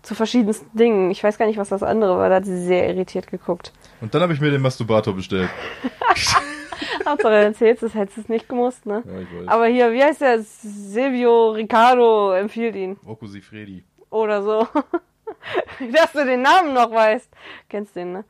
Zu 0.03 0.13
verschiedensten 0.15 0.77
Dingen. 0.77 1.09
Ich 1.11 1.23
weiß 1.23 1.37
gar 1.37 1.45
nicht, 1.47 1.57
was 1.57 1.69
das 1.69 1.81
andere 1.81 2.17
war, 2.17 2.29
da 2.29 2.35
hat 2.35 2.45
sie 2.45 2.63
sehr 2.65 2.87
irritiert 2.89 3.27
geguckt. 3.31 3.71
Und 4.01 4.13
dann 4.13 4.21
habe 4.21 4.33
ich 4.33 4.39
mir 4.41 4.51
den 4.51 4.61
Masturbator 4.61 5.13
bestellt. 5.15 5.49
Hauptsache, 7.07 7.31
du 7.31 7.43
erzählst 7.43 7.83
es, 7.83 7.95
hättest 7.95 8.17
du 8.17 8.21
es 8.21 8.29
nicht 8.29 8.47
gemusst, 8.49 8.85
ne? 8.85 9.03
Ja, 9.05 9.19
ich 9.19 9.27
weiß. 9.41 9.47
Aber 9.47 9.65
hier, 9.67 9.91
wie 9.93 10.03
heißt 10.03 10.21
der? 10.21 10.39
Silvio 10.41 11.51
Riccardo 11.51 12.31
empfiehlt 12.33 12.75
ihn. 12.75 12.97
Rocco 13.05 13.27
Sifredi. 13.27 13.83
oder 14.09 14.41
so. 14.43 14.67
Dass 15.93 16.11
du 16.13 16.25
den 16.25 16.41
Namen 16.41 16.73
noch 16.73 16.91
weißt. 16.91 17.29
Kennst 17.69 17.95
den, 17.95 18.13
ne? 18.13 18.23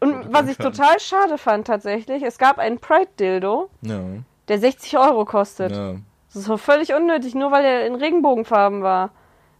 Und 0.00 0.32
was 0.32 0.48
ich 0.48 0.56
total 0.56 0.98
schade 1.00 1.38
fand 1.38 1.66
tatsächlich, 1.66 2.22
es 2.24 2.36
gab 2.38 2.58
einen 2.58 2.78
Pride-Dildo, 2.80 3.70
Ja. 3.82 4.00
der 4.48 4.58
60 4.58 4.98
Euro 4.98 5.24
kostet. 5.24 5.72
ja. 5.72 5.94
Das 6.28 6.36
ist 6.40 6.46
so 6.46 6.56
völlig 6.56 6.94
unnötig, 6.94 7.34
nur 7.34 7.50
weil 7.52 7.62
er 7.64 7.86
in 7.86 7.94
Regenbogenfarben 7.94 8.82
war. 8.82 9.10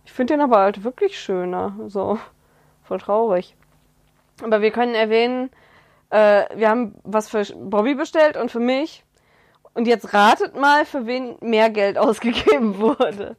Ich 0.04 0.12
finde 0.12 0.34
den 0.34 0.40
aber 0.40 0.58
halt 0.58 0.84
wirklich 0.84 1.18
schöner. 1.18 1.74
So, 1.86 2.18
voll 2.82 2.98
traurig. 2.98 3.56
Aber 4.42 4.60
wir 4.60 4.70
können 4.70 4.94
erwähnen, 4.94 5.50
äh, 6.10 6.44
wir 6.56 6.68
haben 6.68 6.94
was 7.04 7.28
für 7.28 7.44
Bobby 7.54 7.94
bestellt 7.94 8.36
und 8.36 8.50
für 8.50 8.60
mich. 8.60 9.04
Und 9.74 9.86
jetzt 9.86 10.12
ratet 10.12 10.54
mal, 10.54 10.84
für 10.84 11.06
wen 11.06 11.36
mehr 11.40 11.70
Geld 11.70 11.98
ausgegeben 11.98 12.78
wurde. 12.78 13.36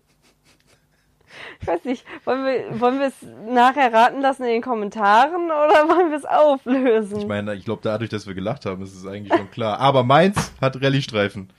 Ich 1.60 1.68
weiß 1.68 1.86
nicht, 1.86 2.06
wollen 2.26 2.46
wir, 2.46 2.80
wollen 2.80 3.00
wir 3.00 3.08
es 3.08 3.26
nachher 3.48 3.92
raten 3.94 4.22
lassen 4.22 4.44
in 4.44 4.50
den 4.50 4.62
Kommentaren 4.62 5.46
oder 5.46 5.88
wollen 5.88 6.10
wir 6.10 6.18
es 6.18 6.26
auflösen? 6.26 7.20
Ich 7.20 7.28
meine, 7.28 7.56
ich 7.56 7.66
glaube, 7.66 7.82
dadurch, 7.84 8.10
dass 8.10 8.28
wir 8.28 8.34
gelacht 8.34 8.66
haben, 8.66 8.84
ist 8.84 8.96
es 8.96 9.06
eigentlich 9.06 9.34
schon 9.34 9.50
klar. 9.50 9.80
Aber 9.80 10.04
meins 10.04 10.52
hat 10.62 10.82
Rallye-Streifen. 10.82 11.50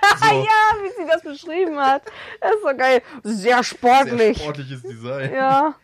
So, 0.20 0.34
ja, 0.34 0.82
wie 0.82 1.02
sie 1.02 1.08
das 1.08 1.22
beschrieben 1.22 1.78
hat. 1.78 2.02
Das 2.40 2.52
ist 2.52 2.62
so 2.62 2.76
geil. 2.76 3.02
Sehr 3.22 3.34
sehr 3.34 3.64
sportlich. 3.64 4.38
sportliches 4.42 4.82
Design. 4.82 5.32
Ja. 5.34 5.74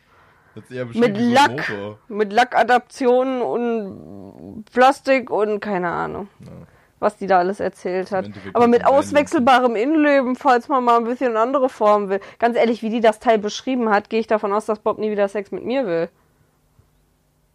Mit 0.54 1.16
so 1.16 1.22
Lack. 1.32 1.50
Motor. 1.68 1.98
Mit 2.08 2.32
Lackadaptionen 2.32 3.42
und 3.42 4.64
Plastik 4.72 5.30
und 5.30 5.60
keine 5.60 5.90
Ahnung, 5.90 6.28
Ja. 6.40 6.52
was 7.00 7.16
die 7.16 7.26
da 7.26 7.38
alles 7.38 7.58
erzählt 7.58 8.12
hat. 8.12 8.30
Aber 8.52 8.68
mit 8.68 8.86
auswechselbarem 8.86 9.74
Innenleben, 9.74 10.36
falls 10.36 10.68
man 10.68 10.84
mal 10.84 10.98
ein 10.98 11.04
bisschen 11.04 11.36
andere 11.36 11.68
Formen 11.68 12.08
will. 12.08 12.20
Ganz 12.38 12.56
ehrlich, 12.56 12.82
wie 12.82 12.90
die 12.90 13.00
das 13.00 13.18
Teil 13.18 13.38
beschrieben 13.38 13.90
hat, 13.90 14.10
gehe 14.10 14.20
ich 14.20 14.26
davon 14.28 14.52
aus, 14.52 14.66
dass 14.66 14.78
Bob 14.78 14.98
nie 14.98 15.10
wieder 15.10 15.28
Sex 15.28 15.50
mit 15.50 15.64
mir 15.64 15.86
will. 15.86 16.08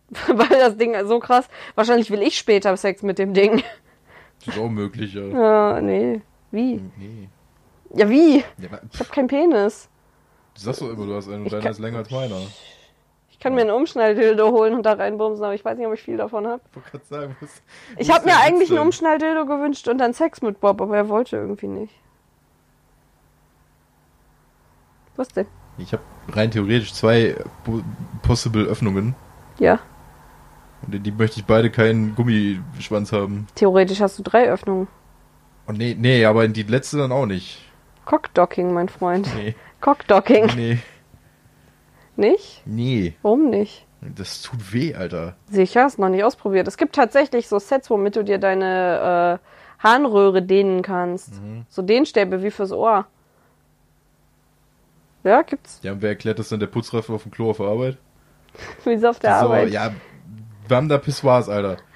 Weil 0.27 0.59
das 0.59 0.75
Ding 0.75 0.95
so 1.05 1.19
krass. 1.19 1.47
Wahrscheinlich 1.75 2.11
will 2.11 2.21
ich 2.21 2.37
später 2.37 2.75
Sex 2.75 3.01
mit 3.03 3.17
dem 3.19 3.33
Ding. 3.33 3.63
Das 4.45 4.55
ist 4.55 4.59
auch 4.61 4.69
möglich, 4.69 5.13
ja. 5.13 5.23
Ja, 5.23 5.81
nee. 5.81 6.21
Wie? 6.51 6.81
Nee. 6.97 7.29
Ja, 7.93 8.09
wie? 8.09 8.37
Ja, 8.57 8.79
Ich 8.91 8.99
hab 8.99 9.11
keinen 9.11 9.27
Penis. 9.27 9.89
du 10.55 10.61
sagst 10.61 10.81
doch 10.81 10.89
immer, 10.89 11.05
du 11.05 11.15
hast 11.15 11.27
einen 11.27 11.43
und 11.43 11.51
deiner 11.51 11.63
kann- 11.63 11.71
ist 11.71 11.79
länger 11.79 11.97
als 11.99 12.11
meiner. 12.11 12.37
Ich 13.31 13.39
kann 13.39 13.55
mir 13.55 13.61
einen 13.61 13.69
Umschnalldildo 13.71 14.51
holen 14.51 14.73
und 14.73 14.85
da 14.85 14.93
reinbumsen, 14.93 15.45
aber 15.45 15.53
ich 15.55 15.63
weiß 15.63 15.77
nicht, 15.77 15.87
ob 15.87 15.93
ich 15.93 16.01
viel 16.01 16.17
davon 16.17 16.45
habe. 16.45 16.61
Ich 16.69 16.75
wollte 16.75 16.89
gerade 16.91 17.05
sagen, 17.05 17.35
was, 17.39 17.61
Ich 17.97 18.11
habe 18.11 18.25
mir 18.25 18.37
eigentlich 18.37 18.69
einen? 18.69 18.79
Umschnalldildo 18.79 19.45
gewünscht 19.45 19.87
und 19.87 19.97
dann 19.97 20.13
Sex 20.13 20.41
mit 20.41 20.59
Bob, 20.59 20.81
aber 20.81 20.97
er 20.97 21.07
wollte 21.07 21.37
irgendwie 21.37 21.67
nicht. 21.67 21.93
Was 25.15 25.29
denn? 25.29 25.47
Ich 25.77 25.93
habe 25.93 26.03
rein 26.29 26.51
theoretisch 26.51 26.93
zwei 26.93 27.35
po- 27.63 27.81
possible 28.21 28.65
Öffnungen. 28.65 29.15
Ja, 29.59 29.79
Und 30.85 30.95
in 30.95 31.03
die 31.03 31.11
möchte 31.11 31.39
ich 31.39 31.45
beide 31.45 31.69
keinen 31.71 32.15
Gummischwanz 32.15 33.11
haben. 33.11 33.47
theoretisch 33.55 33.99
hast 34.01 34.17
du 34.19 34.23
drei 34.23 34.49
Öffnungen. 34.49 34.87
Und 35.69 35.77
nee, 35.77 35.95
nee, 35.95 36.25
aber 36.25 36.45
in 36.45 36.53
die 36.53 36.63
letzte 36.63 36.97
dann 36.97 37.11
auch 37.11 37.27
nicht. 37.27 37.59
Cockdocking, 38.05 38.73
mein 38.73 38.89
Freund. 38.89 39.29
Nee, 39.35 39.53
Cockdocking. 39.81 40.47
nee, 40.55 40.79
Nicht? 42.15 42.63
nee. 42.65 43.13
Warum 43.21 43.51
nicht? 43.51 43.85
Das 44.01 44.41
tut 44.41 44.73
weh, 44.73 44.95
Alter. 44.95 45.35
Sicher, 45.47 45.85
ist 45.85 45.99
noch 45.99 46.09
nicht 46.09 46.23
ausprobiert. 46.23 46.67
Es 46.67 46.75
gibt 46.75 46.95
tatsächlich 46.95 47.47
so 47.47 47.59
Sets, 47.59 47.91
womit 47.91 48.15
du 48.15 48.23
dir 48.23 48.39
deine 48.39 49.39
äh, 49.39 49.83
Harnröhre 49.83 50.41
dehnen 50.41 50.81
kannst. 50.81 51.33
So 51.69 51.83
Dehnstäbe 51.83 52.41
wie 52.41 52.49
fürs 52.49 52.71
Ohr. 52.71 53.05
Ja, 55.23 55.43
gibt's. 55.43 55.81
Ja, 55.83 55.91
und 55.91 56.01
wer 56.01 56.09
erklärt 56.09 56.39
das 56.39 56.49
dann 56.49 56.59
der 56.59 56.65
Putzreife 56.67 57.13
auf 57.13 57.21
dem 57.21 57.31
Klo 57.31 57.51
auf 57.51 57.57
der 57.57 57.67
Arbeit? 57.67 57.97
Wie 58.85 58.97
so 58.97 59.09
auf 59.09 59.19
der 59.19 59.37
so, 59.37 59.45
Arbeit. 59.45 59.69
ja, 59.69 59.91
wir 60.67 60.77
haben 60.77 60.89
da 60.89 60.97
Pissoirs, 60.97 61.47
Alter. 61.47 61.77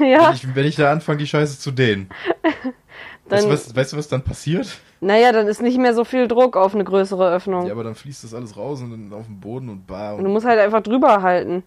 Ja, 0.00 0.26
Wenn, 0.28 0.34
ich, 0.34 0.54
wenn 0.56 0.66
ich 0.66 0.74
da 0.76 0.90
anfange, 0.92 1.18
die 1.18 1.26
Scheiße 1.26 1.58
zu 1.58 1.70
dehnen. 1.70 2.10
Weißt 3.26 3.44
dann, 3.44 3.50
du, 3.50 3.54
was, 3.54 3.74
weißt 3.74 3.92
du, 3.92 3.96
was 3.96 4.08
dann 4.08 4.22
passiert? 4.22 4.78
naja, 5.00 5.32
dann 5.32 5.46
ist 5.46 5.62
nicht 5.62 5.78
mehr 5.78 5.94
so 5.94 6.04
viel 6.04 6.28
Druck 6.28 6.56
auf 6.56 6.74
eine 6.74 6.84
größere 6.84 7.30
Öffnung. 7.30 7.66
Ja, 7.66 7.72
aber 7.72 7.84
dann 7.84 7.94
fließt 7.94 8.24
das 8.24 8.34
alles 8.34 8.56
raus 8.56 8.82
und 8.82 8.90
dann 8.90 9.18
auf 9.18 9.26
den 9.26 9.40
Boden 9.40 9.68
und 9.68 9.86
bar. 9.86 10.14
Und 10.14 10.20
du 10.20 10.26
Und, 10.26 10.32
musst 10.32 10.46
halt 10.46 10.58
einfach 10.58 10.82
drüber 10.82 11.22
halten. 11.22 11.62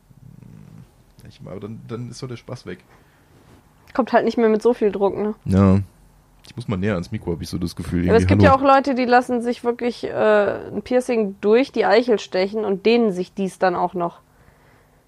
ich, 1.28 1.40
aber 1.46 1.60
dann, 1.60 1.82
dann 1.88 2.10
ist 2.10 2.20
so 2.20 2.28
der 2.28 2.38
Spaß 2.38 2.66
weg. 2.66 2.80
Kommt 3.94 4.14
halt 4.14 4.26
nicht 4.26 4.38
mehr 4.38 4.50
mit 4.50 4.62
so 4.62 4.74
viel 4.74 4.92
Druck, 4.92 5.18
ne? 5.18 5.36
Ja. 5.46 5.80
Ich 6.46 6.56
muss 6.56 6.68
mal 6.68 6.78
näher 6.78 6.94
ans 6.94 7.12
Mikro, 7.12 7.32
habe 7.32 7.44
ich 7.44 7.50
so 7.50 7.58
das 7.58 7.76
Gefühl. 7.76 8.08
Aber 8.08 8.18
es 8.18 8.26
gibt 8.26 8.42
ja 8.42 8.54
auch 8.54 8.62
Hallo. 8.62 8.76
Leute, 8.76 8.96
die 8.96 9.06
lassen 9.06 9.42
sich 9.42 9.64
wirklich 9.64 10.06
äh, 10.06 10.70
ein 10.72 10.82
Piercing 10.82 11.36
durch 11.42 11.72
die 11.72 11.86
Eichel 11.86 12.20
stechen 12.20 12.64
und 12.64 12.86
dehnen 12.86 13.12
sich 13.12 13.34
dies 13.34 13.60
dann 13.60 13.76
auch 13.76 13.94
noch. 13.94 14.22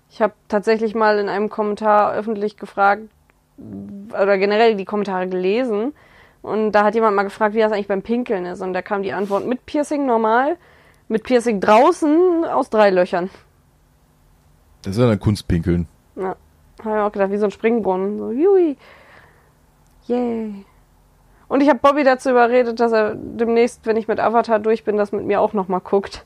Ich 0.10 0.22
habe 0.22 0.34
tatsächlich 0.50 0.96
mal 0.96 1.18
in 1.20 1.30
einem 1.30 1.50
Kommentar 1.50 2.14
öffentlich 2.14 2.58
gefragt, 2.58 3.04
oder 4.10 4.38
generell 4.38 4.76
die 4.76 4.86
Kommentare 4.86 5.28
gelesen, 5.28 5.94
und 6.42 6.72
da 6.72 6.84
hat 6.84 6.96
jemand 6.96 7.16
mal 7.16 7.24
gefragt, 7.24 7.56
wie 7.56 7.60
das 7.60 7.72
eigentlich 7.72 7.88
beim 7.88 8.02
Pinkeln 8.02 8.46
ist. 8.46 8.62
Und 8.62 8.74
da 8.74 8.82
kam 8.82 9.04
die 9.04 9.14
Antwort 9.14 9.46
mit 9.46 9.66
Piercing 9.66 10.06
normal, 10.06 10.58
mit 11.08 11.24
Piercing 11.24 11.60
draußen 11.60 12.46
aus 12.46 12.70
drei 12.70 12.90
Löchern. 12.90 13.30
Das 14.84 14.96
ist 14.96 15.02
ja 15.02 15.08
dann 15.08 15.20
Kunstpinkeln. 15.20 15.88
Ja, 16.16 16.36
habe 16.84 16.96
ich 16.98 17.02
auch 17.02 17.12
gedacht, 17.12 17.32
wie 17.32 17.38
so 17.38 17.46
ein 17.46 17.52
Springbrunnen. 17.52 18.18
So, 18.18 18.32
jui. 18.32 18.78
Yay. 20.08 20.66
Und 21.50 21.62
ich 21.62 21.70
habe 21.70 21.80
Bobby 21.80 22.04
dazu 22.04 22.30
überredet, 22.30 22.80
dass 22.80 22.92
er 22.92 23.16
demnächst, 23.16 23.86
wenn 23.86 23.98
ich 23.98 24.08
mit 24.08 24.20
Avatar 24.20 24.60
durch 24.60 24.84
bin, 24.84 24.98
das 24.98 25.12
mit 25.12 25.26
mir 25.26 25.42
auch 25.42 25.54
nochmal 25.54 25.82
guckt. 25.82 26.26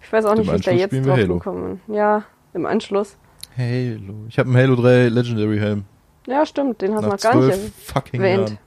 Ich 0.00 0.12
weiß 0.12 0.24
auch 0.24 0.32
Im 0.32 0.38
nicht, 0.38 0.52
wie 0.52 0.56
ich 0.56 0.64
da 0.64 0.70
jetzt 0.72 0.92
drauf 1.06 1.16
Halo. 1.16 1.34
gekommen 1.34 1.80
bin. 1.86 1.94
Ja, 1.94 2.24
im 2.54 2.66
Anschluss. 2.66 3.16
Halo. 3.56 4.14
Ich 4.28 4.38
habe 4.38 4.48
einen 4.48 4.56
Halo 4.56 4.74
3 4.76 5.08
Legendary 5.08 5.58
Helm. 5.58 5.84
Ja, 6.26 6.44
stimmt, 6.46 6.80
den 6.80 6.94
hast 6.94 7.04
du 7.04 7.08
noch 7.08 7.20
gar 7.20 7.34
nicht 7.36 7.58
fucking 7.84 8.20
erwähnt. 8.20 8.50
Jahren. 8.50 8.58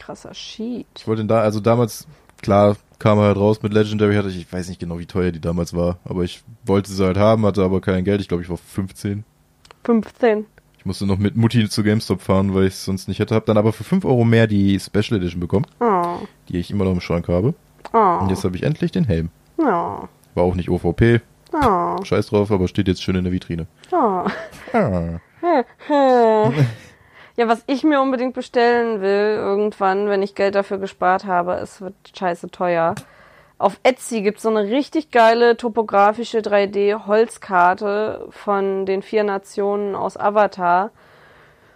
Krasser 0.00 0.34
Sheet. 0.34 0.86
Ich 0.96 1.06
wollte 1.06 1.24
da, 1.24 1.40
also 1.42 1.60
damals, 1.60 2.06
klar, 2.42 2.76
kam 2.98 3.18
er 3.18 3.24
halt 3.26 3.36
raus 3.36 3.62
mit 3.62 3.72
Legendary, 3.72 4.16
hatte 4.16 4.28
ich, 4.28 4.38
ich 4.40 4.52
weiß 4.52 4.68
nicht 4.68 4.80
genau, 4.80 4.98
wie 4.98 5.06
teuer 5.06 5.30
die 5.30 5.40
damals 5.40 5.74
war, 5.74 5.98
aber 6.04 6.24
ich 6.24 6.42
wollte 6.64 6.90
sie 6.90 7.04
halt 7.04 7.16
haben, 7.16 7.46
hatte 7.46 7.62
aber 7.62 7.80
kein 7.80 8.04
Geld. 8.04 8.20
Ich 8.20 8.28
glaube, 8.28 8.42
ich 8.42 8.48
war 8.50 8.56
15. 8.56 9.24
15. 9.84 10.46
Ich 10.78 10.86
musste 10.86 11.06
noch 11.06 11.18
mit 11.18 11.36
Mutti 11.36 11.68
zu 11.68 11.82
GameStop 11.82 12.22
fahren, 12.22 12.54
weil 12.54 12.64
ich 12.64 12.72
es 12.74 12.84
sonst 12.86 13.06
nicht 13.08 13.18
hätte. 13.18 13.34
Hab 13.34 13.44
dann 13.46 13.58
aber 13.58 13.72
für 13.74 13.84
5 13.84 14.04
Euro 14.06 14.24
mehr 14.24 14.46
die 14.46 14.80
Special 14.80 15.18
Edition 15.18 15.40
bekommen, 15.40 15.66
Oh. 15.80 16.16
die 16.48 16.58
ich 16.58 16.70
immer 16.70 16.84
noch 16.84 16.92
im 16.92 17.00
Schrank 17.02 17.28
habe. 17.28 17.54
Oh. 17.92 18.18
Und 18.22 18.30
jetzt 18.30 18.44
habe 18.44 18.56
ich 18.56 18.62
endlich 18.62 18.90
den 18.90 19.04
Helm. 19.04 19.28
Oh. 19.58 19.62
War 19.64 20.08
auch 20.44 20.54
nicht 20.54 20.70
OVP, 20.70 21.20
Oh. 21.52 22.02
scheiß 22.02 22.28
drauf, 22.28 22.50
aber 22.50 22.66
steht 22.68 22.88
jetzt 22.88 23.02
schön 23.02 23.16
in 23.16 23.24
der 23.24 23.32
Vitrine. 23.32 23.66
Ja, 27.36 27.48
was 27.48 27.62
ich 27.66 27.84
mir 27.84 28.00
unbedingt 28.00 28.34
bestellen 28.34 29.00
will, 29.00 29.36
irgendwann, 29.36 30.08
wenn 30.08 30.22
ich 30.22 30.34
Geld 30.34 30.54
dafür 30.54 30.78
gespart 30.78 31.24
habe, 31.24 31.54
es 31.54 31.80
wird 31.80 31.94
scheiße 32.16 32.50
teuer. 32.50 32.94
Auf 33.58 33.78
Etsy 33.82 34.22
gibt's 34.22 34.42
so 34.42 34.48
eine 34.48 34.64
richtig 34.64 35.10
geile 35.10 35.56
topografische 35.56 36.38
3D-Holzkarte 36.38 38.26
von 38.30 38.86
den 38.86 39.02
vier 39.02 39.22
Nationen 39.22 39.94
aus 39.94 40.16
Avatar. 40.16 40.90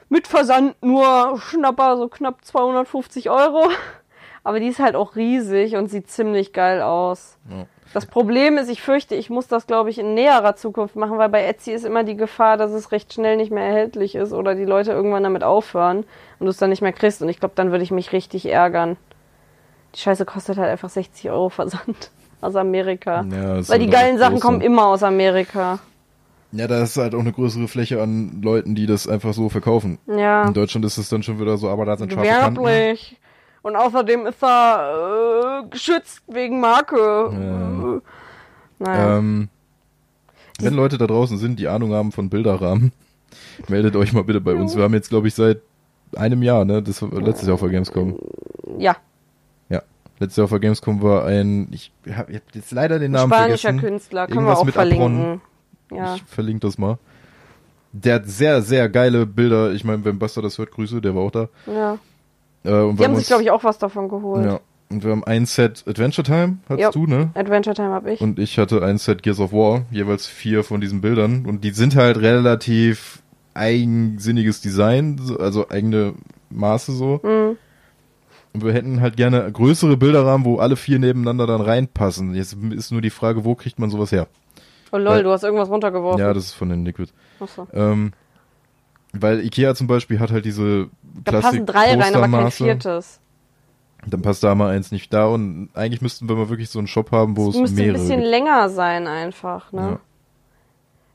Mit 0.09 0.27
Versand 0.27 0.83
nur 0.83 1.39
Schnapper, 1.39 1.99
so 1.99 2.09
knapp 2.09 2.45
250 2.45 3.29
Euro. 3.29 3.69
Aber 4.45 4.61
die 4.61 4.69
ist 4.69 4.79
halt 4.79 4.97
auch 4.97 5.17
riesig 5.17 5.77
und 5.77 5.89
sieht 5.89 6.11
ziemlich 6.11 6.53
geil 6.53 6.81
aus. 6.83 7.39
Ja. 7.51 7.67
Das 7.93 8.07
Problem 8.07 8.57
ist, 8.57 8.69
ich 8.69 8.83
fürchte, 8.83 9.15
ich 9.15 9.31
muss 9.31 9.47
das, 9.47 9.67
glaube 9.67 9.91
ich, 9.91 9.99
in 9.99 10.15
näherer 10.15 10.57
Zukunft 10.57 10.97
machen, 10.97 11.19
weil 11.19 11.29
bei 11.29 11.45
Etsy 11.45 11.73
ist 11.73 11.85
immer 11.85 12.03
die 12.03 12.17
Gefahr, 12.17 12.57
dass 12.57 12.73
es 12.73 12.91
recht 12.91 13.13
schnell 13.13 13.37
nicht 13.37 13.53
mehr 13.53 13.65
erhältlich 13.65 14.15
ist 14.15 14.33
oder 14.33 14.55
die 14.55 14.65
Leute 14.65 14.93
irgendwann 14.93 15.23
damit 15.23 15.45
aufhören 15.45 15.99
und 16.39 16.47
du 16.47 16.49
es 16.49 16.57
dann 16.57 16.71
nicht 16.71 16.83
mehr 16.83 16.93
kriegst. 16.93 17.23
Und 17.23 17.29
ich 17.29 17.39
glaube, 17.39 17.55
dann 17.55 17.71
würde 17.71 17.85
ich 17.85 17.91
mich 17.91 18.13
richtig 18.13 18.47
ärgern. 18.47 18.97
Die 19.95 20.01
Scheiße 20.01 20.25
kostet 20.25 20.59
halt 20.59 20.71
einfach 20.71 20.89
60 20.89 21.31
Euro 21.31 21.51
Versand 21.51 22.11
aus 22.41 22.57
Amerika. 22.57 23.25
Ja, 23.31 23.69
weil 23.69 23.79
die 23.79 23.87
halt 23.87 23.93
geilen 23.93 24.19
Sachen 24.19 24.41
kommen 24.41 24.61
immer 24.61 24.87
aus 24.87 25.03
Amerika. 25.03 25.79
Ja, 26.51 26.69
da 26.69 26.83
ist 26.83 26.97
halt 26.97 27.15
auch 27.15 27.21
eine 27.21 27.33
größere 27.33 27.67
Fläche 27.67 28.01
an 28.01 28.41
Leuten, 28.43 28.77
die 28.77 28.87
das 28.87 29.09
einfach 29.09 29.35
so 29.35 29.49
verkaufen. 29.49 29.99
Ja. 30.07 30.47
In 30.47 30.55
Deutschland 30.55 30.85
ist 30.85 30.99
es 30.99 31.09
dann 31.09 31.23
schon 31.25 31.41
wieder 31.41 31.57
so, 31.57 31.69
aber 31.69 31.85
da 31.85 31.97
sind 31.97 32.13
scharfe. 32.13 32.29
Gewerblich. 32.29 33.17
Und 33.65 33.77
außerdem 33.77 34.27
ist 34.27 34.43
er 34.45 35.63
äh, 35.65 35.69
geschützt 35.71 36.23
wegen 36.29 36.61
Marke. 36.61 36.97
Ja. 37.33 37.97
Äh, 37.97 38.01
naja. 38.79 39.19
Ähm, 39.19 39.49
wenn 40.61 40.75
Leute 40.75 40.99
da 40.99 41.07
draußen 41.07 41.39
sind, 41.39 41.59
die 41.59 41.67
Ahnung 41.67 41.93
haben 41.95 42.13
von 42.13 42.29
Bilderrahmen, 42.29 42.93
meldet 43.69 43.97
euch 43.97 44.13
mal 44.13 44.23
bitte 44.25 44.41
bei 44.43 44.55
uns. 44.55 44.77
Wir 44.77 44.83
haben 44.85 44.93
jetzt, 44.93 45.09
glaube 45.09 45.29
ich, 45.29 45.35
seit 45.35 45.63
einem 46.15 46.43
Jahr, 46.43 46.65
ne? 46.67 46.83
Das 46.83 47.01
war 47.01 47.11
letztes 47.23 47.47
Jahr 47.49 47.55
auf 47.55 47.61
der 47.61 47.71
Gamescom. 47.71 48.19
ja, 48.79 48.97
Ja. 49.71 49.83
Letztes 50.21 50.37
Jahr 50.37 50.45
auf 50.45 50.51
der 50.51 50.61
Gamescom 50.61 51.03
war 51.03 51.25
ein, 51.25 51.69
ich 51.73 51.91
habe 52.15 52.33
jetzt 52.53 52.71
leider 52.71 52.99
den 52.99 53.13
Namen 53.13 53.33
spanischer 53.33 53.69
vergessen. 53.71 53.89
Künstler. 53.89 54.27
Können 54.27 54.39
Irgendwas 54.41 54.59
wir 54.59 54.61
auch 54.61 54.65
mit 54.67 54.75
verlinken. 54.75 55.41
Apron. 55.89 55.99
Ja. 55.99 56.15
Ich 56.17 56.23
verlinke 56.25 56.67
das 56.67 56.77
mal. 56.77 56.99
Der 57.93 58.17
hat 58.17 58.27
sehr, 58.27 58.61
sehr 58.63 58.89
geile 58.91 59.25
Bilder. 59.25 59.73
Ich 59.73 59.85
meine, 59.85 60.05
wenn 60.05 60.19
Buster 60.19 60.43
das 60.43 60.59
hört, 60.59 60.71
Grüße, 60.71 61.01
der 61.01 61.15
war 61.15 61.23
auch 61.23 61.31
da. 61.31 61.49
ja. 61.67 61.99
Äh, 62.65 62.69
Die 62.95 63.05
haben 63.05 63.17
sich, 63.17 63.27
glaube 63.27 63.43
ich, 63.43 63.51
auch 63.51 63.63
was 63.65 63.79
davon 63.79 64.09
geholt. 64.09 64.45
Ja. 64.47 64.61
Und 64.91 65.03
wir 65.05 65.11
haben 65.11 65.25
ein 65.25 65.47
Set 65.47 65.85
Adventure 65.89 66.25
Time, 66.25 66.59
hattest 66.69 66.81
Ja. 66.81 66.91
du, 66.91 67.07
ne? 67.07 67.31
Adventure 67.35 67.75
Time 67.75 67.91
habe 67.91 68.13
ich. 68.13 68.21
Und 68.21 68.39
ich 68.39 68.59
hatte 68.59 68.83
ein 68.83 68.99
Set 68.99 69.23
Gears 69.23 69.41
of 69.41 69.53
War, 69.53 69.83
jeweils 69.91 70.27
vier 70.27 70.63
von 70.65 70.81
diesen 70.81 71.01
Bildern. 71.01 71.47
Und 71.47 71.65
die 71.65 71.71
sind 71.71 71.97
halt 71.97 72.19
relativ 72.19 73.23
eigensinniges 73.55 74.61
Design, 74.61 75.19
so- 75.21 75.39
also 75.39 75.69
eigene 75.69 76.15
Maße 76.51 76.93
so. 76.93 77.21
Mhm. 77.23 77.57
Und 78.53 78.65
wir 78.65 78.73
hätten 78.73 79.01
halt 79.01 79.17
gerne 79.17 79.51
größere 79.51 79.97
Bilderrahmen, 79.97 80.45
wo 80.45 80.59
alle 80.59 80.77
vier 80.77 80.99
nebeneinander 81.01 81.47
dann 81.47 81.61
reinpassen. 81.61 82.35
Jetzt 82.35 82.57
ist 82.71 82.93
nur 82.93 83.01
die 83.01 83.11
Frage, 83.11 83.45
wo 83.45 83.55
kriegt 83.57 83.79
man 83.81 83.91
sowas 83.91 84.13
her? 84.13 84.29
Oh 84.93 84.97
lol, 84.99 85.07
Weil- 85.07 85.23
du 85.25 85.31
hast 85.31 85.43
irgendwas 85.43 85.69
runtergeworfen. 85.71 86.21
Ja, 86.21 86.33
das 86.33 86.45
ist 86.45 86.53
von 86.53 86.69
den 86.69 86.85
Liquid. 86.85 87.11
Achso. 87.41 87.67
Ähm, 87.73 88.13
weil 89.21 89.45
Ikea 89.45 89.75
zum 89.75 89.87
Beispiel 89.87 90.21
hat 90.21 90.31
halt 90.31 90.45
diese 90.45 90.89
Da 91.25 91.41
passen 91.41 91.67
drei 91.67 91.95
rein, 91.95 92.15
aber 92.15 92.29
kein 92.29 92.51
viertes. 92.51 93.21
Dann 94.07 94.21
passt 94.21 94.45
da 94.45 94.55
mal 94.55 94.71
eins 94.75 94.93
nicht 94.93 95.13
da 95.15 95.27
und 95.27 95.71
eigentlich 95.75 96.03
müssten 96.03 96.29
wir 96.29 96.37
mal 96.37 96.51
wirklich 96.51 96.69
so 96.69 96.79
einen 96.79 96.89
Shop 96.89 97.11
haben, 97.11 97.37
wo 97.39 97.49
Es 97.49 97.55
es 97.55 97.61
müsste 97.63 97.77
ein 97.81 97.87
mehrere 97.87 97.99
bisschen 98.01 98.19
gibt. 98.21 98.31
länger 98.31 98.69
sein 98.69 99.07
einfach, 99.07 99.73
ne? 99.73 99.81
Ja. 99.81 99.99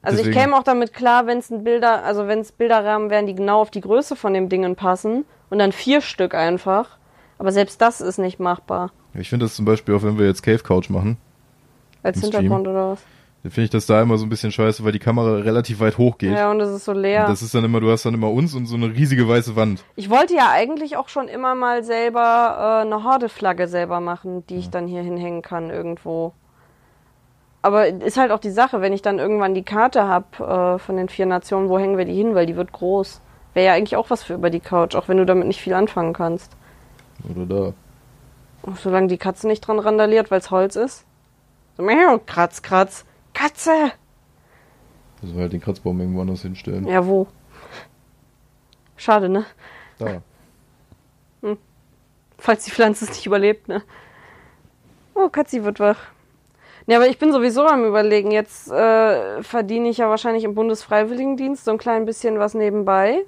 Also 0.02 0.18
ich 0.20 0.26
Deswegen- 0.28 0.42
käme 0.46 0.58
auch 0.58 0.64
damit 0.64 0.94
klar, 0.94 1.28
wenn 1.28 1.38
es 1.40 1.52
ein 1.52 1.64
Bilder, 1.64 2.04
also 2.04 2.28
wenn 2.28 2.40
es 2.40 2.52
Bilderrahmen 2.52 3.10
wären, 3.10 3.26
die 3.28 3.36
genau 3.36 3.62
auf 3.62 3.70
die 3.70 3.82
Größe 3.82 4.16
von 4.16 4.34
dem 4.34 4.50
Dingen 4.50 4.76
passen 4.76 5.26
und 5.50 5.60
dann 5.60 5.72
vier 5.72 6.02
Stück 6.02 6.34
einfach. 6.34 6.98
Aber 7.38 7.52
selbst 7.52 7.82
das 7.82 8.02
ist 8.02 8.18
nicht 8.18 8.40
machbar. 8.40 8.92
Ich 9.14 9.30
finde 9.30 9.46
das 9.46 9.56
zum 9.56 9.66
Beispiel 9.66 9.94
auch, 9.96 10.04
wenn 10.04 10.18
wir 10.18 10.26
jetzt 10.26 10.42
Cave 10.42 10.60
Couch 10.60 10.90
machen, 10.90 11.18
Als 12.02 12.18
Im 12.18 12.24
Stream. 12.30 12.42
Hintergrund 12.44 12.68
oder 12.70 12.92
was? 12.94 13.00
Dann 13.42 13.52
finde 13.52 13.66
ich 13.66 13.70
das 13.70 13.86
da 13.86 14.02
immer 14.02 14.18
so 14.18 14.26
ein 14.26 14.30
bisschen 14.30 14.52
scheiße, 14.52 14.84
weil 14.84 14.92
die 14.92 15.00
Kamera 15.00 15.38
relativ 15.38 15.80
weit 15.80 15.98
hoch 15.98 16.18
geht. 16.18 16.34
Ja, 16.34 16.52
und 16.52 16.60
es 16.60 16.70
ist 16.70 16.84
so 16.84 16.92
leer. 16.92 17.22
Und 17.22 17.30
das 17.30 17.42
ist 17.42 17.56
dann 17.56 17.64
immer, 17.64 17.80
du 17.80 17.90
hast 17.90 18.06
dann 18.06 18.14
immer 18.14 18.30
uns 18.30 18.54
und 18.54 18.66
so 18.66 18.76
eine 18.76 18.88
riesige 18.88 19.28
weiße 19.30 19.56
Wand. 19.56 19.84
Ich 19.96 20.10
wollte 20.10 20.36
ja 20.36 20.50
eigentlich 20.52 20.98
auch 20.98 21.08
schon 21.08 21.30
immer 21.30 21.56
mal 21.56 21.84
selber 21.86 22.82
äh, 22.82 22.86
eine 22.86 23.06
Horde-Flagge 23.06 23.70
selber 23.70 24.02
machen, 24.02 24.46
die 24.48 24.58
ich 24.58 24.70
dann 24.70 24.88
hier 24.88 25.02
hinhängen 25.02 25.42
kann 25.42 25.70
irgendwo. 25.70 26.34
Aber 27.62 27.88
ist 27.88 28.18
halt 28.18 28.32
auch 28.32 28.40
die 28.40 28.52
Sache, 28.52 28.82
wenn 28.82 28.92
ich 28.92 29.02
dann 29.02 29.20
irgendwann 29.20 29.54
die 29.54 29.64
Karte 29.64 30.08
hab 30.08 30.40
äh, 30.40 30.78
von 30.78 30.98
den 30.98 31.08
vier 31.08 31.26
Nationen, 31.26 31.70
wo 31.70 31.80
hängen 31.80 31.98
wir 31.98 32.06
die 32.06 32.16
hin, 32.16 32.36
weil 32.36 32.46
die 32.46 32.58
wird 32.58 32.74
groß. 32.74 33.22
Wäre 33.54 33.68
ja 33.68 33.74
eigentlich 33.74 33.96
auch 33.96 34.10
was 34.10 34.24
für 34.24 34.34
über 34.34 34.50
die 34.50 34.60
Couch, 34.60 34.96
auch 34.96 35.08
wenn 35.08 35.18
du 35.18 35.26
damit 35.26 35.48
nicht 35.48 35.62
viel 35.62 35.74
anfangen 35.74 36.14
kannst. 36.14 36.58
Oder 37.30 37.46
da. 37.46 37.74
Und 38.64 38.78
solange 38.80 39.08
die 39.08 39.18
Katze 39.18 39.48
nicht 39.48 39.62
dran 39.62 39.80
randaliert, 39.80 40.30
weil 40.30 40.40
es 40.40 40.52
Holz 40.52 40.76
ist. 40.76 41.06
So, 41.78 41.84
miau, 41.84 42.20
kratz, 42.26 42.62
kratz. 42.62 43.06
Katze! 43.40 43.94
Müssen 45.22 45.36
wir 45.36 45.44
halt 45.44 45.54
den 45.54 45.62
Kratzbaum 45.62 45.98
irgendwo 46.02 46.20
anders 46.20 46.42
hinstellen. 46.42 46.86
Ja, 46.86 47.06
wo? 47.06 47.28
Schade, 48.98 49.30
ne? 49.30 49.46
Da. 49.98 50.22
Falls 52.38 52.66
die 52.66 52.72
Pflanze 52.72 53.06
es 53.06 53.12
nicht 53.12 53.26
überlebt, 53.26 53.70
ne? 53.70 53.82
Oh, 55.14 55.30
Katzi 55.30 55.64
wird 55.64 55.80
wach. 55.80 55.98
Ja, 56.86 56.98
aber 56.98 57.08
ich 57.08 57.18
bin 57.18 57.32
sowieso 57.32 57.66
am 57.66 57.86
überlegen. 57.86 58.32
Jetzt 58.32 58.70
äh, 58.72 59.42
verdiene 59.42 59.88
ich 59.88 60.00
ja 60.00 60.10
wahrscheinlich 60.10 60.44
im 60.44 60.54
Bundesfreiwilligendienst 60.54 61.64
so 61.64 61.72
ein 61.72 61.78
klein 61.78 62.06
bisschen 62.06 62.40
was 62.40 62.56
nebenbei. 62.56 63.24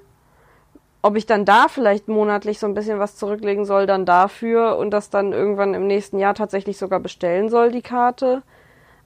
Ob 1.00 1.16
ich 1.16 1.24
dann 1.24 1.46
da 1.46 1.68
vielleicht 1.68 2.08
monatlich 2.08 2.58
so 2.58 2.66
ein 2.66 2.74
bisschen 2.74 2.98
was 2.98 3.16
zurücklegen 3.16 3.64
soll, 3.64 3.86
dann 3.86 4.04
dafür 4.04 4.76
und 4.76 4.90
das 4.90 5.08
dann 5.08 5.32
irgendwann 5.32 5.72
im 5.72 5.86
nächsten 5.86 6.18
Jahr 6.18 6.34
tatsächlich 6.34 6.76
sogar 6.76 7.00
bestellen 7.00 7.48
soll, 7.48 7.70
die 7.70 7.82
Karte. 7.82 8.42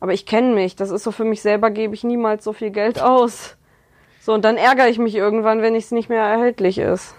Aber 0.07 0.13
ich 0.15 0.25
kenne 0.25 0.55
mich. 0.55 0.77
Das 0.77 0.91
ist 0.93 1.03
so 1.03 1.11
für 1.11 1.25
mich 1.25 1.43
selber, 1.43 1.69
gebe 1.73 1.93
ich 1.93 2.05
niemals 2.05 2.45
so 2.45 2.53
viel 2.53 2.71
Geld 2.71 3.03
aus. 3.03 3.57
So, 4.21 4.33
und 4.35 4.45
dann 4.45 4.57
ärgere 4.57 4.89
ich 4.89 5.01
mich 5.01 5.17
irgendwann, 5.17 5.63
wenn 5.63 5.75
es 5.75 5.91
nicht 5.91 6.09
mehr 6.09 6.23
erhältlich 6.23 6.79
ist. 6.79 7.17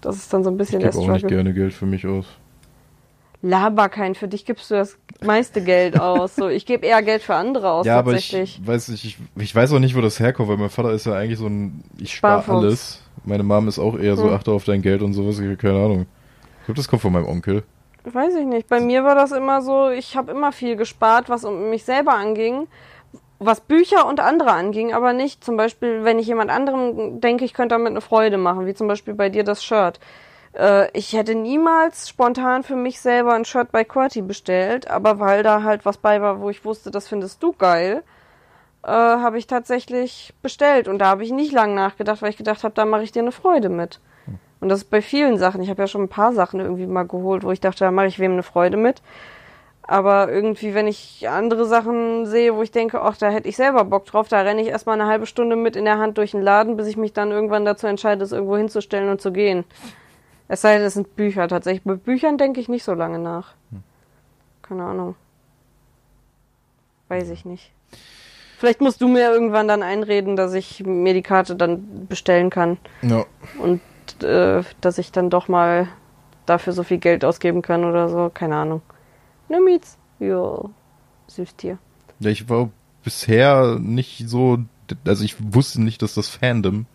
Das 0.00 0.16
ist 0.16 0.32
dann 0.32 0.42
so 0.42 0.48
ein 0.48 0.54
Ich 0.54 0.58
bisschen 0.58 0.80
der 0.80 0.88
gebe 0.88 1.02
auch 1.02 1.06
nicht 1.08 1.18
Struggle. 1.18 1.36
gerne 1.36 1.52
Geld 1.52 1.74
für 1.74 1.84
mich 1.84 2.06
aus. 2.06 2.24
Laber 3.42 3.90
kein, 3.90 4.14
für 4.14 4.26
dich 4.26 4.46
gibst 4.46 4.70
du 4.70 4.76
das 4.76 4.96
meiste 5.22 5.60
Geld 5.62 5.98
aus. 6.00 6.34
So, 6.34 6.48
ich 6.48 6.64
gebe 6.64 6.86
eher 6.86 7.02
Geld 7.02 7.20
für 7.22 7.34
andere 7.34 7.70
aus, 7.72 7.84
ja, 7.84 7.98
aber 7.98 8.12
ich 8.14 8.30
tatsächlich. 8.30 8.66
weiß 8.66 8.88
nicht, 8.88 9.04
ich, 9.04 9.18
ich 9.36 9.54
weiß 9.54 9.74
auch 9.74 9.78
nicht, 9.78 9.94
wo 9.94 10.00
das 10.00 10.18
herkommt, 10.18 10.48
weil 10.48 10.56
mein 10.56 10.70
Vater 10.70 10.92
ist 10.92 11.04
ja 11.04 11.12
eigentlich 11.12 11.38
so 11.38 11.46
ein, 11.46 11.84
ich 11.98 12.14
spare 12.14 12.50
alles. 12.50 13.02
Meine 13.24 13.42
Mom 13.42 13.68
ist 13.68 13.78
auch 13.78 13.98
eher 13.98 14.16
so, 14.16 14.24
Hm. 14.24 14.32
achte 14.32 14.50
auf 14.50 14.64
dein 14.64 14.80
Geld 14.80 15.02
und 15.02 15.12
sowas, 15.12 15.38
ich 15.38 15.58
keine 15.58 15.74
Ahnung. 15.84 16.06
Ich 16.60 16.64
glaube, 16.64 16.76
das 16.78 16.88
kommt 16.88 17.02
von 17.02 17.12
meinem 17.12 17.26
Onkel. 17.26 17.64
Weiß 18.14 18.34
ich 18.34 18.46
nicht. 18.46 18.68
Bei 18.68 18.80
mir 18.80 19.04
war 19.04 19.14
das 19.14 19.32
immer 19.32 19.60
so, 19.62 19.88
ich 19.88 20.16
habe 20.16 20.32
immer 20.32 20.52
viel 20.52 20.76
gespart, 20.76 21.28
was 21.28 21.44
um 21.44 21.70
mich 21.70 21.84
selber 21.84 22.14
anging, 22.14 22.68
was 23.38 23.60
Bücher 23.60 24.06
und 24.06 24.20
andere 24.20 24.52
anging, 24.52 24.94
aber 24.94 25.12
nicht 25.12 25.44
zum 25.44 25.56
Beispiel, 25.56 26.04
wenn 26.04 26.18
ich 26.18 26.26
jemand 26.26 26.50
anderem 26.50 27.20
denke, 27.20 27.44
ich 27.44 27.54
könnte 27.54 27.74
damit 27.74 27.90
eine 27.90 28.00
Freude 28.00 28.38
machen, 28.38 28.66
wie 28.66 28.74
zum 28.74 28.88
Beispiel 28.88 29.14
bei 29.14 29.28
dir 29.28 29.44
das 29.44 29.64
Shirt. 29.64 30.00
Äh, 30.54 30.90
ich 30.96 31.12
hätte 31.12 31.34
niemals 31.34 32.08
spontan 32.08 32.62
für 32.62 32.76
mich 32.76 33.00
selber 33.00 33.34
ein 33.34 33.44
Shirt 33.44 33.70
bei 33.72 33.84
QWERTY 33.84 34.22
bestellt, 34.22 34.90
aber 34.90 35.20
weil 35.20 35.42
da 35.42 35.62
halt 35.62 35.84
was 35.84 35.98
bei 35.98 36.20
war, 36.20 36.40
wo 36.40 36.50
ich 36.50 36.64
wusste, 36.64 36.90
das 36.90 37.08
findest 37.08 37.42
du 37.42 37.52
geil, 37.52 38.02
äh, 38.82 38.88
habe 38.90 39.38
ich 39.38 39.46
tatsächlich 39.46 40.34
bestellt. 40.42 40.88
Und 40.88 40.98
da 40.98 41.06
habe 41.06 41.24
ich 41.24 41.32
nicht 41.32 41.52
lang 41.52 41.74
nachgedacht, 41.74 42.22
weil 42.22 42.30
ich 42.30 42.36
gedacht 42.36 42.64
habe, 42.64 42.74
da 42.74 42.84
mache 42.84 43.02
ich 43.02 43.12
dir 43.12 43.22
eine 43.22 43.32
Freude 43.32 43.68
mit. 43.68 44.00
Und 44.60 44.68
das 44.68 44.80
ist 44.80 44.90
bei 44.90 45.02
vielen 45.02 45.38
Sachen. 45.38 45.62
Ich 45.62 45.70
habe 45.70 45.82
ja 45.82 45.86
schon 45.86 46.02
ein 46.02 46.08
paar 46.08 46.32
Sachen 46.32 46.60
irgendwie 46.60 46.86
mal 46.86 47.06
geholt, 47.06 47.44
wo 47.44 47.52
ich 47.52 47.60
dachte, 47.60 47.84
da 47.84 47.90
mache 47.90 48.06
ich 48.06 48.18
wem 48.18 48.32
eine 48.32 48.42
Freude 48.42 48.76
mit. 48.76 49.02
Aber 49.82 50.30
irgendwie, 50.30 50.74
wenn 50.74 50.86
ich 50.86 51.28
andere 51.30 51.64
Sachen 51.64 52.26
sehe, 52.26 52.54
wo 52.54 52.62
ich 52.62 52.70
denke, 52.72 53.00
ach, 53.00 53.16
da 53.16 53.30
hätte 53.30 53.48
ich 53.48 53.56
selber 53.56 53.84
Bock 53.84 54.04
drauf, 54.04 54.28
da 54.28 54.40
renne 54.42 54.60
ich 54.60 54.68
erstmal 54.68 55.00
eine 55.00 55.08
halbe 55.08 55.24
Stunde 55.26 55.56
mit 55.56 55.76
in 55.76 55.84
der 55.86 55.98
Hand 55.98 56.18
durch 56.18 56.32
den 56.32 56.42
Laden, 56.42 56.76
bis 56.76 56.86
ich 56.88 56.96
mich 56.98 57.12
dann 57.14 57.30
irgendwann 57.30 57.64
dazu 57.64 57.86
entscheide, 57.86 58.22
es 58.22 58.32
irgendwo 58.32 58.56
hinzustellen 58.58 59.08
und 59.08 59.20
zu 59.22 59.32
gehen. 59.32 59.64
Es 60.48 60.60
sei 60.60 60.76
denn, 60.76 60.86
es 60.86 60.94
sind 60.94 61.16
Bücher 61.16 61.48
tatsächlich. 61.48 61.84
Bei 61.84 61.94
Büchern 61.94 62.36
denke 62.36 62.60
ich 62.60 62.68
nicht 62.68 62.84
so 62.84 62.92
lange 62.94 63.18
nach. 63.18 63.54
Keine 64.62 64.84
Ahnung. 64.84 65.14
Weiß 67.08 67.30
ich 67.30 67.44
nicht. 67.44 67.72
Vielleicht 68.58 68.80
musst 68.80 69.00
du 69.00 69.08
mir 69.08 69.30
irgendwann 69.30 69.68
dann 69.68 69.82
einreden, 69.82 70.36
dass 70.36 70.52
ich 70.52 70.84
mir 70.84 71.14
die 71.14 71.22
Karte 71.22 71.54
dann 71.54 72.06
bestellen 72.08 72.50
kann 72.50 72.76
Ja. 73.02 73.24
und 73.62 73.80
äh, 74.22 74.62
dass 74.80 74.98
ich 74.98 75.12
dann 75.12 75.30
doch 75.30 75.48
mal 75.48 75.88
dafür 76.46 76.72
so 76.72 76.82
viel 76.82 76.98
Geld 76.98 77.24
ausgeben 77.24 77.62
kann 77.62 77.84
oder 77.84 78.08
so. 78.08 78.30
Keine 78.32 78.56
Ahnung. 78.56 78.82
Ne 79.48 79.60
Mietz? 79.60 79.96
Ja, 80.18 80.60
süß 81.28 81.56
Tier. 81.56 81.78
Ja, 82.20 82.30
ich 82.30 82.48
war 82.48 82.70
bisher 83.04 83.78
nicht 83.80 84.28
so, 84.28 84.58
also 85.06 85.24
ich 85.24 85.36
wusste 85.54 85.82
nicht, 85.82 86.02
dass 86.02 86.14
das 86.14 86.28
Fandom 86.28 86.86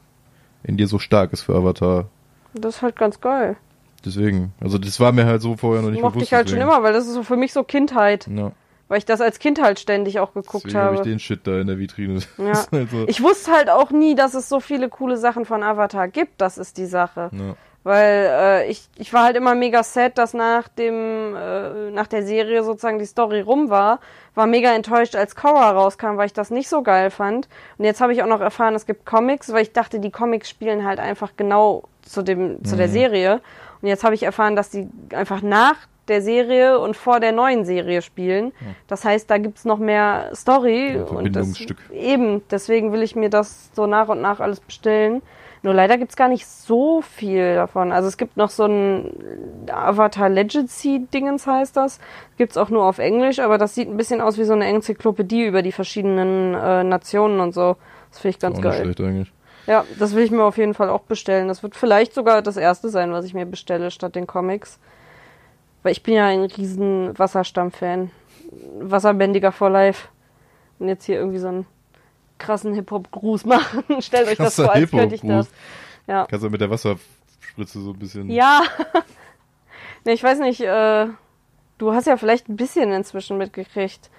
in 0.63 0.77
dir 0.77 0.87
so 0.87 0.99
stark 0.99 1.33
ist 1.33 1.43
für 1.43 1.55
Avatar. 1.55 2.05
Das 2.53 2.77
ist 2.77 2.81
halt 2.81 2.95
ganz 2.95 3.19
geil. 3.21 3.55
Deswegen, 4.05 4.53
also 4.59 4.77
das 4.77 4.99
war 4.99 5.11
mir 5.11 5.25
halt 5.25 5.41
so 5.41 5.55
vorher 5.55 5.81
noch 5.81 5.89
nicht 5.89 6.01
Mochte 6.01 6.15
bewusst. 6.15 6.27
ich 6.27 6.33
halt 6.33 6.49
schon 6.49 6.59
deswegen. 6.59 6.73
immer, 6.75 6.83
weil 6.83 6.93
das 6.93 7.07
ist 7.07 7.13
so 7.13 7.23
für 7.23 7.37
mich 7.37 7.53
so 7.53 7.63
Kindheit. 7.63 8.27
Ja, 8.27 8.51
Weil 8.93 8.99
ich 8.99 9.05
das 9.05 9.21
als 9.21 9.39
Kind 9.39 9.59
halt 9.59 9.79
ständig 9.79 10.19
auch 10.19 10.33
geguckt 10.35 10.65
deswegen 10.65 10.77
habe 10.79 10.93
ich 10.93 10.99
habe. 10.99 11.09
den 11.09 11.17
Shit 11.17 11.47
da 11.47 11.59
in 11.59 11.65
der 11.65 11.79
Vitrine. 11.79 12.19
Ja. 12.37 12.49
Das 12.51 12.59
ist 12.65 12.71
halt 12.71 12.89
so, 12.91 13.07
Ich 13.07 13.23
wusste 13.23 13.51
halt 13.51 13.71
auch 13.71 13.89
nie, 13.89 14.13
dass 14.13 14.35
es 14.35 14.47
so 14.47 14.59
viele 14.59 14.87
coole 14.89 15.17
Sachen 15.17 15.45
von 15.45 15.63
Avatar 15.63 16.07
gibt. 16.07 16.39
Das 16.41 16.59
ist 16.59 16.77
die 16.77 16.85
Sache. 16.85 17.31
ja. 17.33 17.55
Weil 17.85 18.29
äh, 18.31 18.67
ich, 18.71 18.87
ich 18.95 19.11
war 19.13 19.23
halt 19.23 19.35
immer 19.35 19.55
mega 19.55 19.83
sad, 19.83 20.17
dass 20.17 20.33
nach 20.33 20.67
dem 20.69 21.35
äh, 21.35 21.89
nach 21.91 22.07
der 22.07 22.23
Serie 22.23 22.63
sozusagen 22.63 22.97
die 22.99 23.05
Story 23.05 23.41
rum 23.41 23.69
war. 23.69 23.99
War 24.35 24.45
mega 24.47 24.71
enttäuscht, 24.73 25.15
als 25.17 25.35
Korra 25.35 25.71
rauskam, 25.71 26.15
weil 26.17 26.27
ich 26.27 26.33
das 26.33 26.49
nicht 26.49 26.69
so 26.69 26.81
geil 26.83 27.09
fand. 27.11 27.49
Und 27.77 27.83
jetzt 27.85 27.99
habe 27.99 28.13
ich 28.13 28.23
auch 28.23 28.27
noch 28.27 28.39
erfahren, 28.41 28.73
es 28.75 28.85
gibt 28.85 29.05
Comics, 29.05 29.51
weil 29.51 29.63
ich 29.63 29.73
dachte, 29.73 29.99
die 29.99 30.11
Comics 30.11 30.49
spielen 30.49 30.85
halt 30.85 30.99
einfach 30.99 31.31
genau 31.35 31.83
zu 32.03 32.21
dem 32.21 32.63
zu 32.63 32.77
der 32.77 32.87
Mhm. 32.87 32.91
Serie. 32.93 33.41
Und 33.81 33.87
jetzt 33.89 34.05
habe 34.05 34.15
ich 34.15 34.23
erfahren, 34.23 34.55
dass 34.55 34.69
die 34.69 34.87
einfach 35.13 35.41
nach 35.41 35.75
der 36.07 36.21
Serie 36.21 36.79
und 36.79 36.97
vor 36.97 37.19
der 37.19 37.31
neuen 37.31 37.65
Serie 37.65 38.01
spielen. 38.01 38.51
Das 38.87 39.05
heißt, 39.05 39.29
da 39.29 39.37
gibt's 39.37 39.65
noch 39.65 39.79
mehr 39.79 40.29
Story. 40.33 40.95
Ja, 40.95 41.03
und 41.03 41.35
das, 41.35 41.65
eben, 41.91 42.41
deswegen 42.49 42.91
will 42.91 43.01
ich 43.03 43.15
mir 43.15 43.29
das 43.29 43.69
so 43.73 43.87
nach 43.87 44.09
und 44.09 44.21
nach 44.21 44.39
alles 44.39 44.59
bestellen. 44.59 45.21
Nur 45.63 45.73
leider 45.73 45.97
gibt's 45.97 46.17
gar 46.17 46.27
nicht 46.27 46.45
so 46.45 47.01
viel 47.01 47.55
davon. 47.55 47.93
Also 47.93 48.09
es 48.09 48.17
gibt 48.17 48.35
noch 48.35 48.49
so 48.49 48.65
ein 48.65 49.11
Avatar 49.71 50.27
Legacy 50.27 51.07
Dingens 51.13 51.47
heißt 51.47 51.77
das. 51.77 51.99
Gibt's 52.37 52.57
auch 52.57 52.69
nur 52.69 52.83
auf 52.83 52.99
Englisch, 52.99 53.39
aber 53.39 53.57
das 53.57 53.73
sieht 53.73 53.87
ein 53.87 53.95
bisschen 53.95 54.19
aus 54.19 54.37
wie 54.37 54.43
so 54.43 54.51
eine 54.51 54.65
Enzyklopädie 54.67 55.45
über 55.45 55.61
die 55.61 55.71
verschiedenen 55.71 56.53
äh, 56.53 56.83
Nationen 56.83 57.39
und 57.39 57.53
so. 57.53 57.77
Das 58.11 58.19
finde 58.19 58.35
ich 58.35 58.39
ganz 58.39 58.57
auch 58.57 58.61
nicht 58.61 58.71
geil. 58.71 58.81
schlecht 58.83 58.99
eigentlich. 58.99 59.31
Ja, 59.65 59.85
das 59.97 60.13
will 60.13 60.23
ich 60.23 60.31
mir 60.31 60.43
auf 60.43 60.57
jeden 60.57 60.73
Fall 60.73 60.89
auch 60.89 61.03
bestellen. 61.03 61.47
Das 61.47 61.63
wird 61.63 61.77
vielleicht 61.77 62.13
sogar 62.13 62.41
das 62.41 62.57
erste 62.57 62.89
sein, 62.89 63.13
was 63.13 63.23
ich 63.23 63.33
mir 63.33 63.45
bestelle 63.45 63.89
statt 63.89 64.15
den 64.15 64.27
Comics. 64.27 64.79
Weil 65.83 65.91
ich 65.91 66.01
bin 66.01 66.15
ja 66.15 66.27
ein 66.27 66.45
riesen 66.45 67.17
Wasserstamm-Fan. 67.17 68.09
Wasserbändiger 68.79 69.51
for 69.51 69.69
life. 69.69 70.07
Und 70.79 70.87
jetzt 70.87 71.05
hier 71.05 71.17
irgendwie 71.17 71.39
so 71.39 71.49
einen 71.49 71.65
krassen 72.39 72.73
Hip-Hop-Gruß 72.73 73.45
machen. 73.45 73.83
Stellt 74.01 74.27
euch 74.27 74.37
das 74.37 74.55
vor, 74.55 74.71
als 74.73 74.89
könnte 74.89 75.15
ich 75.15 75.21
das. 75.21 75.49
Ja. 76.07 76.25
Kannst 76.29 76.45
du 76.45 76.49
mit 76.49 76.61
der 76.61 76.69
Wasserspritze 76.69 77.81
so 77.81 77.91
ein 77.91 77.99
bisschen. 77.99 78.29
Ja. 78.29 78.63
ne, 80.05 80.13
ich 80.13 80.23
weiß 80.23 80.39
nicht, 80.39 80.61
äh, 80.61 81.07
du 81.77 81.93
hast 81.93 82.07
ja 82.07 82.17
vielleicht 82.17 82.49
ein 82.49 82.55
bisschen 82.55 82.91
inzwischen 82.91 83.37
mitgekriegt. 83.37 84.09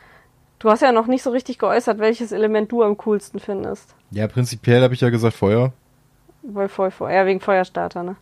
Du 0.59 0.71
hast 0.71 0.81
ja 0.81 0.93
noch 0.93 1.07
nicht 1.07 1.23
so 1.23 1.31
richtig 1.31 1.59
geäußert, 1.59 1.99
welches 1.99 2.33
Element 2.33 2.73
du 2.73 2.83
am 2.83 2.97
coolsten 2.99 3.39
findest. 3.39 3.95
Ja, 4.11 4.27
prinzipiell 4.29 4.83
habe 4.83 4.95
ich 4.95 5.01
ja 5.01 5.11
gesagt 5.11 5.37
Feuer. 5.37 5.73
Weil 6.43 6.69
voll, 6.69 6.91
voll, 6.91 7.11
ja, 7.11 7.27
wegen 7.27 7.41
Feuerstarter, 7.41 8.03
ne? 8.03 8.17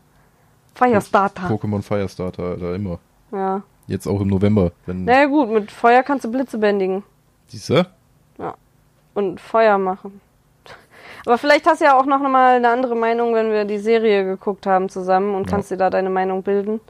Feuerstarter. 0.74 1.48
Pokémon 1.48 1.82
Firestarter, 1.82 2.42
Alter, 2.42 2.74
immer. 2.74 2.98
Ja. 3.32 3.62
Jetzt 3.88 4.06
auch 4.06 4.20
im 4.20 4.28
November. 4.28 4.72
Wenn, 4.86 5.04
Na 5.04 5.22
ja, 5.22 5.26
gut, 5.26 5.50
mit 5.50 5.70
Feuer 5.72 6.02
kannst 6.02 6.24
du 6.24 6.30
Blitze 6.30 6.58
bändigen 6.58 7.02
Siehst 7.48 7.68
du? 7.70 7.84
und 9.14 9.40
Feuer 9.40 9.76
machen. 9.76 10.20
Aber 11.26 11.36
vielleicht 11.36 11.66
hast 11.66 11.80
du 11.82 11.84
ja 11.84 11.98
auch 11.98 12.06
noch 12.06 12.20
mal 12.20 12.56
eine 12.56 12.70
andere 12.70 12.96
Meinung, 12.96 13.34
wenn 13.34 13.50
wir 13.50 13.66
die 13.66 13.76
Serie 13.78 14.24
geguckt 14.24 14.66
haben 14.66 14.88
zusammen 14.88 15.34
und 15.34 15.44
Ja. 15.44 15.50
kannst 15.50 15.70
dir 15.70 15.76
da 15.76 15.90
deine 15.90 16.08
Meinung 16.08 16.42
bilden. 16.42 16.80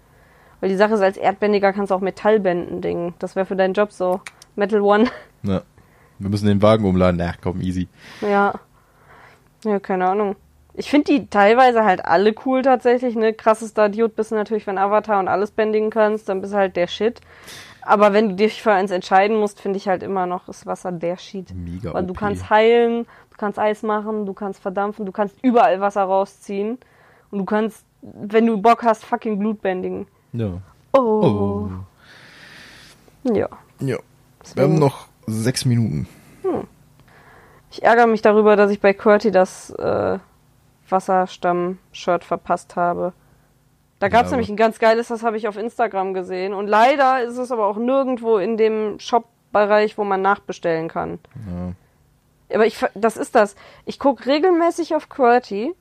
Weil 0.61 0.69
die 0.69 0.77
Sache 0.77 0.95
ist, 0.95 1.01
als 1.01 1.17
Erdbändiger 1.17 1.73
kannst 1.73 1.91
du 1.91 1.97
auch 1.97 2.01
Metall 2.01 2.39
bänden, 2.39 2.81
Ding. 2.81 3.15
Das 3.19 3.35
wäre 3.35 3.47
für 3.47 3.57
deinen 3.57 3.75
Job 3.75 3.91
so. 3.91 4.21
Metal 4.55 4.81
One. 4.81 5.07
Na. 5.43 5.63
Wir 6.21 6.31
müssen 6.31 6.47
den 6.47 6.63
Wagen 6.63 6.85
umladen. 6.85 7.17
Na, 7.17 7.33
komm, 7.43 7.61
easy. 7.61 7.89
Ja. 8.21 8.55
Ja, 9.65 9.81
keine 9.81 10.09
Ahnung. 10.09 10.37
Ich 10.75 10.89
finde 10.91 11.13
die 11.13 11.27
teilweise 11.27 11.85
halt 11.85 12.05
alle 12.05 12.35
cool 12.47 12.63
tatsächlich, 12.63 13.15
ne? 13.15 13.35
Krassester 13.35 13.87
Idiot 13.87 14.17
bist 14.17 14.31
du 14.31 14.37
natürlich, 14.37 14.67
wenn 14.67 14.79
Avatar 14.79 15.19
und 15.21 15.29
alles 15.29 15.51
bändigen 15.51 15.91
kannst, 15.91 16.29
dann 16.29 16.41
bist 16.41 16.53
du 16.55 16.57
halt 16.57 16.77
der 16.77 16.87
Shit. 16.87 17.21
Aber 17.83 18.13
wenn 18.13 18.31
du 18.31 18.35
dich 18.37 18.63
für 18.63 18.73
eins 18.73 18.91
entscheiden 18.91 19.37
musst, 19.39 19.61
finde 19.61 19.77
ich 19.77 19.89
halt 19.89 20.03
immer 20.03 20.27
noch, 20.27 20.49
ist 20.49 20.67
Wasser 20.67 20.93
der 20.93 21.17
Shit. 21.19 21.53
Mega 21.55 21.93
Weil 21.93 22.05
du 22.05 22.13
OP. 22.13 22.19
kannst 22.19 22.49
heilen, 22.49 23.07
du 23.31 23.37
kannst 23.37 23.59
Eis 23.59 23.83
machen, 23.83 24.25
du 24.25 24.33
kannst 24.33 24.61
verdampfen, 24.63 25.05
du 25.05 25.13
kannst 25.13 25.37
überall 25.43 25.81
Wasser 25.81 26.05
rausziehen. 26.05 26.79
Und 27.31 27.39
du 27.39 27.45
kannst, 27.45 27.85
wenn 28.01 28.47
du 28.47 28.57
Bock 28.57 28.83
hast, 28.83 29.05
fucking 29.05 29.39
Blut 29.39 29.61
bändigen. 29.61 30.07
Ja. 30.33 30.61
Oh. 30.93 31.01
Oh. 31.01 31.71
Ja. 33.35 33.49
Ja. 33.81 33.99
Wir 34.55 34.65
haben 34.65 34.79
noch 34.79 35.07
sechs 35.27 35.65
Minuten. 35.65 36.07
Ich 37.71 37.83
ärgere 37.83 38.07
mich 38.07 38.23
darüber, 38.23 38.57
dass 38.57 38.71
ich 38.71 38.81
bei 38.81 38.93
Curti 38.93 39.31
das 39.31 39.71
äh, 39.71 40.19
Wasserstamm-Shirt 40.93 42.23
verpasst 42.25 42.77
habe. 42.77 43.13
Da 43.99 44.09
gab 44.09 44.25
es 44.25 44.31
Ja, 44.31 44.37
nämlich 44.37 44.49
ein 44.51 44.57
ganz 44.57 44.79
geiles, 44.79 45.09
das 45.09 45.23
habe 45.23 45.37
ich 45.37 45.49
auf 45.49 45.57
Instagram 45.57 46.15
gesehen. 46.15 46.55
Und 46.55 46.67
leider 46.69 47.23
ist 47.23 47.39
es 47.39 47.51
aber 47.51 47.67
auch 47.67 47.77
nirgendwo 47.77 48.37
in 48.39 48.57
dem 48.57 48.99
Shop-Bereich, 49.01 49.99
wo 49.99 50.05
man 50.05 50.23
nachbestellen 50.23 50.89
kann. 50.89 51.19
Ja. 52.49 52.57
Aber 52.57 52.67
ich, 52.67 52.79
das 52.95 53.17
ist 53.17 53.35
das. 53.35 53.55
Ich 53.87 53.99
gucke 53.99 54.27
regelmäßig 54.27 54.95
auf 54.95 55.09
QWERTY 55.09 55.75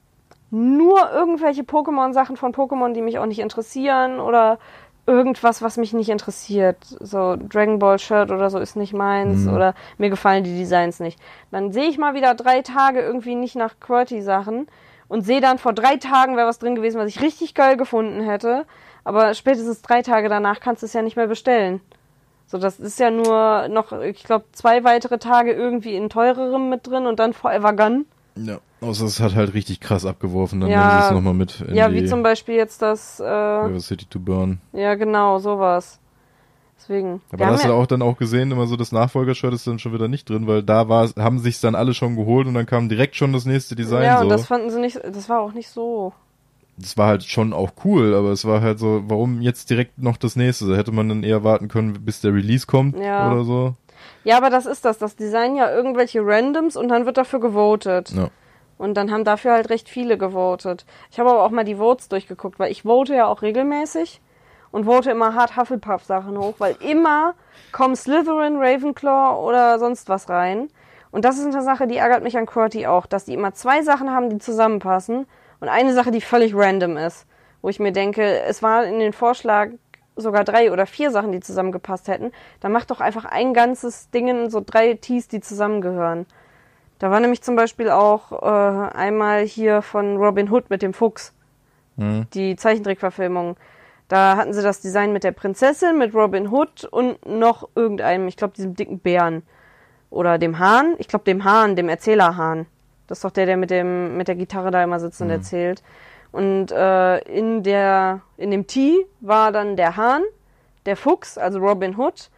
nur 0.52 1.10
irgendwelche 1.12 1.64
Pokémon-Sachen 1.64 2.36
von 2.38 2.54
Pokémon, 2.54 2.94
die 2.94 3.02
mich 3.02 3.20
auch 3.20 3.26
nicht 3.26 3.40
interessieren 3.40 4.20
oder 4.20 4.60
irgendwas, 5.08 5.62
was 5.62 5.78
mich 5.78 5.94
nicht 5.94 6.10
interessiert. 6.10 6.78
So 7.00 7.36
Dragon 7.38 7.80
Ball 7.80 7.98
Shirt 8.00 8.32
oder 8.32 8.50
so 8.50 8.60
ist 8.60 8.76
nicht 8.76 8.94
meins 8.94 9.46
Mhm. 9.46 9.54
oder 9.54 9.74
mir 9.98 10.10
gefallen 10.10 10.44
die 10.44 10.58
Designs 10.58 11.00
nicht. 11.00 11.20
Dann 11.52 11.72
sehe 11.72 11.86
ich 11.86 11.98
mal 11.98 12.14
wieder 12.14 12.36
drei 12.36 12.62
Tage 12.62 13.02
irgendwie 13.02 13.36
nicht 13.36 13.56
nach 13.56 13.80
QWERTY 13.80 14.22
Sachen 14.22 14.68
und 15.12 15.24
sehe 15.24 15.42
dann 15.42 15.58
vor 15.58 15.74
drei 15.74 15.98
Tagen 15.98 16.38
wäre 16.38 16.48
was 16.48 16.58
drin 16.58 16.74
gewesen, 16.76 16.98
was 16.98 17.10
ich 17.10 17.22
richtig 17.22 17.54
geil 17.54 17.76
gefunden 17.76 18.22
hätte. 18.22 18.66
Aber 19.04 19.34
spätestens 19.34 19.82
drei 19.82 20.02
Tage 20.04 20.30
danach 20.30 20.62
kannst 20.62 20.84
du 20.84 20.86
es 20.86 20.94
ja 20.94 21.02
nicht 21.02 21.18
mehr 21.18 21.28
bestellen. 21.28 21.82
So, 22.48 22.58
das 22.58 22.80
ist 22.80 22.98
ja 23.00 23.12
nur 23.12 23.68
noch, 23.68 23.92
ich 24.02 24.24
glaube, 24.24 24.46
zwei 24.54 24.84
weitere 24.86 25.18
Tage 25.18 25.52
irgendwie 25.52 25.96
in 25.96 26.10
teurerem 26.10 26.70
mit 26.70 26.88
drin 26.88 27.08
und 27.08 27.20
dann 27.20 27.34
Forever 27.34 27.74
Gun. 27.74 28.06
Ja. 28.36 28.60
Außer 28.80 29.06
es 29.06 29.20
hat 29.20 29.36
halt 29.36 29.54
richtig 29.54 29.80
krass 29.82 30.06
abgeworfen, 30.06 30.62
dann 30.62 30.70
Ja. 30.72 30.78
nehmen 30.80 30.92
sie 30.92 31.06
es 31.08 31.12
nochmal 31.12 31.34
mit 31.34 31.62
in 31.62 31.76
Ja, 31.76 31.92
wie 31.92 32.06
zum 32.06 32.24
Beispiel 32.24 32.56
jetzt 32.56 32.82
das, 32.82 33.20
äh, 33.20 33.26
River 33.26 33.80
City 33.82 34.06
to 34.10 34.20
Burn. 34.20 34.62
ja 34.72 34.96
genau, 34.96 35.40
sowas. 35.40 36.00
Deswegen. 36.82 37.22
Aber 37.30 37.38
da 37.38 37.46
hast 37.52 37.64
du 37.64 37.70
ja- 37.70 37.74
auch 37.76 37.86
dann 37.86 38.02
auch 38.02 38.18
gesehen, 38.18 38.52
immer 38.52 38.66
so 38.68 38.76
das 38.76 38.92
Nachfolgershirt 38.92 39.54
ist 39.54 39.68
dann 39.68 39.80
schon 39.80 39.94
wieder 39.94 40.08
nicht 40.08 40.30
drin, 40.30 40.48
weil 40.48 40.64
da 40.64 40.90
war, 40.90 41.08
haben 41.18 41.40
sich's 41.40 41.62
dann 41.62 41.76
alle 41.76 41.94
schon 41.94 42.16
geholt 42.16 42.48
und 42.48 42.54
dann 42.56 42.66
kam 42.66 42.90
direkt 42.90 43.16
schon 43.16 43.34
das 43.34 43.46
nächste 43.46 43.76
Design 43.76 44.04
Ja, 44.04 44.18
so. 44.18 44.24
und 44.24 44.30
das 44.30 44.48
fanden 44.48 44.70
sie 44.72 44.80
nicht, 44.80 45.00
das 45.04 45.30
war 45.30 45.42
auch 45.42 45.54
nicht 45.54 45.70
so. 45.70 46.14
das 46.78 46.98
war 46.98 47.08
halt 47.10 47.24
schon 47.24 47.54
auch 47.54 47.72
cool, 47.86 48.16
aber 48.16 48.30
es 48.32 48.46
war 48.46 48.62
halt 48.62 48.80
so, 48.80 49.04
warum 49.06 49.42
jetzt 49.42 49.70
direkt 49.70 50.00
noch 50.02 50.18
das 50.18 50.36
nächste? 50.36 50.68
Da 50.68 50.76
hätte 50.76 50.92
man 50.92 51.08
dann 51.10 51.22
eher 51.24 51.44
warten 51.44 51.68
können, 51.68 51.94
bis 52.04 52.22
der 52.22 52.34
Release 52.34 52.66
kommt 52.66 52.98
Ja. 52.98 53.32
oder 53.32 53.44
so. 53.44 53.76
Ja, 54.24 54.38
aber 54.38 54.50
das 54.50 54.66
ist 54.66 54.84
das. 54.86 54.98
Das 54.98 55.16
Design 55.16 55.56
ja 55.56 55.70
irgendwelche 55.72 56.26
Randoms 56.26 56.76
und 56.76 56.88
dann 56.90 57.06
wird 57.06 57.18
dafür 57.18 57.40
gewotet. 57.40 58.10
Ja. 58.16 58.30
Und 58.80 58.96
dann 58.96 59.12
haben 59.12 59.24
dafür 59.24 59.52
halt 59.54 59.70
recht 59.70 59.90
viele 59.90 60.18
gewotet. 60.18 60.86
Ich 61.12 61.20
habe 61.20 61.30
aber 61.30 61.44
auch 61.44 61.52
mal 61.52 61.64
die 61.66 61.76
Votes 61.76 62.10
durchgeguckt, 62.10 62.58
weil 62.58 62.72
ich 62.72 62.82
vote 62.82 63.14
ja 63.14 63.28
auch 63.28 63.44
regelmäßig 63.44 64.20
und 64.72 64.86
vote 64.86 65.12
immer 65.12 65.36
hart 65.36 65.58
Hufflepuff-Sachen 65.58 66.38
hoch, 66.38 66.56
weil 66.60 66.76
immer 66.80 67.34
kommen 67.72 67.96
Slytherin, 67.96 68.58
Ravenclaw 68.58 69.40
oder 69.46 69.80
sonst 69.80 70.10
was 70.10 70.30
rein. 70.30 70.70
Und 71.12 71.26
das 71.26 71.38
ist 71.38 71.46
eine 71.46 71.62
Sache, 71.62 71.88
die 71.88 71.98
ärgert 71.98 72.24
mich 72.24 72.38
an 72.38 72.46
QWERTY 72.46 72.88
auch, 72.88 73.06
dass 73.06 73.26
die 73.26 73.34
immer 73.34 73.54
zwei 73.54 73.82
Sachen 73.82 74.12
haben, 74.12 74.30
die 74.30 74.38
zusammenpassen 74.38 75.28
und 75.60 75.68
eine 75.70 75.94
Sache, 75.94 76.12
die 76.12 76.22
völlig 76.22 76.56
random 76.56 76.98
ist. 76.98 77.26
Wo 77.62 77.70
ich 77.70 77.80
mir 77.80 77.92
denke, 77.92 78.42
es 78.42 78.64
war 78.64 78.86
in 78.86 79.00
den 79.00 79.14
Vorschlag 79.14 79.70
sogar 80.16 80.44
drei 80.44 80.72
oder 80.72 80.86
vier 80.86 81.12
Sachen, 81.12 81.32
die 81.32 81.40
zusammengepasst 81.42 82.08
hätten. 82.08 82.32
Dann 82.60 82.72
mach 82.72 82.86
doch 82.86 83.02
einfach 83.02 83.26
ein 83.26 83.54
ganzes 83.54 84.10
Ding 84.10 84.28
in 84.28 84.50
so 84.50 84.62
drei 84.66 84.94
Tees, 84.94 85.28
die 85.28 85.42
zusammengehören. 85.42 86.26
Da 87.00 87.12
war 87.12 87.20
nämlich 87.20 87.42
zum 87.42 87.56
Beispiel 87.56 87.90
auch 87.90 88.32
äh, 88.32 88.96
einmal 88.96 89.42
hier 89.42 89.82
von 89.82 90.18
Robin 90.18 90.50
Hood 90.52 90.70
mit 90.70 90.82
dem 90.82 90.94
Fuchs, 90.94 91.34
Mhm. 91.98 92.28
die 92.34 92.56
Zeichentrickverfilmung. 92.56 93.58
Da 94.12 94.36
hatten 94.36 94.52
sie 94.52 94.62
das 94.62 94.82
Design 94.82 95.14
mit 95.14 95.24
der 95.24 95.32
Prinzessin, 95.32 95.98
mit 95.98 96.14
Robin 96.14 96.52
Hood 96.52 96.84
und 96.84 97.26
noch 97.26 97.70
irgendeinem, 97.76 98.28
ich 98.28 98.36
glaube, 98.36 98.54
diesem 98.54 98.76
dicken 98.76 99.00
Bären. 99.00 99.42
Oder 100.10 100.38
dem 100.38 100.60
Hahn. 100.60 100.96
Ich 100.98 101.08
glaube, 101.08 101.24
dem 101.24 101.46
Hahn, 101.46 101.78
dem 101.78 101.88
Erzählerhahn. 101.88 102.66
Das 103.08 103.20
ist 103.20 103.24
doch 103.24 103.32
der, 103.32 103.46
der 103.46 103.56
mit, 103.56 103.70
dem, 103.70 104.18
mit 104.18 104.28
der 104.28 104.36
Gitarre 104.36 104.70
da 104.70 104.84
immer 104.84 105.00
sitzt 105.00 105.22
und 105.22 105.28
Mhm. 105.28 105.34
erzählt. 105.36 105.82
Und 106.34 106.74
äh, 106.74 107.20
in, 107.20 107.64
der, 107.64 108.20
in 108.36 108.52
dem 108.52 108.68
Tee 108.68 109.06
war 109.22 109.54
dann 109.54 109.78
der 109.78 109.96
Hahn, 109.96 110.24
der 110.86 110.98
Fuchs, 110.98 111.38
also 111.38 111.60
Robin 111.60 111.96
Hood, 111.98 112.30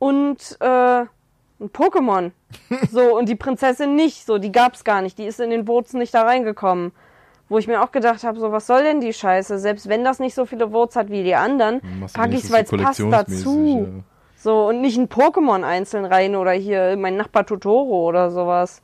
und 0.00 0.56
äh, 0.58 0.66
ein 1.02 1.70
Pokémon. 1.72 2.32
So, 2.90 3.16
und 3.16 3.28
die 3.28 3.36
Prinzessin 3.36 3.94
nicht. 3.94 4.26
So, 4.26 4.38
die 4.38 4.50
gab's 4.50 4.82
gar 4.82 5.00
nicht. 5.00 5.16
Die 5.18 5.26
ist 5.26 5.38
in 5.38 5.50
den 5.50 5.66
Votes 5.66 5.92
nicht 5.92 6.12
da 6.12 6.22
reingekommen. 6.22 6.90
Wo 7.48 7.58
ich 7.58 7.66
mir 7.66 7.82
auch 7.82 7.92
gedacht 7.92 8.24
habe, 8.24 8.38
so, 8.40 8.52
was 8.52 8.66
soll 8.66 8.82
denn 8.84 9.00
die 9.00 9.12
Scheiße? 9.12 9.58
Selbst 9.58 9.88
wenn 9.88 10.02
das 10.02 10.18
nicht 10.18 10.34
so 10.34 10.46
viele 10.46 10.70
Votes 10.70 10.96
hat 10.96 11.10
wie 11.10 11.22
die 11.22 11.34
anderen, 11.34 11.80
Dann 11.80 12.00
machst 12.00 12.16
du 12.16 12.20
pack 12.20 12.30
wenigstens 12.30 12.58
ich's, 12.58 12.70
weil 12.70 12.80
es 12.80 12.84
passt 12.84 13.00
dazu. 13.12 13.78
ja. 13.86 14.02
So, 14.36 14.68
und 14.68 14.80
nicht 14.82 14.98
ein 14.98 15.08
Pokémon 15.08 15.62
einzeln 15.64 16.04
rein 16.04 16.36
oder 16.36 16.52
hier 16.52 16.96
mein 16.98 17.16
Nachbar 17.16 17.46
Totoro 17.46 18.06
oder 18.06 18.30
sowas. 18.30 18.82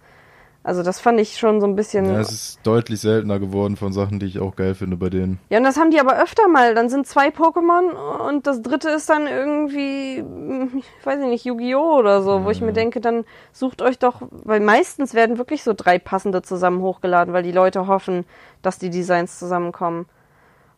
Also 0.63 0.83
das 0.83 1.01
fand 1.01 1.19
ich 1.19 1.39
schon 1.39 1.61
so 1.61 1.67
ein 1.67 1.75
bisschen. 1.75 2.05
Ja, 2.05 2.21
es 2.21 2.31
ist 2.31 2.61
deutlich 2.65 3.01
seltener 3.01 3.39
geworden 3.39 3.77
von 3.77 3.95
Sachen, 3.95 4.19
die 4.19 4.27
ich 4.27 4.41
auch 4.41 4.57
geil 4.57 4.75
finde 4.75 4.99
bei 4.99 5.09
denen. 5.09 5.39
Ja, 5.49 5.57
und 5.57 5.65
das 5.65 5.79
haben 5.79 5.91
die 5.91 5.99
aber 5.99 6.23
öfter 6.23 6.49
mal. 6.49 6.75
Dann 6.75 6.91
sind 6.91 7.07
zwei 7.07 7.29
Pokémon 7.29 8.29
und 8.29 8.47
das 8.47 8.61
dritte 8.61 8.91
ist 8.91 9.09
dann 9.09 9.27
irgendwie, 9.27 10.19
hm, 10.19 10.71
ich 10.77 11.07
weiß 11.07 11.19
nicht, 11.21 11.47
Yu-Gi-Oh! 11.47 11.99
oder 11.99 12.23
so, 12.23 12.45
wo 12.45 12.51
ich 12.51 12.61
mir 12.61 12.75
denke, 12.75 13.01
dann 13.01 13.25
sucht 13.53 13.81
euch 13.81 13.99
doch, 13.99 14.21
weil 14.31 14.61
meistens 14.61 15.15
werden 15.15 15.39
wirklich 15.39 15.63
so 15.63 15.73
drei 15.75 15.99
passende 15.99 16.43
zusammen 16.43 16.83
hochgeladen, 16.83 17.33
weil 17.33 17.43
die 17.43 17.53
Leute 17.53 17.87
hoffen, 17.87 18.27
dass 18.61 18.79
die 18.79 18.91
Designs 18.91 19.39
zusammenkommen. 19.39 20.07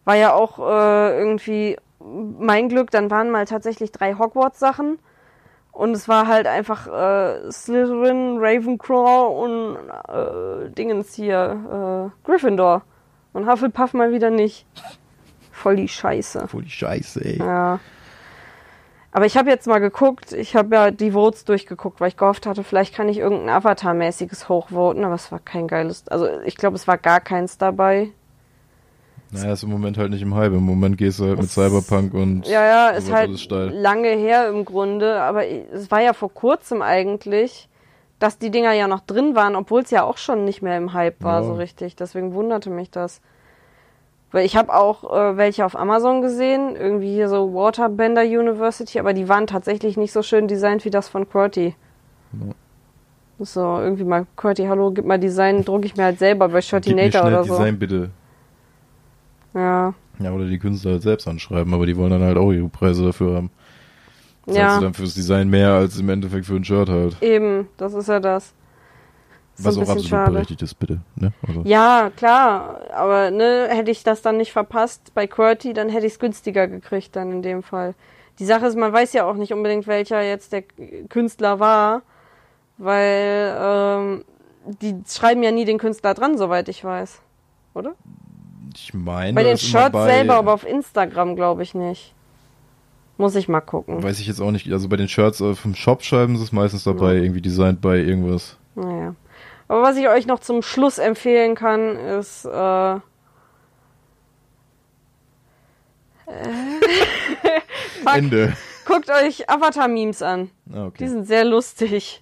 War 0.05 0.15
ja 0.15 0.33
auch 0.33 0.61
äh, 0.61 1.19
irgendwie 1.19 1.77
mein 2.39 2.69
Glück, 2.69 2.93
dann 2.93 3.11
waren 3.11 3.31
mal 3.31 3.47
tatsächlich 3.47 3.91
drei 3.91 4.15
Hogwarts-Sachen. 4.15 4.99
Und 5.73 5.93
es 5.93 6.07
war 6.07 6.27
halt 6.27 6.47
einfach 6.47 6.87
äh, 6.87 7.51
Slytherin, 7.51 8.37
Ravenclaw 8.39 9.27
und 9.43 9.77
äh, 10.09 10.71
Dingens 10.71 11.15
hier, 11.15 12.13
äh, 12.13 12.27
Gryffindor. 12.27 12.83
Und 13.33 13.51
Hufflepuff 13.51 13.95
mal 13.95 14.13
wieder 14.13 14.31
nicht. 14.31 14.67
Voll 15.51 15.77
die 15.77 15.89
Scheiße. 15.89 16.47
Voll 16.49 16.63
die 16.63 16.71
Scheiße, 16.71 17.25
ey. 17.25 17.39
Ja. 17.39 17.81
Aber 19.13 19.27
ich 19.27 19.37
habe 19.37 19.51
jetzt 19.51 19.67
mal 19.67 19.79
geguckt, 19.79 20.33
ich 20.33 20.57
habe 20.57 20.75
ja 20.75 20.91
die 20.91 21.13
Votes 21.13 21.45
durchgeguckt, 21.45 22.01
weil 22.01 22.09
ich 22.09 22.17
gehofft 22.17 22.47
hatte, 22.47 22.65
vielleicht 22.65 22.95
kann 22.95 23.09
ich 23.09 23.19
irgendein 23.19 23.51
Avatar-mäßiges 23.51 24.49
hochvoten, 24.49 25.05
aber 25.05 25.15
es 25.15 25.31
war 25.31 25.39
kein 25.39 25.69
geiles. 25.69 26.09
Also 26.09 26.29
ich 26.45 26.57
glaube, 26.57 26.77
es 26.77 26.89
war 26.89 26.97
gar 26.97 27.21
keins 27.21 27.59
dabei. 27.59 28.11
Naja, 29.33 29.53
ist 29.55 29.63
im 29.63 29.71
Moment 29.71 29.97
halt 29.97 30.11
nicht 30.11 30.23
im 30.23 30.35
Hype. 30.35 30.53
Im 30.53 30.63
Moment 30.65 30.99
gehst 30.99 31.19
du 31.19 31.25
halt 31.25 31.41
mit 31.41 31.51
Cyberpunk 31.51 32.13
und 32.13 32.47
Ja, 32.47 32.65
ja, 32.65 32.89
ist 32.91 33.11
halt 33.11 33.31
lange 33.73 34.09
her 34.09 34.49
im 34.49 34.65
Grunde, 34.65 35.21
aber 35.21 35.47
es 35.49 35.91
war 35.91 36.03
ja 36.03 36.13
vor 36.13 36.33
kurzem 36.33 36.83
eigentlich, 36.83 37.69
dass 38.19 38.39
die 38.39 38.51
Dinger 38.51 38.73
ja 38.73 38.87
noch 38.89 39.01
drin 39.01 39.35
waren, 39.35 39.57
obwohl 39.57 39.81
es 39.83 39.91
ja 39.91 40.03
auch 40.05 40.19
schon 40.19 40.45
nicht 40.45 40.61
mehr 40.63 40.77
im 40.77 40.93
Hype 40.93 41.23
war, 41.25 41.41
Ja. 41.41 41.47
so 41.47 41.55
richtig. 41.55 41.97
Deswegen 41.97 42.35
wunderte 42.35 42.69
mich 42.71 42.91
das. 42.91 43.21
Weil 44.33 44.47
ich 44.47 44.57
habe 44.57 44.73
auch 44.75 45.05
äh, 45.15 45.37
welche 45.37 45.65
auf 45.65 45.77
Amazon 45.77 46.23
gesehen, 46.23 46.77
irgendwie 46.77 47.13
hier 47.13 47.29
so 47.29 47.53
Waterbender 47.55 48.23
University, 48.23 48.99
aber 48.99 49.13
die 49.13 49.29
waren 49.29 49.47
tatsächlich 49.47 49.97
nicht 49.97 50.13
so 50.13 50.23
schön 50.23 50.47
designt 50.47 50.85
wie 50.85 50.91
das 50.91 51.09
von 51.09 51.29
QWERTY. 51.29 51.75
Ja. 52.35 52.55
So, 53.45 53.61
irgendwie 53.81 54.05
mal 54.05 54.27
QWERTY, 54.37 54.67
hallo, 54.67 54.91
gib 54.91 55.05
mal 55.05 55.19
Design, 55.19 55.65
drucke 55.65 55.87
ich 55.87 55.97
mir 55.97 56.05
halt 56.05 56.19
selber 56.19 56.49
bei 56.49 56.61
Shirtinator 56.63 57.27
oder 57.27 57.45
so. 57.45 57.55
Design 57.57 57.79
bitte. 57.79 58.11
Ja. 59.55 59.95
Ja, 60.19 60.33
oder 60.33 60.47
die 60.47 60.59
Künstler 60.59 60.93
halt 60.93 61.03
selbst 61.03 61.27
anschreiben, 61.27 61.73
aber 61.75 61.87
die 61.87 61.97
wollen 61.97 62.11
dann 62.11 62.23
halt 62.23 62.37
auch 62.37 62.53
ihre 62.53 62.69
Preise 62.69 63.05
dafür 63.07 63.37
haben. 63.37 63.51
Zahlst 64.47 64.59
Ja. 64.59 64.81
dann 64.81 64.95
fürs 64.95 65.15
Design 65.15 65.49
mehr 65.49 65.73
als 65.73 65.99
im 65.99 66.09
Endeffekt 66.09 66.47
für 66.47 66.55
ein 66.57 66.65
Shirt 66.65 66.89
halt. 66.89 67.17
Eben, 67.23 67.69
das 67.77 67.95
ist 67.95 68.09
ja 68.09 68.21
das. 68.21 68.53
Ist 69.57 69.65
Was 69.67 69.77
auch 69.77 69.83
absolut 69.83 70.05
schade. 70.07 70.33
berechtigt 70.33 70.63
ist, 70.63 70.75
bitte. 70.75 71.01
Ne? 71.17 71.33
Also, 71.47 71.63
Ja, 71.65 72.11
klar, 72.17 72.81
aber 72.95 73.31
ne, 73.31 73.69
hätte 73.71 73.91
ich 73.91 74.03
das 74.03 74.23
dann 74.23 74.39
nicht 74.39 74.53
verpasst 74.53 75.13
bei 75.15 75.27
QWERTY, 75.27 75.75
dann 75.75 75.89
hätte 75.91 76.07
ich 76.07 76.15
es 76.15 76.19
günstiger 76.19 76.67
gekriegt 76.69 77.15
dann 77.17 77.31
in 77.33 77.43
dem 77.43 77.63
Fall. 77.63 77.95
Die 78.39 78.47
Sache 78.47 78.67
ist, 78.67 78.77
man 78.77 78.93
weiß 78.93 79.13
ja 79.13 79.25
auch 79.27 79.35
nicht 79.37 79.53
unbedingt, 79.53 79.87
welcher 79.87 80.23
jetzt 80.23 80.53
der 80.53 80.63
Künstler 81.11 81.61
war, 81.61 82.03
weil 82.79 83.55
ähm, 83.61 84.25
die 84.81 84.97
schreiben 85.09 85.43
ja 85.43 85.51
nie 85.53 85.65
den 85.67 85.79
Künstler 85.79 86.15
dran, 86.15 86.39
soweit 86.39 86.69
ich 86.69 86.83
weiß. 86.83 87.21
Oder? 87.75 87.95
Ich 88.75 88.95
meine, 88.95 89.35
bei 89.35 89.43
den 89.43 89.59
Shirts 89.59 89.93
bei, 89.93 90.07
selber, 90.07 90.35
aber 90.37 90.53
auf 90.55 90.67
Instagram 90.67 91.37
glaube 91.37 91.63
ich 91.63 91.75
nicht. 91.75 92.15
Muss 93.19 93.35
ich 93.35 93.49
mal 93.49 93.61
gucken. 93.61 94.03
Weiß 94.03 94.19
ich 94.21 94.27
jetzt 94.27 94.41
auch 94.41 94.51
nicht. 94.51 94.71
Also 94.73 94.89
bei 94.89 94.97
den 94.97 95.09
Shirts 95.09 95.41
äh, 95.41 95.55
vom 95.55 95.75
Shop 95.75 96.03
schreiben 96.03 96.37
sie 96.37 96.45
es 96.45 96.53
meistens 96.53 96.85
dabei, 96.85 97.15
irgendwie 97.17 97.43
designt 97.43 97.81
bei 97.81 97.99
irgendwas. 97.99 98.57
Naja. 98.75 99.15
Aber 99.69 99.83
was 99.83 99.97
ich 99.97 100.09
euch 100.09 100.27
noch 100.27 100.41
zum 100.41 100.63
Schluss 100.63 100.99
empfehlen 100.99 101.55
kann, 101.55 101.97
ist. 101.97 102.45
Äh. 102.45 102.49
Ende. 108.15 108.55
guckt 108.87 109.11
euch 109.11 109.49
Avatar-Memes 109.49 110.23
an. 110.23 110.51
Ah, 110.71 110.73
Die 110.73 110.79
okay. 110.81 111.09
sind 111.09 111.27
sehr 111.27 111.45
lustig. 111.45 112.22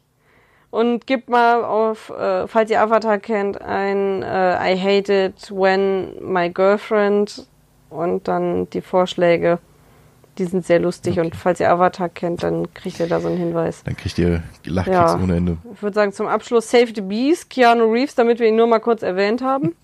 Und 0.71 1.07
gebt 1.09 1.29
mal 1.29 1.65
auf, 1.65 2.11
äh, 2.11 2.47
falls 2.47 2.71
ihr 2.71 2.81
Avatar 2.81 3.19
kennt, 3.19 3.61
ein 3.61 4.23
äh, 4.23 4.73
I 4.75 4.79
hate 4.79 5.13
it 5.27 5.51
when 5.51 6.13
my 6.23 6.49
girlfriend 6.49 7.45
und 7.89 8.29
dann 8.29 8.71
die 8.71 8.81
Vorschläge. 8.81 9.59
Die 10.39 10.45
sind 10.45 10.65
sehr 10.65 10.79
lustig 10.79 11.19
und 11.19 11.35
falls 11.35 11.59
ihr 11.59 11.71
Avatar 11.71 12.09
kennt, 12.09 12.45
dann 12.45 12.73
kriegt 12.73 13.01
ihr 13.01 13.09
da 13.09 13.21
so 13.21 13.27
einen 13.29 13.37
Hinweis. 13.37 13.83
Dann 13.85 13.97
kriegt 13.97 14.17
ihr 14.19 14.43
Lachkicks 14.65 14.95
Ja. 14.97 15.19
ohne 15.21 15.37
Ende. 15.37 15.59
Ich 15.75 15.83
würde 15.83 15.95
sagen, 15.95 16.13
zum 16.13 16.29
Abschluss 16.29 16.71
Save 16.71 16.93
the 16.95 17.01
Beast, 17.01 17.51
Keanu 17.51 17.91
Reeves, 17.93 18.15
damit 18.15 18.39
wir 18.39 18.47
ihn 18.47 18.57
nur 18.57 18.69
mal 18.69 18.79
kurz 18.79 19.03
erwähnt 19.03 19.43
haben. 19.43 19.75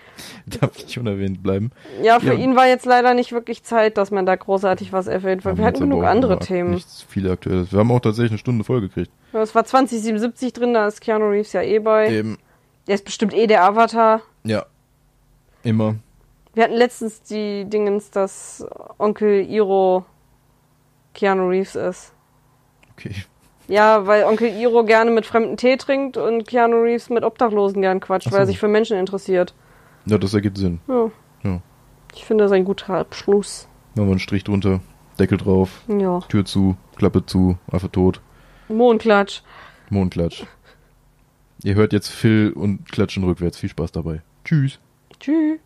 Darf 0.46 0.74
nicht 0.78 0.98
unerwähnt 0.98 1.42
bleiben. 1.42 1.70
Ja, 2.02 2.18
für 2.18 2.32
Ja. 2.32 2.32
ihn 2.32 2.56
war 2.56 2.66
jetzt 2.66 2.86
leider 2.86 3.12
nicht 3.14 3.32
wirklich 3.32 3.62
Zeit, 3.62 3.98
dass 3.98 4.10
man 4.10 4.24
da 4.26 4.34
großartig 4.36 4.92
was 4.92 5.06
erwähnt, 5.06 5.44
weil 5.44 5.58
wir 5.58 5.64
hatten 5.66 5.80
genug 5.80 6.04
andere 6.04 6.38
Themen. 6.38 6.70
Nichts 6.70 7.02
viel 7.08 7.30
Aktuelles. 7.30 7.70
Wir 7.72 7.78
haben 7.78 7.92
auch 7.92 8.00
tatsächlich 8.00 8.32
eine 8.32 8.38
Stunde 8.38 8.64
voll 8.64 8.80
gekriegt. 8.80 9.10
Ja, 9.32 9.40
Es 9.42 9.54
war 9.54 9.64
2077 9.64 10.52
drin, 10.52 10.74
da 10.74 10.86
ist 10.86 11.00
Keanu 11.00 11.28
Reeves 11.28 11.52
ja 11.52 11.62
eh 11.62 11.78
bei. 11.78 12.10
Eben. 12.10 12.38
Der 12.86 12.94
ist 12.96 13.04
bestimmt 13.04 13.34
eh 13.34 13.46
der 13.46 13.64
Avatar. 13.64 14.20
Ja. 14.44 14.64
Immer. 15.62 15.96
Wir 16.54 16.64
hatten 16.64 16.74
letztens 16.74 17.22
die 17.22 17.64
Dingens, 17.66 18.10
dass 18.10 18.66
Onkel 18.98 19.48
Iro 19.48 20.04
Keanu 21.14 21.48
Reeves 21.48 21.76
ist. 21.76 22.12
Okay. 22.92 23.14
Ja, 23.68 24.06
weil 24.06 24.24
Onkel 24.24 24.48
Iro 24.48 24.84
gerne 24.84 25.10
mit 25.12 25.26
Fremden 25.26 25.56
Tee 25.56 25.76
trinkt 25.76 26.16
und 26.16 26.48
Keanu 26.48 26.82
Reeves 26.82 27.08
mit 27.10 27.22
Obdachlosen 27.22 27.82
gern 27.82 28.00
quatscht, 28.00 28.26
Ach 28.28 28.32
weil 28.32 28.40
er 28.40 28.46
so. 28.46 28.50
sich 28.50 28.58
für 28.58 28.66
Menschen 28.68 28.96
interessiert. 28.96 29.54
Ja, 30.06 30.18
das 30.18 30.34
ergibt 30.34 30.58
Sinn. 30.58 30.80
Ja. 30.88 31.10
Ja. 31.44 31.60
Ich 32.14 32.24
finde 32.24 32.44
das 32.44 32.52
ein 32.52 32.64
guter 32.64 32.94
Abschluss. 32.94 33.68
Machen 33.94 34.06
wir 34.08 34.12
einen 34.12 34.18
Strich 34.18 34.42
drunter, 34.42 34.80
Deckel 35.20 35.38
drauf, 35.38 35.82
Ja. 35.86 36.18
Tür 36.28 36.44
zu, 36.44 36.76
Klappe 36.96 37.24
zu, 37.26 37.58
Affe 37.70 37.90
tot, 37.92 38.20
Mondklatsch. 38.70 39.42
Mondklatsch. 39.90 40.44
Ihr 41.62 41.74
hört 41.74 41.92
jetzt 41.92 42.08
Phil 42.08 42.52
und 42.54 42.90
klatschen 42.90 43.24
rückwärts. 43.24 43.58
Viel 43.58 43.68
Spaß 43.68 43.92
dabei. 43.92 44.22
Tschüss. 44.44 44.78
Tschüss. 45.18 45.58